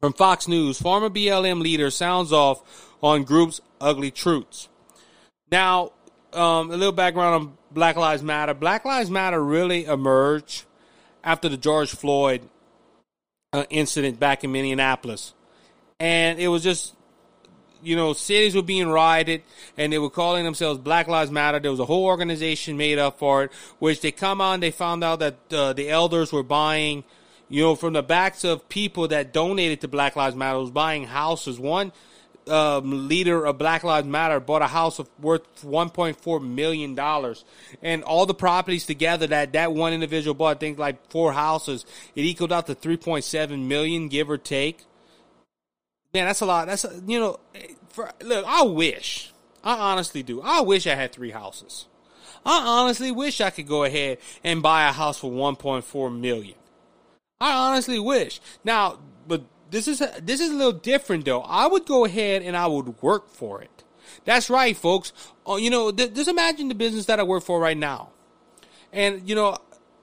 from 0.00 0.12
Fox 0.12 0.48
News, 0.48 0.80
former 0.80 1.08
BLM 1.08 1.60
leader 1.62 1.90
sounds 1.90 2.32
off 2.32 2.62
on 3.02 3.24
group's 3.24 3.60
ugly 3.80 4.10
truths. 4.10 4.68
Now, 5.50 5.92
um, 6.32 6.70
a 6.70 6.76
little 6.76 6.92
background 6.92 7.34
on 7.34 7.58
Black 7.70 7.96
Lives 7.96 8.22
Matter. 8.22 8.54
Black 8.54 8.84
Lives 8.84 9.10
Matter 9.10 9.42
really 9.42 9.84
emerged 9.84 10.64
after 11.22 11.48
the 11.48 11.56
George 11.56 11.90
Floyd 11.90 12.48
uh, 13.52 13.64
incident 13.70 14.18
back 14.18 14.44
in 14.44 14.52
Minneapolis, 14.52 15.34
and 15.98 16.38
it 16.38 16.48
was 16.48 16.62
just 16.62 16.94
you 17.82 17.96
know, 17.96 18.12
cities 18.12 18.54
were 18.54 18.62
being 18.62 18.88
rioted 18.88 19.42
and 19.76 19.92
they 19.92 19.98
were 19.98 20.10
calling 20.10 20.44
themselves 20.44 20.78
Black 20.78 21.08
Lives 21.08 21.30
Matter. 21.30 21.58
There 21.58 21.70
was 21.70 21.80
a 21.80 21.84
whole 21.84 22.04
organization 22.04 22.76
made 22.76 22.98
up 22.98 23.18
for 23.18 23.44
it, 23.44 23.52
which 23.78 24.00
they 24.00 24.12
come 24.12 24.40
on, 24.40 24.60
they 24.60 24.70
found 24.70 25.04
out 25.04 25.20
that 25.20 25.52
uh, 25.52 25.72
the 25.72 25.88
elders 25.88 26.32
were 26.32 26.42
buying, 26.42 27.04
you 27.48 27.62
know, 27.62 27.74
from 27.74 27.92
the 27.92 28.02
backs 28.02 28.44
of 28.44 28.68
people 28.68 29.08
that 29.08 29.32
donated 29.32 29.80
to 29.80 29.88
Black 29.88 30.16
Lives 30.16 30.36
Matter, 30.36 30.58
was 30.58 30.70
buying 30.70 31.04
houses. 31.04 31.58
One 31.58 31.92
um, 32.50 33.08
leader 33.08 33.44
of 33.44 33.58
Black 33.58 33.84
Lives 33.84 34.06
Matter 34.06 34.40
bought 34.40 34.62
a 34.62 34.66
house 34.66 34.98
of 34.98 35.08
worth 35.20 35.62
1.4 35.62 36.42
million 36.42 36.94
dollars, 36.94 37.44
and 37.82 38.02
all 38.02 38.26
the 38.26 38.34
properties 38.34 38.86
together 38.86 39.26
that 39.28 39.52
that 39.52 39.72
one 39.72 39.92
individual 39.92 40.34
bought, 40.34 40.56
I 40.56 40.58
think 40.58 40.78
like 40.78 41.10
four 41.10 41.32
houses, 41.32 41.86
it 42.14 42.22
equaled 42.22 42.52
out 42.52 42.66
to 42.66 42.74
3.7 42.74 43.66
million, 43.66 44.08
give 44.08 44.30
or 44.30 44.38
take. 44.38 44.84
Man, 46.12 46.26
that's 46.26 46.40
a 46.40 46.46
lot. 46.46 46.66
That's 46.66 46.84
a, 46.84 47.00
you 47.06 47.20
know, 47.20 47.38
for 47.88 48.10
look, 48.22 48.44
I 48.46 48.62
wish, 48.64 49.32
I 49.62 49.74
honestly 49.92 50.22
do, 50.22 50.42
I 50.42 50.60
wish 50.60 50.86
I 50.86 50.94
had 50.94 51.12
three 51.12 51.30
houses. 51.30 51.86
I 52.44 52.64
honestly 52.66 53.10
wish 53.12 53.40
I 53.40 53.50
could 53.50 53.68
go 53.68 53.84
ahead 53.84 54.18
and 54.42 54.62
buy 54.62 54.88
a 54.88 54.92
house 54.92 55.18
for 55.18 55.30
1.4 55.30 56.18
million. 56.18 56.54
I 57.40 57.52
honestly 57.52 57.98
wish. 57.98 58.40
Now, 58.64 58.98
but 59.26 59.44
this 59.70 59.88
is 59.88 60.00
a, 60.00 60.12
this 60.22 60.40
is 60.40 60.50
a 60.50 60.54
little 60.54 60.72
different 60.72 61.24
though. 61.24 61.42
I 61.42 61.66
would 61.66 61.86
go 61.86 62.04
ahead 62.04 62.42
and 62.42 62.56
I 62.56 62.66
would 62.66 63.00
work 63.02 63.28
for 63.30 63.62
it. 63.62 63.84
That's 64.24 64.50
right, 64.50 64.76
folks. 64.76 65.12
Oh, 65.46 65.56
you 65.56 65.70
know, 65.70 65.90
th- 65.90 66.14
just 66.14 66.28
imagine 66.28 66.68
the 66.68 66.74
business 66.74 67.06
that 67.06 67.20
I 67.20 67.22
work 67.22 67.42
for 67.42 67.60
right 67.60 67.76
now. 67.76 68.10
And 68.92 69.28
you 69.28 69.34
know, 69.34 69.56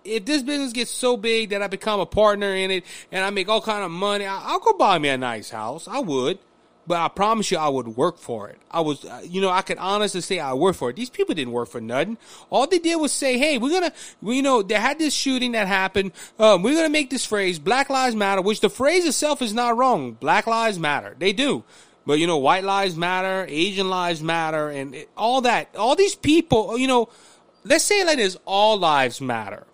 if 0.03 0.25
this 0.25 0.41
business 0.41 0.73
gets 0.73 0.91
so 0.91 1.17
big 1.17 1.49
that 1.49 1.61
I 1.61 1.67
become 1.67 1.99
a 1.99 2.05
partner 2.05 2.53
in 2.55 2.71
it 2.71 2.83
and 3.11 3.23
I 3.23 3.29
make 3.29 3.49
all 3.49 3.61
kind 3.61 3.83
of 3.83 3.91
money, 3.91 4.25
I- 4.25 4.53
will 4.53 4.59
go 4.59 4.73
buy 4.73 4.97
me 4.99 5.09
a 5.09 5.17
nice 5.17 5.49
house. 5.49 5.87
I 5.87 5.99
would. 5.99 6.39
But 6.87 6.99
I 6.99 7.09
promise 7.09 7.51
you, 7.51 7.57
I 7.57 7.67
would 7.67 7.89
work 7.89 8.17
for 8.17 8.47
it. 8.49 8.57
I 8.71 8.79
was, 8.79 9.03
uh, 9.03 9.21
you 9.23 9.41
know, 9.41 9.49
I 9.49 9.61
could 9.61 9.77
honestly 9.77 10.21
say 10.21 10.39
I 10.39 10.53
worked 10.53 10.79
for 10.79 10.89
it. 10.89 10.95
These 10.95 11.09
people 11.09 11.35
didn't 11.35 11.51
work 11.51 11.67
for 11.67 11.81
nothing. 11.81 12.17
All 12.49 12.65
they 12.65 12.79
did 12.79 12.95
was 12.95 13.11
say, 13.11 13.37
"Hey, 13.37 13.57
we're 13.57 13.73
gonna, 13.73 13.91
you 14.21 14.41
know, 14.41 14.61
they 14.61 14.75
had 14.75 14.97
this 14.97 15.13
shooting 15.13 15.51
that 15.51 15.67
happened. 15.67 16.13
Um, 16.39 16.63
we're 16.63 16.75
gonna 16.75 16.89
make 16.89 17.09
this 17.09 17.25
phrase, 17.25 17.59
Black 17.59 17.89
Lives 17.89 18.15
Matter," 18.15 18.41
which 18.41 18.61
the 18.61 18.69
phrase 18.69 19.05
itself 19.05 19.41
is 19.41 19.53
not 19.53 19.75
wrong. 19.75 20.13
Black 20.13 20.47
Lives 20.47 20.79
Matter. 20.79 21.15
They 21.19 21.33
do. 21.33 21.65
But 22.07 22.19
you 22.19 22.25
know, 22.27 22.37
white 22.37 22.63
lives 22.63 22.95
matter, 22.95 23.45
Asian 23.49 23.89
lives 23.89 24.23
matter, 24.23 24.69
and 24.69 24.95
it, 24.95 25.09
all 25.17 25.41
that. 25.41 25.75
All 25.75 25.93
these 25.93 26.15
people, 26.15 26.77
you 26.77 26.87
know, 26.87 27.09
let's 27.65 27.83
say 27.83 27.99
it 27.99 28.07
like 28.07 28.17
this: 28.17 28.37
all 28.45 28.77
lives 28.77 29.19
matter. 29.19 29.67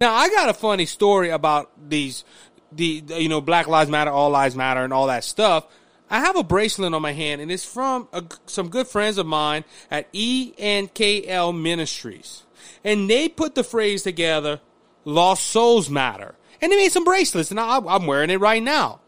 Now, 0.00 0.14
I 0.14 0.30
got 0.30 0.48
a 0.48 0.54
funny 0.54 0.86
story 0.86 1.28
about 1.28 1.70
these, 1.88 2.24
the 2.72 3.04
you 3.18 3.28
know, 3.28 3.42
Black 3.42 3.66
Lives 3.68 3.90
Matter, 3.90 4.10
All 4.10 4.30
Lives 4.30 4.56
Matter, 4.56 4.82
and 4.84 4.92
all 4.92 5.06
that 5.08 5.22
stuff. 5.22 5.66
I 6.10 6.20
have 6.20 6.36
a 6.36 6.44
bracelet 6.44 6.92
on 6.92 7.02
my 7.02 7.12
hand, 7.12 7.40
and 7.40 7.50
it's 7.50 7.64
from 7.64 8.08
a, 8.12 8.24
some 8.46 8.68
good 8.68 8.86
friends 8.86 9.18
of 9.18 9.26
mine 9.26 9.64
at 9.90 10.12
ENKL 10.12 11.58
Ministries. 11.58 12.42
And 12.84 13.08
they 13.08 13.28
put 13.28 13.54
the 13.54 13.64
phrase 13.64 14.02
together, 14.02 14.60
Lost 15.04 15.46
Souls 15.46 15.88
Matter. 15.88 16.34
And 16.60 16.70
they 16.70 16.76
made 16.76 16.92
some 16.92 17.04
bracelets, 17.04 17.50
and 17.50 17.58
I, 17.58 17.78
I'm 17.78 18.06
wearing 18.06 18.30
it 18.30 18.40
right 18.40 18.62
now. 18.62 19.00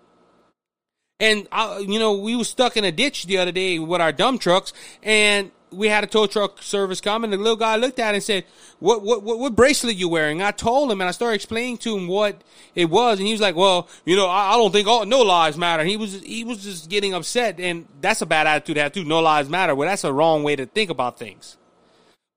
And, 1.20 1.48
I, 1.52 1.78
you 1.78 1.98
know, 1.98 2.14
we 2.14 2.36
were 2.36 2.44
stuck 2.44 2.76
in 2.76 2.84
a 2.84 2.92
ditch 2.92 3.26
the 3.26 3.38
other 3.38 3.52
day 3.52 3.78
with 3.78 4.00
our 4.00 4.12
dump 4.12 4.40
trucks, 4.40 4.72
and 5.02 5.50
we 5.76 5.88
had 5.88 6.04
a 6.04 6.06
tow 6.06 6.26
truck 6.26 6.62
service 6.62 7.00
come, 7.00 7.24
and 7.24 7.32
the 7.32 7.36
little 7.36 7.56
guy 7.56 7.76
looked 7.76 7.98
at 7.98 8.14
it 8.14 8.16
and 8.16 8.24
said, 8.24 8.44
what, 8.78 9.02
what, 9.02 9.22
what, 9.22 9.38
what 9.38 9.54
bracelet 9.54 9.96
you 9.96 10.08
wearing? 10.08 10.42
I 10.42 10.50
told 10.50 10.90
him, 10.90 11.00
and 11.00 11.08
I 11.08 11.12
started 11.12 11.36
explaining 11.36 11.78
to 11.78 11.96
him 11.96 12.08
what 12.08 12.42
it 12.74 12.86
was, 12.86 13.18
and 13.18 13.26
he 13.26 13.32
was 13.32 13.40
like, 13.40 13.56
well, 13.56 13.88
you 14.04 14.16
know, 14.16 14.26
I, 14.26 14.54
I 14.54 14.56
don't 14.56 14.72
think 14.72 14.88
all, 14.88 15.04
no 15.06 15.22
lives 15.22 15.56
matter. 15.56 15.84
He 15.84 15.96
was, 15.96 16.20
he 16.22 16.44
was 16.44 16.62
just 16.62 16.90
getting 16.90 17.14
upset, 17.14 17.60
and 17.60 17.86
that's 18.00 18.22
a 18.22 18.26
bad 18.26 18.46
attitude 18.46 18.76
to 18.76 18.82
have 18.82 18.92
too. 18.92 19.04
No 19.04 19.20
lives 19.20 19.48
matter. 19.48 19.74
Well, 19.74 19.88
that's 19.88 20.04
a 20.04 20.12
wrong 20.12 20.42
way 20.42 20.56
to 20.56 20.66
think 20.66 20.90
about 20.90 21.18
things. 21.18 21.56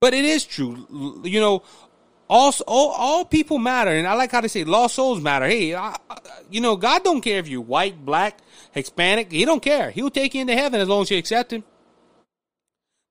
But 0.02 0.14
it 0.14 0.26
is 0.26 0.46
true. 0.46 1.22
You 1.24 1.40
know, 1.40 1.64
all, 2.30 2.54
all, 2.68 2.92
all 2.92 3.26
people 3.26 3.58
matter, 3.58 3.92
and 3.92 4.08
I 4.08 4.14
like 4.14 4.32
how 4.32 4.42
they 4.42 4.48
say 4.48 4.64
lost 4.64 4.96
souls 4.96 5.20
matter. 5.20 5.48
Hey, 5.48 5.76
I, 5.76 5.98
you 6.50 6.62
know, 6.62 6.76
God 6.76 7.04
don't 7.04 7.22
care 7.22 7.40
if 7.40 7.48
you're 7.48 7.62
white, 7.62 8.06
black, 8.06 8.38
Hispanic. 8.72 9.32
He 9.32 9.46
don't 9.46 9.62
care. 9.62 9.90
He'll 9.92 10.12
take 10.12 10.36
you 10.36 10.42
into 10.42 10.54
heaven 10.54 10.80
as 10.80 10.88
long 10.88 11.02
as 11.02 11.12
you 11.12 11.18
accept 11.18 11.52
Him. 11.52 11.64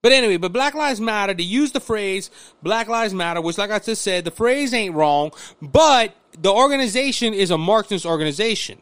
But 0.02 0.12
anyway, 0.12 0.36
but 0.36 0.52
Black 0.52 0.74
Lives 0.74 1.00
Matter, 1.00 1.34
they 1.34 1.42
use 1.42 1.72
the 1.72 1.80
phrase 1.80 2.30
Black 2.62 2.86
Lives 2.88 3.12
Matter, 3.12 3.40
which, 3.40 3.58
like 3.58 3.70
I 3.70 3.80
just 3.80 4.02
said, 4.02 4.24
the 4.24 4.30
phrase 4.30 4.72
ain't 4.72 4.94
wrong, 4.94 5.32
but 5.60 6.14
the 6.40 6.52
organization 6.52 7.34
is 7.34 7.50
a 7.50 7.58
Marxist 7.58 8.06
organization. 8.06 8.78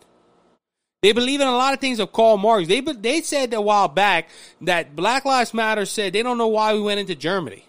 They 1.03 1.13
believe 1.13 1.41
in 1.41 1.47
a 1.47 1.57
lot 1.57 1.73
of 1.73 1.81
things 1.81 2.01
of 2.01 2.13
Karl 2.13 2.37
Marx. 2.37 2.69
They, 2.69 2.81
they 2.81 3.21
said 3.23 3.55
a 3.55 3.61
while 3.61 3.89
back 3.89 4.29
that 4.63 4.97
Black 4.97 5.25
Lives 5.25 5.55
Matter 5.55 5.87
said 5.87 6.13
they 6.13 6.23
don't 6.23 6.39
know 6.39 6.49
why 6.49 6.75
we 6.75 6.81
went 6.81 7.01
into 7.01 7.15
Germany. 7.15 7.65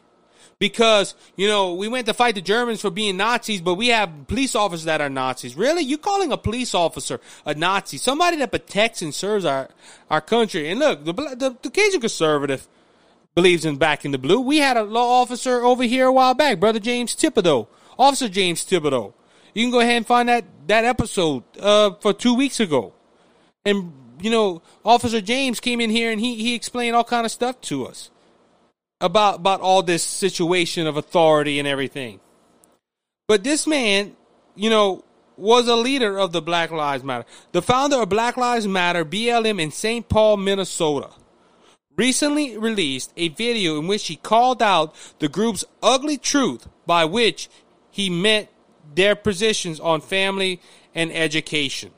Because, 0.59 1.13
you 1.35 1.47
know, 1.47 1.75
we 1.75 1.87
went 1.87 2.07
to 2.07 2.15
fight 2.15 2.33
the 2.33 2.41
Germans 2.41 2.81
for 2.81 2.89
being 2.89 3.15
Nazis, 3.15 3.61
but 3.61 3.75
we 3.75 3.89
have 3.89 4.27
police 4.27 4.55
officers 4.55 4.85
that 4.85 5.01
are 5.01 5.09
Nazis. 5.09 5.55
Really? 5.55 5.83
You 5.83 5.99
calling 5.99 6.31
a 6.31 6.37
police 6.37 6.73
officer 6.73 7.19
a 7.45 7.53
Nazi? 7.53 7.97
Somebody 7.97 8.37
that 8.37 8.49
protects 8.49 9.03
and 9.03 9.13
serves 9.13 9.45
our, 9.45 9.69
our 10.09 10.19
country. 10.19 10.71
And 10.71 10.79
look, 10.79 11.05
the, 11.05 11.13
the, 11.13 11.55
the 11.61 11.69
Cajun 11.69 12.01
conservative, 12.01 12.67
believes 13.37 13.65
in 13.65 13.77
back 13.77 14.03
in 14.03 14.09
the 14.09 14.17
blue. 14.17 14.41
We 14.41 14.57
had 14.57 14.77
a 14.77 14.83
law 14.83 15.21
officer 15.21 15.63
over 15.63 15.83
here 15.83 16.07
a 16.07 16.11
while 16.11 16.33
back, 16.33 16.59
Brother 16.59 16.79
James 16.79 17.15
Thibodeau, 17.15 17.67
Officer 17.99 18.27
James 18.27 18.65
Thibodeau. 18.65 19.13
You 19.53 19.63
can 19.63 19.69
go 19.69 19.79
ahead 19.79 19.97
and 19.97 20.07
find 20.07 20.27
that 20.27 20.43
that 20.65 20.85
episode 20.85 21.43
uh, 21.59 21.91
for 22.01 22.13
two 22.13 22.33
weeks 22.33 22.59
ago, 22.59 22.95
and 23.63 23.93
you 24.19 24.31
know, 24.31 24.63
Officer 24.83 25.21
James 25.21 25.59
came 25.59 25.79
in 25.79 25.91
here 25.91 26.11
and 26.11 26.19
he 26.19 26.33
he 26.33 26.55
explained 26.55 26.95
all 26.95 27.03
kind 27.03 27.27
of 27.27 27.31
stuff 27.31 27.61
to 27.61 27.85
us 27.85 28.09
about 29.01 29.35
about 29.35 29.61
all 29.61 29.83
this 29.83 30.01
situation 30.01 30.87
of 30.87 30.97
authority 30.97 31.59
and 31.59 31.67
everything. 31.67 32.19
But 33.27 33.43
this 33.43 33.67
man, 33.67 34.15
you 34.55 34.71
know, 34.71 35.05
was 35.37 35.67
a 35.67 35.75
leader 35.75 36.17
of 36.17 36.31
the 36.31 36.41
Black 36.41 36.71
Lives 36.71 37.03
Matter, 37.03 37.25
the 37.51 37.61
founder 37.61 37.97
of 37.97 38.09
Black 38.09 38.35
Lives 38.35 38.67
Matter 38.67 39.05
BLM 39.05 39.61
in 39.61 39.69
St. 39.69 40.09
Paul, 40.09 40.37
Minnesota 40.37 41.11
recently 41.97 42.57
released 42.57 43.11
a 43.17 43.29
video 43.29 43.79
in 43.79 43.87
which 43.87 44.07
he 44.07 44.15
called 44.15 44.61
out 44.61 44.95
the 45.19 45.27
group's 45.27 45.65
ugly 45.81 46.17
truth 46.17 46.67
by 46.85 47.03
which 47.03 47.49
he 47.89 48.09
met 48.09 48.51
their 48.93 49.15
positions 49.15 49.79
on 49.79 49.99
family 49.99 50.61
and 50.95 51.11
education. 51.11 51.91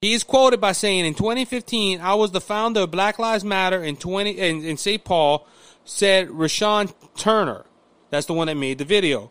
He 0.00 0.12
is 0.12 0.22
quoted 0.22 0.60
by 0.60 0.72
saying, 0.72 1.04
"In 1.04 1.14
2015, 1.14 2.00
I 2.00 2.14
was 2.14 2.30
the 2.30 2.40
founder 2.40 2.80
of 2.80 2.90
Black 2.90 3.18
Lives 3.18 3.44
Matter 3.44 3.82
in 3.82 3.96
20 3.96 4.30
in, 4.32 4.64
in 4.64 4.76
St. 4.76 5.02
Paul," 5.02 5.46
said 5.84 6.28
Rashad 6.28 6.92
Turner. 7.16 7.64
That's 8.10 8.26
the 8.26 8.34
one 8.34 8.46
that 8.46 8.56
made 8.56 8.78
the 8.78 8.84
video. 8.84 9.30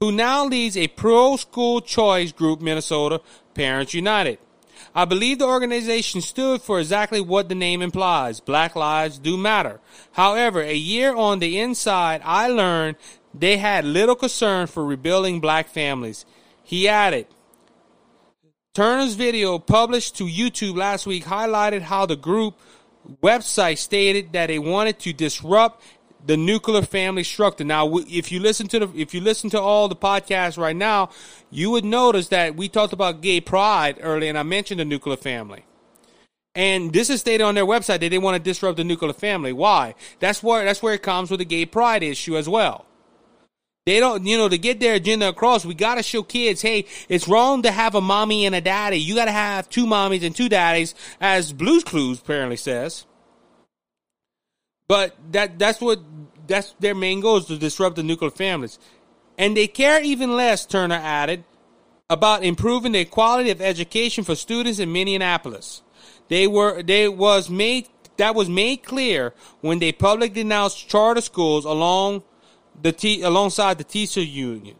Who 0.00 0.10
now 0.12 0.44
leads 0.44 0.76
a 0.76 0.88
pro 0.88 1.36
school 1.36 1.80
choice 1.80 2.32
group, 2.32 2.60
Minnesota 2.60 3.20
Parents 3.54 3.94
United. 3.94 4.38
I 4.94 5.04
believe 5.04 5.40
the 5.40 5.46
organization 5.46 6.20
stood 6.20 6.62
for 6.62 6.78
exactly 6.78 7.20
what 7.20 7.48
the 7.48 7.54
name 7.56 7.82
implies. 7.82 8.38
Black 8.38 8.76
lives 8.76 9.18
do 9.18 9.36
matter. 9.36 9.80
However, 10.12 10.62
a 10.62 10.74
year 10.74 11.14
on 11.16 11.40
the 11.40 11.58
inside, 11.58 12.22
I 12.24 12.46
learned 12.48 12.96
they 13.32 13.56
had 13.56 13.84
little 13.84 14.14
concern 14.14 14.68
for 14.68 14.84
rebuilding 14.84 15.40
black 15.40 15.68
families. 15.68 16.24
He 16.62 16.86
added, 16.86 17.26
Turner's 18.72 19.14
video 19.14 19.58
published 19.58 20.16
to 20.16 20.24
YouTube 20.24 20.76
last 20.76 21.06
week 21.06 21.24
highlighted 21.24 21.82
how 21.82 22.06
the 22.06 22.16
group 22.16 22.58
website 23.22 23.78
stated 23.78 24.32
that 24.32 24.46
they 24.46 24.58
wanted 24.58 24.98
to 25.00 25.12
disrupt 25.12 25.82
the 26.26 26.36
nuclear 26.36 26.82
family 26.82 27.24
structure. 27.24 27.64
Now, 27.64 27.98
if 28.08 28.32
you 28.32 28.40
listen 28.40 28.66
to 28.68 28.78
the 28.80 29.00
if 29.00 29.14
you 29.14 29.20
listen 29.20 29.50
to 29.50 29.60
all 29.60 29.88
the 29.88 29.96
podcasts 29.96 30.58
right 30.58 30.76
now, 30.76 31.10
you 31.50 31.70
would 31.70 31.84
notice 31.84 32.28
that 32.28 32.56
we 32.56 32.68
talked 32.68 32.92
about 32.92 33.20
gay 33.20 33.40
pride 33.40 33.98
earlier, 34.00 34.28
and 34.28 34.38
I 34.38 34.42
mentioned 34.42 34.80
the 34.80 34.84
nuclear 34.84 35.16
family. 35.16 35.64
And 36.54 36.92
this 36.92 37.10
is 37.10 37.20
stated 37.20 37.42
on 37.42 37.56
their 37.56 37.66
website 37.66 38.00
that 38.00 38.10
they 38.10 38.18
want 38.18 38.36
to 38.36 38.42
disrupt 38.42 38.76
the 38.76 38.84
nuclear 38.84 39.12
family. 39.12 39.52
Why? 39.52 39.94
That's 40.20 40.42
where 40.42 40.64
that's 40.64 40.82
where 40.82 40.94
it 40.94 41.02
comes 41.02 41.30
with 41.30 41.40
the 41.40 41.44
gay 41.44 41.66
pride 41.66 42.02
issue 42.02 42.36
as 42.36 42.48
well. 42.48 42.86
They 43.86 44.00
don't, 44.00 44.24
you 44.24 44.38
know, 44.38 44.48
to 44.48 44.56
get 44.56 44.80
their 44.80 44.94
agenda 44.94 45.28
across, 45.28 45.66
we 45.66 45.74
gotta 45.74 46.02
show 46.02 46.22
kids, 46.22 46.62
hey, 46.62 46.86
it's 47.10 47.28
wrong 47.28 47.60
to 47.62 47.70
have 47.70 47.94
a 47.94 48.00
mommy 48.00 48.46
and 48.46 48.54
a 48.54 48.62
daddy. 48.62 48.96
You 48.96 49.14
gotta 49.14 49.30
have 49.32 49.68
two 49.68 49.84
mommies 49.84 50.24
and 50.24 50.34
two 50.34 50.48
daddies, 50.48 50.94
as 51.20 51.52
Blue's 51.52 51.84
Clues 51.84 52.18
apparently 52.20 52.56
says. 52.56 53.04
But 54.88 55.16
that 55.32 55.58
that's 55.58 55.80
what 55.80 56.00
that's 56.46 56.74
their 56.78 56.94
main 56.94 57.20
goal 57.20 57.38
is 57.38 57.46
to 57.46 57.58
disrupt 57.58 57.96
the 57.96 58.02
nuclear 58.02 58.30
families. 58.30 58.78
And 59.38 59.56
they 59.56 59.66
care 59.66 60.02
even 60.02 60.36
less, 60.36 60.64
Turner 60.66 61.00
added, 61.02 61.44
about 62.10 62.44
improving 62.44 62.92
the 62.92 63.04
quality 63.04 63.50
of 63.50 63.60
education 63.60 64.24
for 64.24 64.34
students 64.34 64.78
in 64.78 64.92
Minneapolis. 64.92 65.82
They 66.28 66.46
were 66.46 66.82
they 66.82 67.08
was 67.08 67.48
made 67.48 67.88
that 68.16 68.34
was 68.34 68.48
made 68.48 68.82
clear 68.82 69.34
when 69.60 69.78
they 69.78 69.92
publicly 69.92 70.42
announced 70.42 70.88
charter 70.88 71.20
schools 71.20 71.64
along 71.64 72.22
the 72.80 72.92
t- 72.92 73.22
alongside 73.22 73.78
the 73.78 73.84
teacher 73.84 74.22
union. 74.22 74.76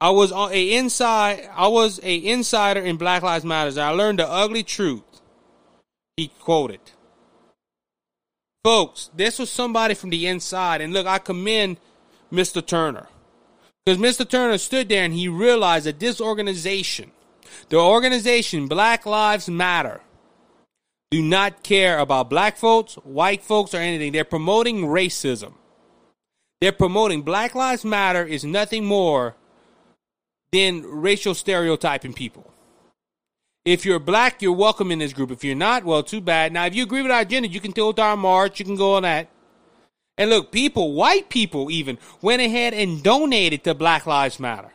I 0.00 0.10
was 0.10 0.30
a 0.32 0.76
inside 0.76 1.48
I 1.54 1.68
was 1.68 1.98
a 2.02 2.16
insider 2.16 2.80
in 2.80 2.96
Black 2.96 3.22
Lives 3.22 3.44
Matters. 3.44 3.78
I 3.78 3.90
learned 3.90 4.20
the 4.20 4.28
ugly 4.28 4.62
truth 4.62 5.02
he 6.16 6.28
quoted. 6.40 6.80
Folks, 8.64 9.10
this 9.14 9.38
was 9.38 9.50
somebody 9.50 9.94
from 9.94 10.10
the 10.10 10.26
inside. 10.26 10.80
And 10.80 10.92
look, 10.92 11.06
I 11.06 11.18
commend 11.18 11.78
Mr. 12.32 12.64
Turner. 12.64 13.08
Because 13.84 14.00
Mr. 14.00 14.28
Turner 14.28 14.58
stood 14.58 14.88
there 14.88 15.04
and 15.04 15.14
he 15.14 15.28
realized 15.28 15.86
that 15.86 15.98
this 15.98 16.20
organization, 16.20 17.10
the 17.70 17.78
organization 17.78 18.68
Black 18.68 19.06
Lives 19.06 19.48
Matter, 19.48 20.02
do 21.10 21.22
not 21.22 21.62
care 21.62 21.98
about 21.98 22.28
black 22.28 22.58
folks, 22.58 22.96
white 22.96 23.42
folks, 23.42 23.72
or 23.72 23.78
anything. 23.78 24.12
They're 24.12 24.24
promoting 24.24 24.82
racism. 24.82 25.54
They're 26.60 26.72
promoting 26.72 27.22
Black 27.22 27.54
Lives 27.54 27.84
Matter 27.84 28.24
is 28.24 28.44
nothing 28.44 28.84
more 28.84 29.36
than 30.52 30.82
racial 30.82 31.34
stereotyping 31.34 32.12
people. 32.12 32.52
If 33.68 33.84
you're 33.84 33.98
black, 33.98 34.40
you're 34.40 34.54
welcome 34.54 34.90
in 34.90 34.98
this 34.98 35.12
group. 35.12 35.30
If 35.30 35.44
you're 35.44 35.54
not, 35.54 35.84
well, 35.84 36.02
too 36.02 36.22
bad. 36.22 36.54
Now, 36.54 36.64
if 36.64 36.74
you 36.74 36.84
agree 36.84 37.02
with 37.02 37.10
our 37.10 37.20
agenda, 37.20 37.50
you 37.50 37.60
can 37.60 37.72
tilt 37.72 37.98
our 37.98 38.16
march. 38.16 38.58
You 38.58 38.64
can 38.64 38.76
go 38.76 38.94
on 38.94 39.02
that. 39.02 39.28
And 40.16 40.30
look, 40.30 40.50
people, 40.50 40.94
white 40.94 41.28
people 41.28 41.70
even, 41.70 41.98
went 42.22 42.40
ahead 42.40 42.72
and 42.72 43.02
donated 43.02 43.64
to 43.64 43.74
Black 43.74 44.06
Lives 44.06 44.40
Matter. 44.40 44.72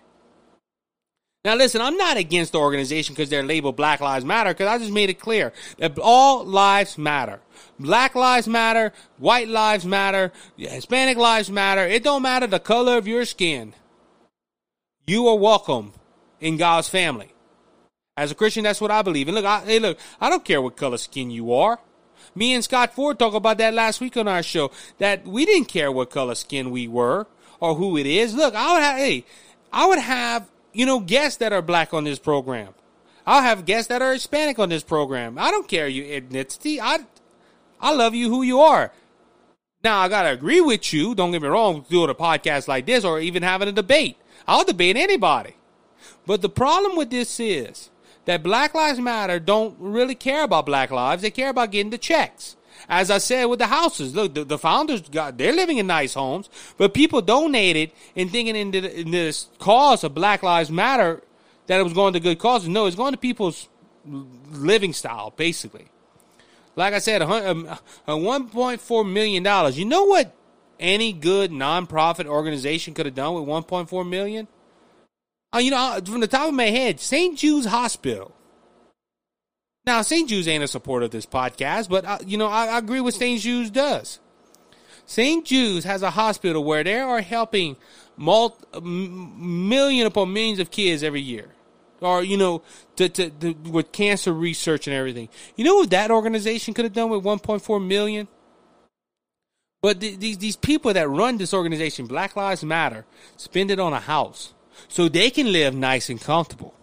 Now, 1.43 1.55
listen, 1.55 1.81
I'm 1.81 1.97
not 1.97 2.17
against 2.17 2.51
the 2.51 2.59
organization 2.59 3.15
because 3.15 3.31
they're 3.31 3.41
labeled 3.41 3.77
Black 3.77 3.99
Lives 3.99 4.25
Matter 4.25 4.51
because 4.51 4.67
I 4.67 4.77
just 4.77 4.91
made 4.91 5.09
it 5.09 5.19
clear 5.19 5.53
that 5.79 5.97
all 5.97 6.45
lives 6.45 6.95
matter. 6.95 7.41
Black 7.79 8.13
lives 8.13 8.47
matter, 8.47 8.93
white 9.17 9.47
lives 9.47 9.87
matter, 9.87 10.31
Hispanic 10.55 11.17
lives 11.17 11.49
matter. 11.49 11.81
It 11.81 12.03
don't 12.03 12.21
matter 12.21 12.45
the 12.45 12.59
color 12.59 12.95
of 12.95 13.07
your 13.07 13.25
skin. 13.25 13.73
You 15.07 15.27
are 15.29 15.35
welcome 15.35 15.93
in 16.39 16.57
God's 16.57 16.89
family. 16.89 17.32
As 18.15 18.31
a 18.31 18.35
Christian, 18.35 18.63
that's 18.63 18.79
what 18.79 18.91
I 18.91 19.01
believe. 19.01 19.27
And 19.27 19.35
look, 19.35 19.45
I, 19.45 19.61
hey, 19.61 19.79
look, 19.79 19.97
I 20.21 20.29
don't 20.29 20.45
care 20.45 20.61
what 20.61 20.77
color 20.77 20.97
skin 20.97 21.31
you 21.31 21.53
are. 21.53 21.79
Me 22.35 22.53
and 22.53 22.63
Scott 22.63 22.93
Ford 22.93 23.17
talked 23.17 23.35
about 23.35 23.57
that 23.57 23.73
last 23.73 24.01
week 24.01 24.15
on 24.17 24.27
our 24.27 24.43
show. 24.43 24.71
That 24.99 25.25
we 25.25 25.45
didn't 25.45 25.67
care 25.67 25.91
what 25.91 26.11
color 26.11 26.35
skin 26.35 26.69
we 26.69 26.87
were 26.87 27.25
or 27.59 27.75
who 27.75 27.97
it 27.97 28.05
is. 28.05 28.35
Look, 28.35 28.53
I 28.53 28.73
would 28.73 28.83
have, 28.83 28.97
hey, 28.97 29.25
I 29.71 29.87
would 29.87 29.99
have, 29.99 30.49
you 30.73 30.85
know, 30.85 30.99
guests 30.99 31.37
that 31.37 31.53
are 31.53 31.61
black 31.61 31.93
on 31.93 32.03
this 32.03 32.19
program. 32.19 32.75
I'll 33.25 33.41
have 33.41 33.65
guests 33.65 33.87
that 33.87 34.01
are 34.01 34.13
Hispanic 34.13 34.59
on 34.59 34.69
this 34.69 34.83
program. 34.83 35.39
I 35.39 35.49
don't 35.49 35.67
care 35.67 35.87
your 35.87 36.05
ethnicity. 36.05 36.79
I, 36.81 36.99
I 37.79 37.93
love 37.93 38.13
you 38.13 38.29
who 38.29 38.43
you 38.43 38.59
are. 38.59 38.91
Now 39.83 39.99
I 39.99 40.07
gotta 40.07 40.29
agree 40.29 40.61
with 40.61 40.93
you. 40.93 41.15
Don't 41.15 41.31
get 41.31 41.41
me 41.41 41.47
wrong. 41.47 41.85
Doing 41.89 42.09
a 42.09 42.15
podcast 42.15 42.67
like 42.67 42.85
this 42.85 43.03
or 43.03 43.19
even 43.19 43.43
having 43.43 43.67
a 43.67 43.71
debate, 43.73 44.17
I'll 44.47 44.63
debate 44.63 44.97
anybody. 44.97 45.55
But 46.25 46.41
the 46.41 46.49
problem 46.49 46.95
with 46.95 47.09
this 47.09 47.39
is 47.39 47.89
that 48.25 48.43
Black 48.43 48.73
Lives 48.73 48.99
Matter 48.99 49.39
don't 49.39 49.75
really 49.79 50.15
care 50.15 50.43
about 50.43 50.65
black 50.65 50.91
lives. 50.91 51.21
They 51.21 51.31
care 51.31 51.49
about 51.49 51.71
getting 51.71 51.89
the 51.89 51.97
checks. 51.97 52.55
As 52.89 53.09
I 53.09 53.17
said 53.17 53.45
with 53.45 53.59
the 53.59 53.67
houses, 53.67 54.13
look, 54.13 54.33
the, 54.33 54.43
the 54.43 54.57
founders 54.57 55.01
got, 55.01 55.37
they're 55.37 55.53
living 55.53 55.77
in 55.77 55.87
nice 55.87 56.13
homes, 56.13 56.49
but 56.77 56.93
people 56.93 57.21
donated 57.21 57.91
and 58.15 58.29
thinking 58.29 58.55
in, 58.55 58.71
the, 58.71 58.99
in 58.99 59.11
this 59.11 59.47
cause 59.59 60.03
of 60.03 60.13
Black 60.13 60.43
Lives 60.43 60.69
Matter 60.69 61.21
that 61.67 61.79
it 61.79 61.83
was 61.83 61.93
going 61.93 62.13
to 62.13 62.19
good 62.19 62.39
causes. 62.39 62.67
No, 62.67 62.85
it's 62.85 62.95
going 62.95 63.13
to 63.13 63.17
people's 63.17 63.69
living 64.05 64.93
style, 64.93 65.31
basically. 65.35 65.87
Like 66.75 66.93
I 66.93 66.99
said, 66.99 67.21
a 67.21 67.51
um, 67.51 67.67
$1.4 68.07 69.11
million. 69.11 69.73
You 69.73 69.85
know 69.85 70.03
what 70.05 70.33
any 70.79 71.13
good 71.13 71.51
nonprofit 71.51 72.25
organization 72.25 72.93
could 72.93 73.05
have 73.05 73.15
done 73.15 73.33
with 73.35 73.45
1.4 73.45 74.07
million? 74.09 74.47
Uh, 75.53 75.59
you 75.59 75.71
know, 75.71 75.99
from 76.03 76.19
the 76.19 76.27
top 76.27 76.47
of 76.47 76.53
my 76.53 76.65
head, 76.65 76.99
St. 76.99 77.37
Jude's 77.37 77.67
Hospital. 77.67 78.33
Now, 79.85 80.01
St. 80.01 80.27
Jude's 80.27 80.47
ain't 80.47 80.63
a 80.63 80.67
supporter 80.67 81.05
of 81.05 81.11
this 81.11 81.25
podcast, 81.25 81.89
but 81.89 82.05
uh, 82.05 82.17
you 82.25 82.37
know, 82.37 82.47
I, 82.47 82.67
I 82.67 82.77
agree 82.77 83.01
with 83.01 83.13
St. 83.13 83.39
Jude's 83.39 83.69
does. 83.69 84.19
St. 85.05 85.45
Jude's 85.45 85.85
has 85.85 86.01
a 86.01 86.11
hospital 86.11 86.63
where 86.63 86.83
they 86.83 86.99
are 86.99 87.21
helping 87.21 87.75
multi, 88.15 88.79
million 88.81 90.07
upon 90.07 90.31
millions 90.31 90.59
of 90.59 90.71
kids 90.71 91.03
every 91.03 91.21
year, 91.21 91.49
or 91.99 92.23
you 92.23 92.37
know, 92.37 92.63
to, 92.95 93.09
to, 93.09 93.29
to, 93.29 93.53
with 93.69 93.91
cancer 93.91 94.31
research 94.31 94.87
and 94.87 94.95
everything. 94.95 95.27
You 95.57 95.65
know 95.65 95.75
what 95.75 95.89
that 95.89 96.09
organization 96.09 96.73
could 96.73 96.85
have 96.85 96.93
done 96.93 97.09
with 97.09 97.23
1.4 97.23 97.85
million? 97.85 98.29
But 99.81 99.99
th- 99.99 100.17
these 100.17 100.37
these 100.37 100.55
people 100.55 100.93
that 100.93 101.09
run 101.09 101.37
this 101.37 101.53
organization, 101.53 102.07
Black 102.07 102.37
Lives 102.37 102.63
Matter, 102.63 103.05
spend 103.35 103.69
it 103.69 103.81
on 103.81 103.91
a 103.91 103.99
house 103.99 104.53
so 104.87 105.09
they 105.09 105.29
can 105.29 105.51
live 105.51 105.75
nice 105.75 106.09
and 106.09 106.19
comfortable. 106.19 106.73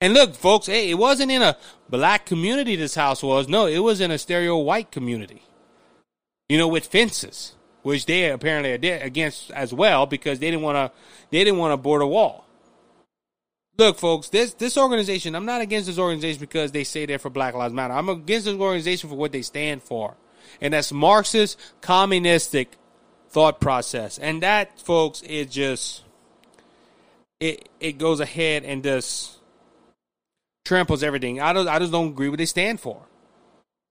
And 0.00 0.14
look, 0.14 0.34
folks, 0.34 0.66
hey, 0.66 0.90
it 0.90 0.94
wasn't 0.94 1.30
in 1.30 1.42
a 1.42 1.56
black 1.88 2.26
community 2.26 2.74
this 2.74 2.96
house 2.96 3.22
was. 3.22 3.48
No, 3.48 3.66
it 3.66 3.78
was 3.78 4.00
in 4.00 4.10
a 4.10 4.18
stereo 4.18 4.58
white 4.58 4.90
community. 4.90 5.42
You 6.48 6.58
know, 6.58 6.66
with 6.68 6.86
fences, 6.86 7.54
which 7.82 8.06
they 8.06 8.30
apparently 8.30 8.72
are 8.72 8.98
against 8.98 9.50
as 9.52 9.72
well 9.72 10.06
because 10.06 10.38
they 10.38 10.50
didn't 10.50 10.64
want 10.64 10.76
to 10.76 10.98
they 11.30 11.44
didn't 11.44 11.58
want 11.58 11.72
to 11.72 11.76
board 11.76 12.02
a 12.02 12.06
wall. 12.06 12.46
Look, 13.78 13.98
folks, 13.98 14.28
this 14.28 14.54
this 14.54 14.76
organization, 14.76 15.34
I'm 15.34 15.46
not 15.46 15.60
against 15.60 15.86
this 15.86 15.98
organization 15.98 16.40
because 16.40 16.72
they 16.72 16.84
say 16.84 17.06
they're 17.06 17.18
for 17.18 17.30
Black 17.30 17.54
Lives 17.54 17.72
Matter. 17.72 17.94
I'm 17.94 18.08
against 18.08 18.46
this 18.46 18.58
organization 18.58 19.08
for 19.08 19.16
what 19.16 19.32
they 19.32 19.42
stand 19.42 19.82
for. 19.82 20.16
And 20.60 20.74
that's 20.74 20.92
Marxist 20.92 21.58
communistic 21.80 22.76
thought 23.28 23.60
process. 23.60 24.18
And 24.18 24.42
that, 24.42 24.78
folks, 24.80 25.22
is 25.22 25.46
just 25.46 26.02
it 27.42 27.68
it 27.80 27.98
goes 27.98 28.20
ahead 28.20 28.62
and 28.64 28.84
just 28.84 29.38
tramples 30.64 31.02
everything. 31.02 31.40
I 31.40 31.52
don't 31.52 31.66
I 31.66 31.80
just 31.80 31.90
don't 31.90 32.08
agree 32.08 32.28
with 32.28 32.34
what 32.34 32.38
they 32.38 32.46
stand 32.46 32.78
for. 32.80 33.02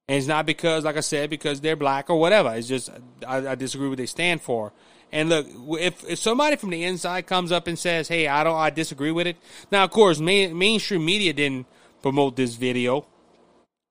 And 0.07 0.17
it's 0.17 0.27
not 0.27 0.45
because, 0.45 0.83
like 0.85 0.97
I 0.97 1.01
said, 1.01 1.29
because 1.29 1.61
they're 1.61 1.75
black 1.75 2.09
or 2.09 2.19
whatever. 2.19 2.53
It's 2.55 2.67
just 2.67 2.89
I, 3.27 3.49
I 3.49 3.55
disagree 3.55 3.89
with 3.89 3.99
what 3.99 4.03
they 4.03 4.05
stand 4.05 4.41
for. 4.41 4.71
And 5.11 5.27
look, 5.27 5.45
if, 5.81 6.09
if 6.09 6.19
somebody 6.19 6.55
from 6.55 6.69
the 6.69 6.83
inside 6.85 7.27
comes 7.27 7.51
up 7.51 7.67
and 7.67 7.77
says, 7.77 8.07
"Hey, 8.07 8.27
I 8.27 8.45
don't, 8.45 8.55
I 8.55 8.69
disagree 8.69 9.11
with 9.11 9.27
it," 9.27 9.35
now 9.69 9.83
of 9.83 9.91
course, 9.91 10.19
main, 10.19 10.57
mainstream 10.57 11.03
media 11.03 11.33
didn't 11.33 11.67
promote 12.01 12.37
this 12.37 12.55
video. 12.55 13.05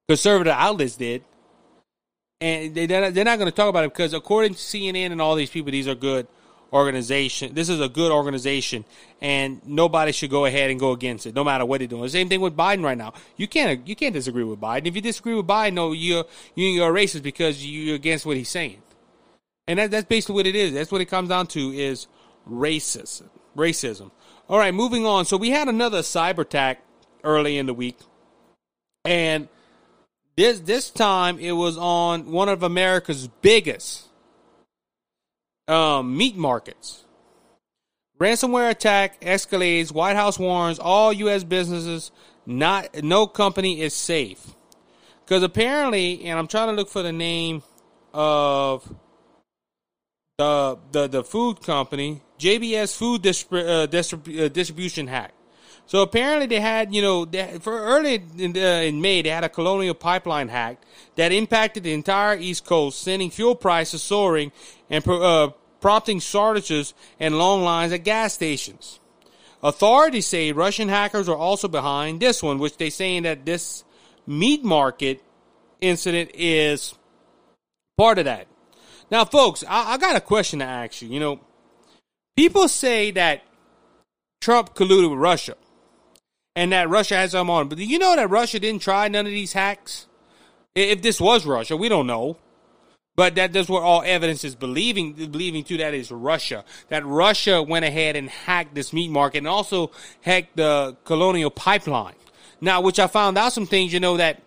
Conservative 0.08 0.54
outlets 0.54 0.96
did, 0.96 1.22
and 2.40 2.74
they, 2.74 2.86
they're 2.86 3.24
not 3.24 3.38
going 3.38 3.50
to 3.50 3.54
talk 3.54 3.68
about 3.68 3.84
it 3.84 3.92
because, 3.92 4.14
according 4.14 4.54
to 4.54 4.58
CNN 4.58 5.12
and 5.12 5.20
all 5.20 5.34
these 5.34 5.50
people, 5.50 5.70
these 5.70 5.86
are 5.86 5.94
good 5.94 6.26
organization. 6.72 7.54
This 7.54 7.68
is 7.68 7.80
a 7.80 7.88
good 7.88 8.12
organization, 8.12 8.84
and 9.20 9.60
nobody 9.66 10.12
should 10.12 10.30
go 10.30 10.44
ahead 10.44 10.70
and 10.70 10.78
go 10.78 10.92
against 10.92 11.26
it, 11.26 11.34
no 11.34 11.44
matter 11.44 11.64
what 11.64 11.78
they're 11.78 11.88
doing. 11.88 12.08
Same 12.08 12.28
thing 12.28 12.40
with 12.40 12.56
Biden 12.56 12.84
right 12.84 12.98
now. 12.98 13.12
You 13.36 13.48
can't 13.48 13.86
you 13.86 13.96
can't 13.96 14.14
disagree 14.14 14.44
with 14.44 14.60
Biden. 14.60 14.86
If 14.86 14.94
you 14.94 15.02
disagree 15.02 15.34
with 15.34 15.46
Biden, 15.46 15.74
no, 15.74 15.92
you're 15.92 16.24
you're 16.54 16.90
a 16.90 16.94
racist 16.94 17.22
because 17.22 17.64
you're 17.64 17.96
against 17.96 18.26
what 18.26 18.36
he's 18.36 18.48
saying, 18.48 18.82
and 19.66 19.78
that, 19.78 19.90
that's 19.90 20.06
basically 20.06 20.36
what 20.36 20.46
it 20.46 20.56
is. 20.56 20.72
That's 20.72 20.92
what 20.92 21.00
it 21.00 21.06
comes 21.06 21.28
down 21.28 21.46
to 21.48 21.72
is 21.72 22.06
racism. 22.48 23.28
Racism. 23.56 24.10
All 24.48 24.58
right, 24.58 24.74
moving 24.74 25.06
on. 25.06 25.24
So 25.24 25.36
we 25.36 25.50
had 25.50 25.68
another 25.68 26.00
cyber 26.00 26.40
attack 26.40 26.82
early 27.24 27.58
in 27.58 27.66
the 27.66 27.74
week, 27.74 27.98
and 29.04 29.48
this 30.36 30.60
this 30.60 30.90
time 30.90 31.38
it 31.38 31.52
was 31.52 31.76
on 31.76 32.30
one 32.30 32.48
of 32.48 32.62
America's 32.62 33.28
biggest 33.42 34.09
um, 35.70 36.16
meat 36.16 36.36
markets. 36.36 37.04
Ransomware 38.18 38.70
attack 38.70 39.20
escalates. 39.20 39.92
White 39.92 40.16
House 40.16 40.38
warns 40.38 40.78
all 40.78 41.12
U.S. 41.12 41.44
businesses 41.44 42.10
not 42.44 43.02
no 43.02 43.26
company 43.26 43.80
is 43.80 43.94
safe 43.94 44.54
because 45.24 45.42
apparently, 45.42 46.24
and 46.24 46.38
I'm 46.38 46.48
trying 46.48 46.68
to 46.68 46.74
look 46.74 46.88
for 46.88 47.02
the 47.02 47.12
name 47.12 47.62
of 48.12 48.92
the 50.36 50.78
the 50.90 51.06
the 51.06 51.24
food 51.24 51.62
company, 51.62 52.22
JBS 52.38 52.96
Food 52.96 53.26
uh, 53.52 54.44
uh, 54.44 54.48
Distribution 54.48 55.06
hack. 55.06 55.32
So 55.86 56.02
apparently 56.02 56.46
they 56.46 56.60
had, 56.60 56.94
you 56.94 57.02
know, 57.02 57.26
for 57.58 57.76
early 57.76 58.22
in, 58.38 58.56
uh, 58.56 58.60
in, 58.60 59.00
May, 59.00 59.22
they 59.22 59.28
had 59.28 59.42
a 59.42 59.48
colonial 59.48 59.94
pipeline 59.94 60.46
hack 60.46 60.80
that 61.16 61.32
impacted 61.32 61.82
the 61.82 61.92
entire 61.92 62.38
East 62.38 62.64
Coast, 62.64 63.02
sending 63.02 63.28
fuel 63.28 63.56
prices 63.56 64.00
soaring 64.00 64.52
and 64.88 65.06
uh, 65.08 65.50
prompting 65.80 66.20
shortages 66.20 66.94
and 67.18 67.38
long 67.38 67.62
lines 67.62 67.92
at 67.92 68.04
gas 68.04 68.34
stations. 68.34 69.00
Authorities 69.62 70.26
say 70.26 70.52
Russian 70.52 70.88
hackers 70.88 71.28
are 71.28 71.36
also 71.36 71.68
behind 71.68 72.20
this 72.20 72.42
one, 72.42 72.58
which 72.58 72.76
they 72.78 72.90
saying 72.90 73.24
that 73.24 73.44
this 73.44 73.84
meat 74.26 74.64
market 74.64 75.22
incident 75.80 76.30
is 76.34 76.94
part 77.96 78.18
of 78.18 78.24
that. 78.24 78.46
Now, 79.10 79.24
folks, 79.24 79.64
I, 79.68 79.94
I 79.94 79.98
got 79.98 80.16
a 80.16 80.20
question 80.20 80.60
to 80.60 80.64
ask 80.64 81.02
you. 81.02 81.08
You 81.08 81.20
know, 81.20 81.40
people 82.36 82.68
say 82.68 83.10
that 83.12 83.42
Trump 84.40 84.74
colluded 84.74 85.10
with 85.10 85.18
Russia 85.18 85.56
and 86.56 86.72
that 86.72 86.88
Russia 86.88 87.16
has 87.16 87.32
them 87.32 87.50
on. 87.50 87.68
But 87.68 87.78
do 87.78 87.84
you 87.84 87.98
know 87.98 88.16
that 88.16 88.30
Russia 88.30 88.58
didn't 88.58 88.82
try 88.82 89.08
none 89.08 89.26
of 89.26 89.32
these 89.32 89.52
hacks? 89.52 90.06
If 90.74 91.02
this 91.02 91.20
was 91.20 91.44
Russia, 91.44 91.76
we 91.76 91.88
don't 91.88 92.06
know. 92.06 92.36
But 93.16 93.34
that 93.34 93.52
that's 93.52 93.68
what 93.68 93.82
all 93.82 94.02
evidence 94.04 94.44
is 94.44 94.54
believing 94.54 95.12
believing 95.12 95.64
to 95.64 95.76
that 95.78 95.94
is 95.94 96.10
Russia. 96.10 96.64
That 96.88 97.04
Russia 97.04 97.62
went 97.62 97.84
ahead 97.84 98.16
and 98.16 98.30
hacked 98.30 98.74
this 98.74 98.92
meat 98.92 99.10
market 99.10 99.38
and 99.38 99.48
also 99.48 99.90
hacked 100.20 100.56
the 100.56 100.96
colonial 101.04 101.50
pipeline. 101.50 102.14
Now, 102.60 102.80
which 102.80 102.98
I 102.98 103.06
found 103.06 103.36
out 103.36 103.52
some 103.52 103.66
things, 103.66 103.92
you 103.92 104.00
know, 104.00 104.16
that 104.18 104.40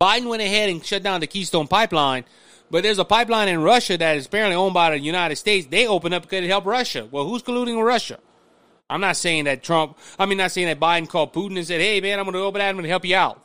Biden 0.00 0.28
went 0.28 0.42
ahead 0.42 0.70
and 0.70 0.84
shut 0.84 1.02
down 1.02 1.20
the 1.20 1.26
Keystone 1.26 1.68
Pipeline, 1.68 2.24
but 2.70 2.82
there's 2.82 2.98
a 2.98 3.04
pipeline 3.04 3.48
in 3.48 3.62
Russia 3.62 3.96
that 3.98 4.16
is 4.16 4.26
apparently 4.26 4.56
owned 4.56 4.74
by 4.74 4.90
the 4.90 4.98
United 4.98 5.36
States. 5.36 5.66
They 5.66 5.86
opened 5.86 6.14
up 6.14 6.22
because 6.22 6.44
it 6.44 6.48
helped 6.48 6.66
Russia. 6.66 7.06
Well, 7.10 7.26
who's 7.28 7.42
colluding 7.42 7.76
with 7.76 7.86
Russia? 7.86 8.18
I'm 8.88 9.00
not 9.00 9.16
saying 9.16 9.44
that 9.44 9.62
Trump, 9.62 9.98
I 10.18 10.26
mean, 10.26 10.38
not 10.38 10.50
saying 10.50 10.66
that 10.66 10.80
Biden 10.80 11.08
called 11.08 11.32
Putin 11.32 11.56
and 11.56 11.66
said, 11.66 11.80
hey, 11.80 12.00
man, 12.00 12.18
I'm 12.18 12.24
going 12.24 12.34
to 12.34 12.40
open 12.40 12.58
that. 12.58 12.68
I'm 12.68 12.74
going 12.74 12.84
to 12.84 12.88
help 12.88 13.04
you 13.04 13.14
out. 13.14 13.40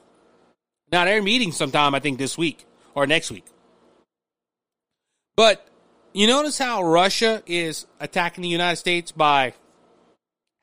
Now, 0.91 1.05
they're 1.05 1.21
meeting 1.21 1.51
sometime, 1.51 1.93
I 1.93 1.99
think, 1.99 2.17
this 2.17 2.37
week 2.37 2.65
or 2.95 3.05
next 3.05 3.29
week. 3.31 3.45
But 5.35 5.67
you 6.13 6.27
notice 6.27 6.57
how 6.57 6.83
Russia 6.83 7.43
is 7.45 7.85
attacking 7.99 8.43
the 8.43 8.49
United 8.49 8.77
States 8.77 9.11
by 9.11 9.53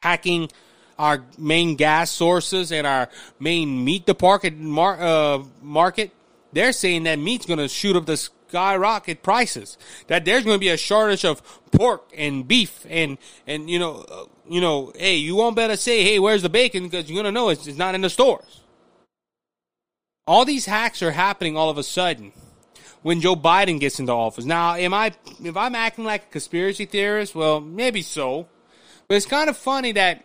hacking 0.03 0.51
our 0.99 1.25
main 1.39 1.77
gas 1.77 2.11
sources 2.11 2.73
and 2.73 2.87
our 2.87 3.09
main 3.39 3.85
meat 3.85 4.07
department 4.07 4.59
mar- 4.61 5.01
uh, 5.01 5.43
market? 5.61 6.13
They're 6.53 6.73
saying 6.73 7.05
that 7.05 7.19
meat's 7.19 7.47
going 7.47 7.59
to 7.59 7.69
shoot 7.69 7.97
up 7.97 8.07
the 8.07 8.17
skyrocket 8.17 9.23
prices. 9.23 9.77
That 10.07 10.25
there's 10.25 10.45
going 10.45 10.57
to 10.57 10.61
be 10.61 10.69
a 10.69 10.77
shortage 10.77 11.25
of 11.25 11.43
pork 11.73 12.11
and 12.17 12.47
beef 12.47 12.87
and 12.89 13.17
and 13.47 13.71
you 13.71 13.79
know 13.79 14.05
uh, 14.11 14.25
you 14.47 14.61
know 14.61 14.93
hey 14.95 15.17
you 15.17 15.35
won't 15.35 15.57
better 15.57 15.75
say 15.75 16.05
hey 16.05 16.19
where's 16.19 16.43
the 16.43 16.51
bacon 16.51 16.85
because 16.85 17.09
you're 17.09 17.15
going 17.15 17.25
to 17.25 17.33
know 17.33 17.49
it's, 17.49 17.67
it's 17.67 17.79
not 17.79 17.95
in 17.95 18.03
the 18.03 18.11
stores. 18.11 18.61
All 20.27 20.45
these 20.45 20.67
hacks 20.67 21.03
are 21.03 21.11
happening 21.11 21.57
all 21.57 21.71
of 21.71 21.79
a 21.79 21.83
sudden 21.83 22.33
when 23.03 23.21
Joe 23.21 23.37
Biden 23.37 23.79
gets 23.81 24.01
into 24.01 24.13
office. 24.13 24.45
Now, 24.45 24.75
am 24.75 24.95
I 24.95 25.13
if 25.43 25.57
I'm 25.57 25.75
acting 25.75 26.05
like 26.05 26.25
a 26.25 26.31
conspiracy 26.31 26.87
theorist? 26.87 27.35
Well, 27.35 27.61
maybe 27.61 28.03
so. 28.03 28.49
But 29.09 29.17
it's 29.17 29.27
kind 29.27 29.51
of 29.51 29.57
funny 29.57 29.93
that 29.93 30.25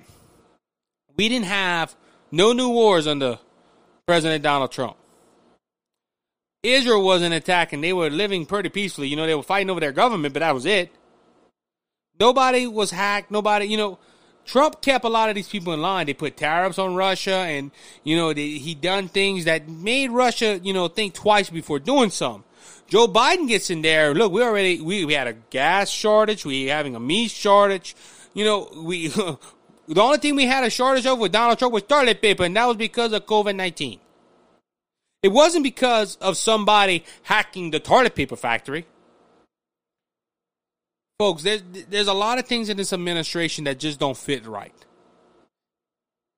we 1.15 1.27
didn't 1.29 1.45
have 1.45 1.95
no 2.31 2.53
new 2.53 2.69
wars 2.69 3.07
under 3.07 3.39
President 4.05 4.43
Donald 4.43 4.71
Trump. 4.71 4.95
Israel 6.63 7.03
wasn't 7.03 7.33
attacking. 7.33 7.81
They 7.81 7.93
were 7.93 8.09
living 8.09 8.45
pretty 8.45 8.69
peacefully. 8.69 9.07
You 9.07 9.15
know, 9.15 9.25
they 9.25 9.35
were 9.35 9.43
fighting 9.43 9.69
over 9.69 9.79
their 9.79 9.91
government, 9.91 10.33
but 10.33 10.41
that 10.41 10.53
was 10.53 10.65
it. 10.65 10.91
Nobody 12.19 12.67
was 12.67 12.91
hacked. 12.91 13.31
Nobody, 13.31 13.65
you 13.65 13.77
know, 13.77 13.99
Trump 14.45 14.81
kept 14.81 15.05
a 15.05 15.09
lot 15.09 15.29
of 15.29 15.35
these 15.35 15.47
people 15.47 15.73
in 15.73 15.81
line. 15.81 16.05
They 16.07 16.13
put 16.13 16.37
tariffs 16.37 16.79
on 16.79 16.95
Russia, 16.95 17.35
and 17.35 17.71
you 18.03 18.15
know 18.15 18.33
they, 18.33 18.51
he 18.51 18.73
done 18.73 19.07
things 19.09 19.45
that 19.45 19.67
made 19.67 20.09
Russia, 20.09 20.59
you 20.63 20.73
know, 20.73 20.87
think 20.87 21.13
twice 21.13 21.49
before 21.49 21.79
doing 21.79 22.09
some. 22.09 22.43
Joe 22.87 23.07
Biden 23.07 23.47
gets 23.47 23.69
in 23.69 23.81
there. 23.81 24.13
Look, 24.13 24.31
we 24.31 24.41
already 24.41 24.81
we, 24.81 25.05
we 25.05 25.13
had 25.13 25.27
a 25.27 25.33
gas 25.33 25.89
shortage. 25.89 26.45
We 26.45 26.65
having 26.65 26.95
a 26.95 26.99
meat 26.99 27.31
shortage. 27.31 27.95
You 28.33 28.45
know, 28.45 28.69
we 28.75 29.07
the 29.07 29.37
only 30.01 30.17
thing 30.19 30.35
we 30.35 30.45
had 30.45 30.63
a 30.63 30.69
shortage 30.69 31.05
of 31.05 31.19
with 31.19 31.31
Donald 31.31 31.59
Trump 31.59 31.73
was 31.73 31.83
toilet 31.83 32.21
paper, 32.21 32.43
and 32.43 32.55
that 32.55 32.65
was 32.65 32.77
because 32.77 33.13
of 33.13 33.25
COVID 33.25 33.55
nineteen. 33.55 33.99
It 35.23 35.29
wasn't 35.29 35.63
because 35.63 36.15
of 36.17 36.37
somebody 36.37 37.03
hacking 37.23 37.71
the 37.71 37.79
toilet 37.79 38.15
paper 38.15 38.35
factory 38.35 38.85
folks, 41.19 41.43
there's 41.43 41.63
there's 41.89 42.07
a 42.07 42.13
lot 42.13 42.37
of 42.37 42.45
things 42.45 42.69
in 42.69 42.77
this 42.77 42.93
administration 42.93 43.63
that 43.65 43.79
just 43.79 43.99
don't 43.99 44.17
fit 44.17 44.45
right. 44.45 44.73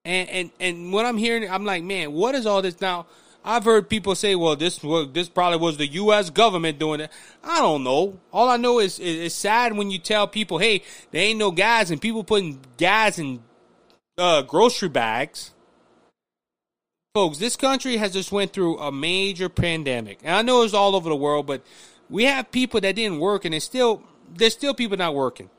And 0.05 0.29
and 0.29 0.51
and 0.59 0.93
what 0.93 1.05
I'm 1.05 1.17
hearing, 1.17 1.49
I'm 1.49 1.65
like, 1.65 1.83
man, 1.83 2.13
what 2.13 2.35
is 2.35 2.45
all 2.45 2.61
this 2.61 2.79
now? 2.79 3.05
I've 3.43 3.63
heard 3.63 3.89
people 3.89 4.15
say, 4.15 4.35
well, 4.35 4.55
this 4.55 4.83
well, 4.83 5.05
this 5.05 5.29
probably 5.29 5.59
was 5.59 5.77
the 5.77 5.87
U.S. 5.87 6.29
government 6.29 6.77
doing 6.77 6.99
it. 6.99 7.11
I 7.43 7.59
don't 7.59 7.83
know. 7.83 8.19
All 8.33 8.49
I 8.49 8.57
know 8.57 8.79
is 8.79 8.99
it's 8.99 9.35
sad 9.35 9.75
when 9.77 9.89
you 9.89 9.97
tell 9.97 10.27
people, 10.27 10.57
hey, 10.57 10.83
there 11.11 11.23
ain't 11.23 11.39
no 11.39 11.51
gas, 11.51 11.89
and 11.89 12.01
people 12.01 12.23
putting 12.23 12.59
gas 12.77 13.17
in 13.17 13.41
uh, 14.17 14.41
grocery 14.41 14.89
bags. 14.89 15.51
Folks, 17.15 17.37
this 17.37 17.55
country 17.55 17.97
has 17.97 18.13
just 18.13 18.31
went 18.31 18.53
through 18.53 18.77
a 18.77 18.91
major 18.91 19.49
pandemic, 19.49 20.19
and 20.23 20.35
I 20.35 20.41
know 20.41 20.63
it's 20.63 20.73
all 20.73 20.95
over 20.95 21.09
the 21.09 21.15
world, 21.15 21.47
but 21.47 21.63
we 22.09 22.25
have 22.25 22.51
people 22.51 22.81
that 22.81 22.95
didn't 22.95 23.19
work, 23.19 23.45
and 23.45 23.55
it's 23.55 23.65
still 23.65 24.03
there's 24.35 24.53
still 24.53 24.73
people 24.73 24.97
not 24.97 25.15
working. 25.15 25.49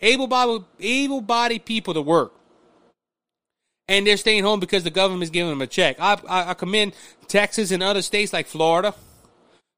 Able 0.00 0.26
bodied 0.28 0.64
able 0.80 1.20
bodied 1.20 1.64
people 1.64 1.94
to 1.94 2.00
work. 2.00 2.32
And 3.88 4.06
they're 4.06 4.16
staying 4.16 4.44
home 4.44 4.60
because 4.60 4.82
the 4.82 4.90
government 4.90 5.24
is 5.24 5.30
giving 5.30 5.50
them 5.50 5.60
a 5.60 5.66
check. 5.66 5.96
I, 6.00 6.18
I, 6.28 6.50
I 6.50 6.54
commend 6.54 6.94
Texas 7.28 7.70
and 7.70 7.82
other 7.82 8.02
states 8.02 8.32
like 8.32 8.46
Florida 8.46 8.94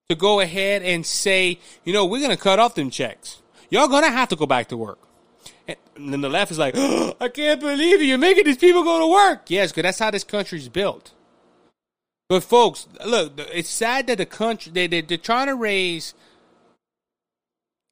to 0.08 0.14
go 0.14 0.40
ahead 0.40 0.82
and 0.82 1.04
say, 1.04 1.58
you 1.84 1.92
know, 1.92 2.06
we're 2.06 2.20
going 2.20 2.30
to 2.30 2.42
cut 2.42 2.58
off 2.58 2.76
them 2.76 2.90
checks. 2.90 3.42
Y'all 3.68 3.88
going 3.88 4.04
to 4.04 4.10
have 4.10 4.28
to 4.28 4.36
go 4.36 4.46
back 4.46 4.68
to 4.68 4.76
work. 4.76 5.00
And 5.66 6.12
then 6.12 6.20
the 6.20 6.28
left 6.28 6.52
is 6.52 6.58
like, 6.58 6.74
oh, 6.76 7.14
I 7.20 7.28
can't 7.28 7.60
believe 7.60 8.00
it. 8.00 8.04
You're 8.04 8.18
making 8.18 8.44
these 8.44 8.58
people 8.58 8.84
go 8.84 9.00
to 9.00 9.06
work. 9.06 9.50
Yes, 9.50 9.72
because 9.72 9.82
that's 9.82 9.98
how 9.98 10.10
this 10.10 10.24
country's 10.24 10.68
built. 10.68 11.12
But 12.28 12.42
folks, 12.42 12.88
look, 13.04 13.32
it's 13.52 13.68
sad 13.68 14.08
that 14.08 14.18
the 14.18 14.26
country 14.26 14.72
they, 14.72 14.88
they 14.88 15.00
they're 15.00 15.16
trying 15.16 15.46
to 15.46 15.54
raise 15.54 16.14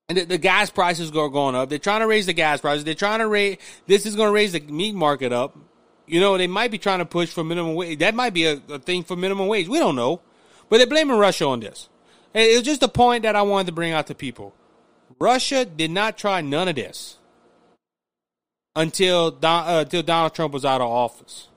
and 0.09 0.19
the, 0.19 0.25
the, 0.25 0.39
gas 0.39 0.71
prices 0.71 1.11
are 1.11 1.29
going 1.29 1.55
up. 1.55 1.69
They're 1.69 1.79
trying 1.79 2.01
to 2.01 2.07
raise 2.07 2.27
the 2.27 2.33
gas 2.33 2.61
prices. 2.61 2.85
They're 2.85 2.95
trying 2.95 3.21
to 3.21 3.29
raise. 3.29 3.59
This 3.87 4.07
is 4.07 4.17
going 4.17 4.29
to 4.29 4.33
raise 4.33 4.53
the 4.53 4.61
meat 4.61 4.95
market 4.95 5.33
up. 5.33 5.57
You 6.07 6.21
know, 6.21 6.37
they 6.37 6.47
might 6.47 6.71
be 6.71 6.79
trying 6.79 6.99
to 6.99 7.07
push 7.07 7.31
for 7.31 7.43
minimum 7.43 7.75
wage. 7.75 7.99
That 7.99 8.15
might 8.15 8.35
be 8.35 8.45
a, 8.45 8.61
a 8.69 8.79
thing 8.79 9.05
for 9.05 9.17
minimum 9.17 9.47
wage. 9.47 9.69
We 9.69 9.79
don't 9.79 9.97
know, 9.97 10.21
but 10.69 10.79
they're 10.79 10.87
blaming 10.87 11.17
Russia 11.17 11.47
on 11.47 11.61
this. 11.61 11.89
It 12.35 12.57
was 12.57 12.65
just 12.65 12.83
a 12.83 12.89
point 12.89 13.23
that 13.23 13.37
I 13.37 13.43
wanted 13.43 13.69
to 13.69 13.73
bring 13.73 13.93
out 13.93 14.09
to 14.09 14.15
people. 14.15 14.55
Russia 15.19 15.65
did 15.65 15.91
not 15.91 16.19
try 16.19 16.41
none 16.41 16.69
of 16.69 16.75
this 16.75 17.19
until 18.75 19.31
Don, 19.31 19.69
uh, 19.69 19.81
until 19.81 20.03
Donald 20.03 20.35
Trump 20.35 20.53
was 20.53 20.65
out 20.65 20.81
of 20.81 20.89
office. 20.89 21.49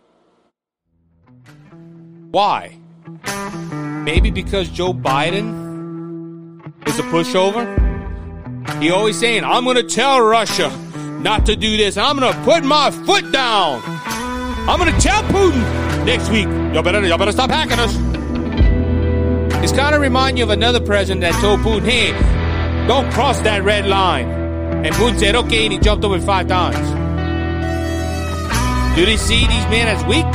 Why? 2.29 2.77
Maybe 4.03 4.31
because 4.31 4.69
Joe 4.69 4.93
Biden 4.93 6.61
is 6.87 6.99
a 6.99 7.03
pushover. 7.03 7.83
He 8.81 8.91
always 8.91 9.17
saying, 9.19 9.43
I'm 9.43 9.63
going 9.63 9.77
to 9.77 9.83
tell 9.83 10.21
Russia 10.21 10.69
not 11.21 11.45
to 11.47 11.55
do 11.55 11.77
this. 11.77 11.97
I'm 11.97 12.19
going 12.19 12.31
to 12.31 12.43
put 12.43 12.63
my 12.63 12.91
foot 12.91 13.31
down. 13.31 13.81
I'm 14.67 14.79
going 14.79 14.93
to 14.93 14.99
tell 14.99 15.23
Putin 15.23 16.05
next 16.05 16.29
week, 16.29 16.45
y'all 16.73 16.83
better, 16.83 17.01
y'all 17.07 17.17
better 17.17 17.31
stop 17.31 17.49
hacking 17.49 17.79
us. 17.79 17.95
It's 19.63 19.71
kind 19.71 19.95
of 19.95 20.01
remind 20.01 20.37
you 20.37 20.43
of 20.43 20.49
another 20.49 20.81
president 20.81 21.21
that 21.21 21.39
told 21.39 21.61
Putin, 21.61 21.85
hey, 21.85 22.85
don't 22.85 23.09
cross 23.13 23.39
that 23.41 23.63
red 23.63 23.85
line. 23.85 24.27
And 24.27 24.93
Putin 24.95 25.19
said, 25.19 25.35
okay, 25.37 25.63
and 25.63 25.71
he 25.71 25.79
jumped 25.79 26.03
over 26.03 26.19
five 26.19 26.49
times. 26.49 26.75
Do 28.97 29.05
they 29.05 29.15
see 29.15 29.47
these 29.47 29.65
men 29.67 29.87
as 29.87 30.03
weak? 30.03 30.25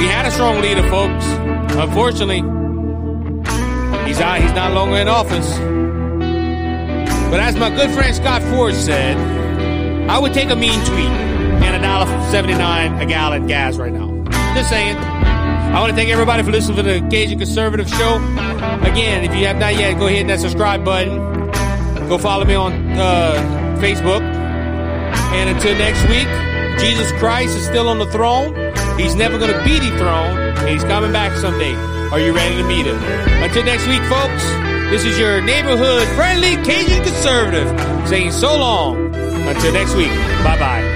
We 0.00 0.08
had 0.08 0.26
a 0.26 0.32
strong 0.32 0.60
leader, 0.60 0.82
folks. 0.90 1.24
Unfortunately, 1.76 2.40
he's 4.04 4.20
out, 4.20 4.40
he's 4.40 4.52
not 4.52 4.72
longer 4.72 4.96
in 4.96 5.06
office. 5.06 5.58
But 7.30 7.38
as 7.38 7.54
my 7.54 7.70
good 7.70 7.90
friend 7.92 8.12
Scott 8.16 8.42
Ford 8.42 8.74
said, 8.74 9.16
I 10.10 10.18
would 10.18 10.34
take 10.34 10.50
a 10.50 10.56
mean 10.56 10.84
tweet 10.84 11.31
and 11.64 11.76
a 11.76 11.80
dollar 11.80 12.06
seventy 12.30 12.54
nine 12.54 13.00
a 13.00 13.06
gallon 13.06 13.46
gas 13.46 13.76
right 13.76 13.92
now. 13.92 14.08
Just 14.54 14.70
saying. 14.70 14.96
I 14.96 15.80
want 15.80 15.88
to 15.88 15.96
thank 15.96 16.10
everybody 16.10 16.42
for 16.42 16.50
listening 16.50 16.76
to 16.76 16.82
the 16.82 17.00
Cajun 17.08 17.38
Conservative 17.38 17.88
Show. 17.88 18.16
Again, 18.82 19.24
if 19.24 19.34
you 19.34 19.46
have 19.46 19.56
not 19.56 19.74
yet, 19.74 19.98
go 19.98 20.06
hit 20.06 20.26
that 20.26 20.38
subscribe 20.40 20.84
button. 20.84 21.16
Go 22.10 22.18
follow 22.18 22.44
me 22.44 22.54
on 22.54 22.72
uh, 22.92 23.78
Facebook. 23.80 24.20
And 24.20 25.48
until 25.48 25.74
next 25.78 26.02
week, 26.10 26.28
Jesus 26.78 27.10
Christ 27.12 27.56
is 27.56 27.64
still 27.64 27.88
on 27.88 27.98
the 27.98 28.06
throne. 28.06 28.54
He's 28.98 29.14
never 29.14 29.38
going 29.38 29.50
to 29.50 29.64
be 29.64 29.78
dethroned. 29.78 30.58
And 30.58 30.68
he's 30.68 30.84
coming 30.84 31.10
back 31.10 31.34
someday. 31.38 31.74
Are 32.12 32.20
you 32.20 32.34
ready 32.34 32.56
to 32.56 32.64
meet 32.68 32.84
him? 32.84 32.98
Until 33.42 33.64
next 33.64 33.86
week, 33.86 34.02
folks. 34.02 34.44
This 34.90 35.04
is 35.06 35.18
your 35.18 35.40
neighborhood 35.40 36.06
friendly 36.08 36.56
Cajun 36.56 37.02
conservative 37.02 37.66
saying 38.06 38.32
so 38.32 38.58
long. 38.58 39.14
Until 39.14 39.72
next 39.72 39.94
week. 39.94 40.10
Bye 40.44 40.58
bye. 40.58 40.91